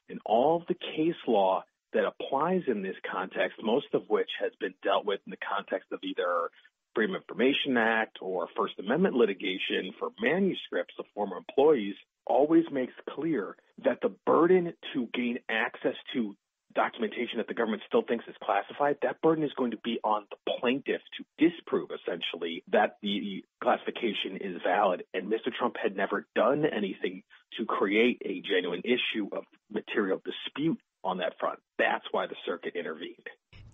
And 0.09 0.21
all 0.25 0.57
of 0.57 0.67
the 0.69 0.75
case 0.75 1.17
law 1.27 1.65
that 1.93 2.05
applies 2.05 2.63
in 2.69 2.83
this 2.83 2.97
context, 3.11 3.59
most 3.63 3.87
of 3.93 4.03
which 4.09 4.31
has 4.41 4.53
been 4.61 4.75
dealt 4.83 5.05
with 5.05 5.21
in 5.27 5.31
the 5.31 5.37
context 5.37 5.91
of 5.93 6.01
either 6.03 6.51
Freedom 6.95 7.17
of 7.17 7.23
Information 7.23 7.77
Act 7.77 8.19
or 8.21 8.49
First 8.57 8.75
Amendment 8.79 9.15
litigation 9.15 9.93
for 9.99 10.11
manuscripts 10.21 10.95
of 10.99 11.05
former 11.15 11.37
employees, 11.37 11.95
always 12.27 12.65
makes 12.73 12.95
clear 13.11 13.57
that 13.85 13.99
the 14.01 14.15
burden 14.25 14.73
to 14.95 15.09
gain 15.13 15.39
access 15.49 15.95
to 16.15 16.35
documentation 16.77 17.39
that 17.39 17.49
the 17.49 17.55
government 17.55 17.83
still 17.89 18.03
thinks 18.03 18.25
is 18.29 18.37
classified, 18.43 18.99
that 19.03 19.21
burden 19.23 19.43
is 19.43 19.51
going 19.57 19.73
to 19.73 19.79
be 19.83 19.99
on 20.05 20.25
the 20.31 20.53
plaintiff 20.61 21.01
to 21.17 21.49
disprove 21.49 21.89
essentially 21.91 22.63
that 22.71 22.99
the 23.03 23.43
classification 23.63 24.37
is 24.41 24.61
valid. 24.65 25.03
And 25.15 25.27
Mr. 25.27 25.53
Trump 25.59 25.77
had 25.83 25.97
never 25.97 26.27
done 26.37 26.65
anything 26.65 27.23
to 27.59 27.65
create 27.65 28.23
a 28.25 28.43
genuine 28.43 28.83
issue 28.85 29.29
of 29.33 29.45
material 29.73 30.21
dispute 30.25 30.79
on 31.03 31.19
that 31.19 31.39
front. 31.41 31.59
That's 31.79 32.05
why 32.11 32.27
the 32.27 32.37
circuit 32.45 32.75
intervened. 32.77 33.27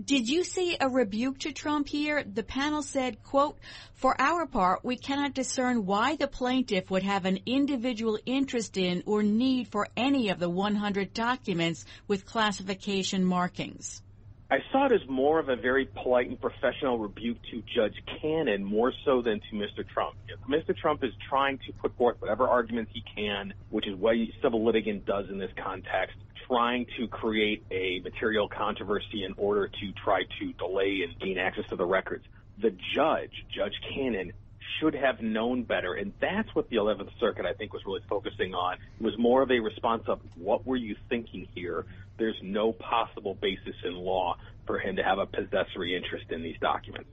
Did 0.05 0.29
you 0.29 0.43
see 0.43 0.77
a 0.81 0.89
rebuke 0.89 1.41
to 1.41 1.53
Trump 1.53 1.87
here? 1.87 2.25
The 2.25 2.43
panel 2.43 2.83
said, 2.83 3.23
quote, 3.23 3.59
for 3.95 4.19
our 4.21 4.47
part, 4.47 4.85
we 4.85 4.97
cannot 4.97 5.35
discern 5.35 5.85
why 5.85 6.17
the 6.17 6.27
plaintiff 6.27 6.91
would 6.91 7.03
have 7.03 7.27
an 7.27 7.41
individual 7.47 8.19
interest 8.25 8.79
in 8.79 9.03
or 9.07 9.23
need 9.23 9.69
for 9.69 9.89
any 9.97 10.31
of 10.31 10.41
the 10.41 10.49
100 10.49 11.13
documents 11.13 11.85
with 12.09 12.27
classification 12.27 13.25
markings. 13.25 14.03
I 14.51 14.59
saw 14.71 14.87
it 14.87 14.93
as 14.93 15.09
more 15.09 15.39
of 15.39 15.49
a 15.49 15.57
very 15.57 15.87
polite 15.87 16.29
and 16.29 16.41
professional 16.41 16.99
rebuke 16.99 17.39
to 17.51 17.63
Judge 17.75 17.95
Cannon 18.21 18.65
more 18.65 18.93
so 19.05 19.23
than 19.23 19.41
to 19.41 19.57
Mr. 19.57 19.87
Trump. 19.89 20.17
Mr. 20.49 20.77
Trump 20.77 21.05
is 21.05 21.13
trying 21.29 21.59
to 21.67 21.73
put 21.81 21.97
forth 21.97 22.17
whatever 22.19 22.49
arguments 22.49 22.91
he 22.93 23.03
can, 23.15 23.55
which 23.71 23.87
is 23.87 23.95
what 23.95 24.15
a 24.15 24.27
civil 24.43 24.65
litigant 24.65 25.07
does 25.07 25.31
in 25.31 25.39
this 25.39 25.51
context, 25.63 26.17
trying 26.47 26.87
to 26.99 27.09
create 27.09 27.65
a 27.71 28.01
material 28.01 28.49
controversy 28.49 29.25
in 29.25 29.35
order 29.37 29.69
to 29.69 29.93
try 30.05 30.23
to 30.39 30.53
delay 30.55 31.03
and 31.03 31.19
gain 31.21 31.39
access 31.39 31.65
to 31.71 31.77
the 31.77 31.85
records. 31.85 32.25
The 32.61 32.75
judge, 32.95 33.45
Judge 33.55 33.75
Cannon, 33.93 34.33
should 34.79 34.95
have 34.95 35.21
known 35.21 35.63
better. 35.63 35.95
And 35.95 36.13
that's 36.21 36.55
what 36.55 36.69
the 36.71 36.77
11th 36.77 37.11
Circuit, 37.19 37.47
I 37.47 37.53
think, 37.53 37.73
was 37.73 37.83
really 37.87 38.03
focusing 38.09 38.55
on. 38.55 38.79
It 39.01 39.03
was 39.03 39.17
more 39.19 39.43
of 39.43 39.51
a 39.51 39.61
response 39.61 40.05
of 40.07 40.21
what 40.37 40.67
were 40.67 40.77
you 40.77 40.97
thinking 41.09 41.47
here? 41.55 41.87
There's 42.19 42.39
no 42.43 42.73
possible 42.73 43.35
basis 43.35 43.75
in 43.85 43.95
law 43.95 44.37
for 44.67 44.79
him 44.79 44.97
to 44.97 45.03
have 45.03 45.19
a 45.19 45.27
possessory 45.27 45.97
interest 45.97 46.27
in 46.31 46.43
these 46.43 46.57
documents. 46.61 47.11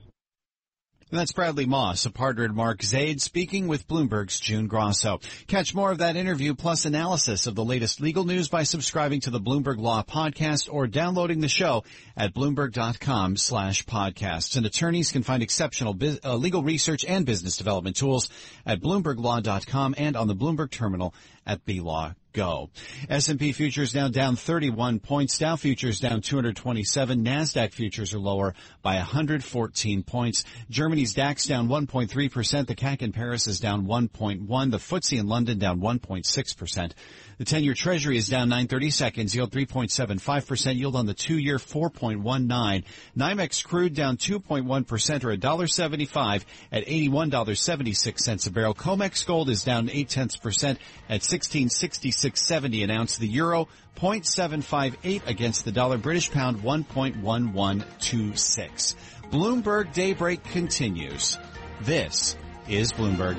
And 1.10 1.18
that's 1.18 1.32
Bradley 1.32 1.66
Moss, 1.66 2.06
a 2.06 2.10
partner 2.10 2.44
at 2.44 2.52
Mark 2.52 2.84
Zaid, 2.84 3.20
speaking 3.20 3.66
with 3.66 3.88
Bloomberg's 3.88 4.38
June 4.38 4.68
Grosso. 4.68 5.18
Catch 5.48 5.74
more 5.74 5.90
of 5.90 5.98
that 5.98 6.14
interview 6.14 6.54
plus 6.54 6.84
analysis 6.84 7.48
of 7.48 7.56
the 7.56 7.64
latest 7.64 8.00
legal 8.00 8.22
news 8.24 8.48
by 8.48 8.62
subscribing 8.62 9.20
to 9.22 9.30
the 9.30 9.40
Bloomberg 9.40 9.78
Law 9.78 10.04
Podcast 10.04 10.68
or 10.72 10.86
downloading 10.86 11.40
the 11.40 11.48
show 11.48 11.82
at 12.16 12.32
bloomberg.com 12.32 13.36
slash 13.36 13.84
podcasts. 13.86 14.56
And 14.56 14.64
attorneys 14.66 15.10
can 15.10 15.24
find 15.24 15.42
exceptional 15.42 15.94
biz- 15.94 16.20
uh, 16.24 16.36
legal 16.36 16.62
research 16.62 17.04
and 17.04 17.26
business 17.26 17.56
development 17.56 17.96
tools 17.96 18.28
at 18.64 18.80
bloomberglaw.com 18.80 19.96
and 19.98 20.16
on 20.16 20.28
the 20.28 20.36
Bloomberg 20.36 20.70
terminal 20.70 21.12
at 21.50 21.64
BLaw 21.64 22.14
go. 22.32 22.70
S&P 23.08 23.52
futures 23.52 23.94
now 23.94 24.08
down 24.08 24.36
31 24.36 25.00
points. 25.00 25.38
Dow 25.38 25.56
futures 25.56 25.98
down 25.98 26.20
227. 26.20 27.24
NASDAQ 27.24 27.72
futures 27.72 28.14
are 28.14 28.20
lower 28.20 28.54
by 28.82 28.96
114 28.96 30.02
points. 30.04 30.44
Germany's 30.68 31.14
DAX 31.14 31.46
down 31.46 31.68
1.3%. 31.68 32.66
The 32.66 32.74
CAC 32.76 33.02
in 33.02 33.12
Paris 33.12 33.48
is 33.48 33.58
down 33.58 33.86
1.1. 33.86 34.70
The 34.70 34.78
FTSE 34.78 35.18
in 35.18 35.26
London 35.26 35.58
down 35.58 35.80
1.6%. 35.80 36.92
The 37.40 37.46
10-year 37.46 37.72
treasury 37.72 38.18
is 38.18 38.28
down 38.28 38.50
930 38.50 38.90
seconds, 38.90 39.34
yield 39.34 39.50
3.75%, 39.50 40.76
yield 40.76 40.94
on 40.94 41.06
the 41.06 41.14
two-year 41.14 41.56
4.19. 41.56 42.84
NYMEX 43.16 43.64
crude 43.64 43.94
down 43.94 44.18
2.1% 44.18 45.24
or 45.24 45.34
$1.75 45.38 46.44
at 46.70 46.84
$81.76 46.84 48.46
a 48.46 48.50
barrel. 48.50 48.74
COMEX 48.74 49.26
gold 49.26 49.48
is 49.48 49.64
down 49.64 49.88
8 49.88 50.06
tenths 50.06 50.36
percent 50.36 50.78
at 51.08 51.22
1666.70 51.22 52.84
an 52.84 52.90
ounce. 52.90 53.16
The 53.16 53.28
euro 53.28 53.68
0.758 53.96 55.26
against 55.26 55.64
the 55.64 55.72
dollar. 55.72 55.96
British 55.96 56.30
pound 56.30 56.58
1.1126. 56.58 58.94
Bloomberg 59.30 59.94
Daybreak 59.94 60.44
continues. 60.44 61.38
This 61.80 62.36
is 62.68 62.92
Bloomberg. 62.92 63.38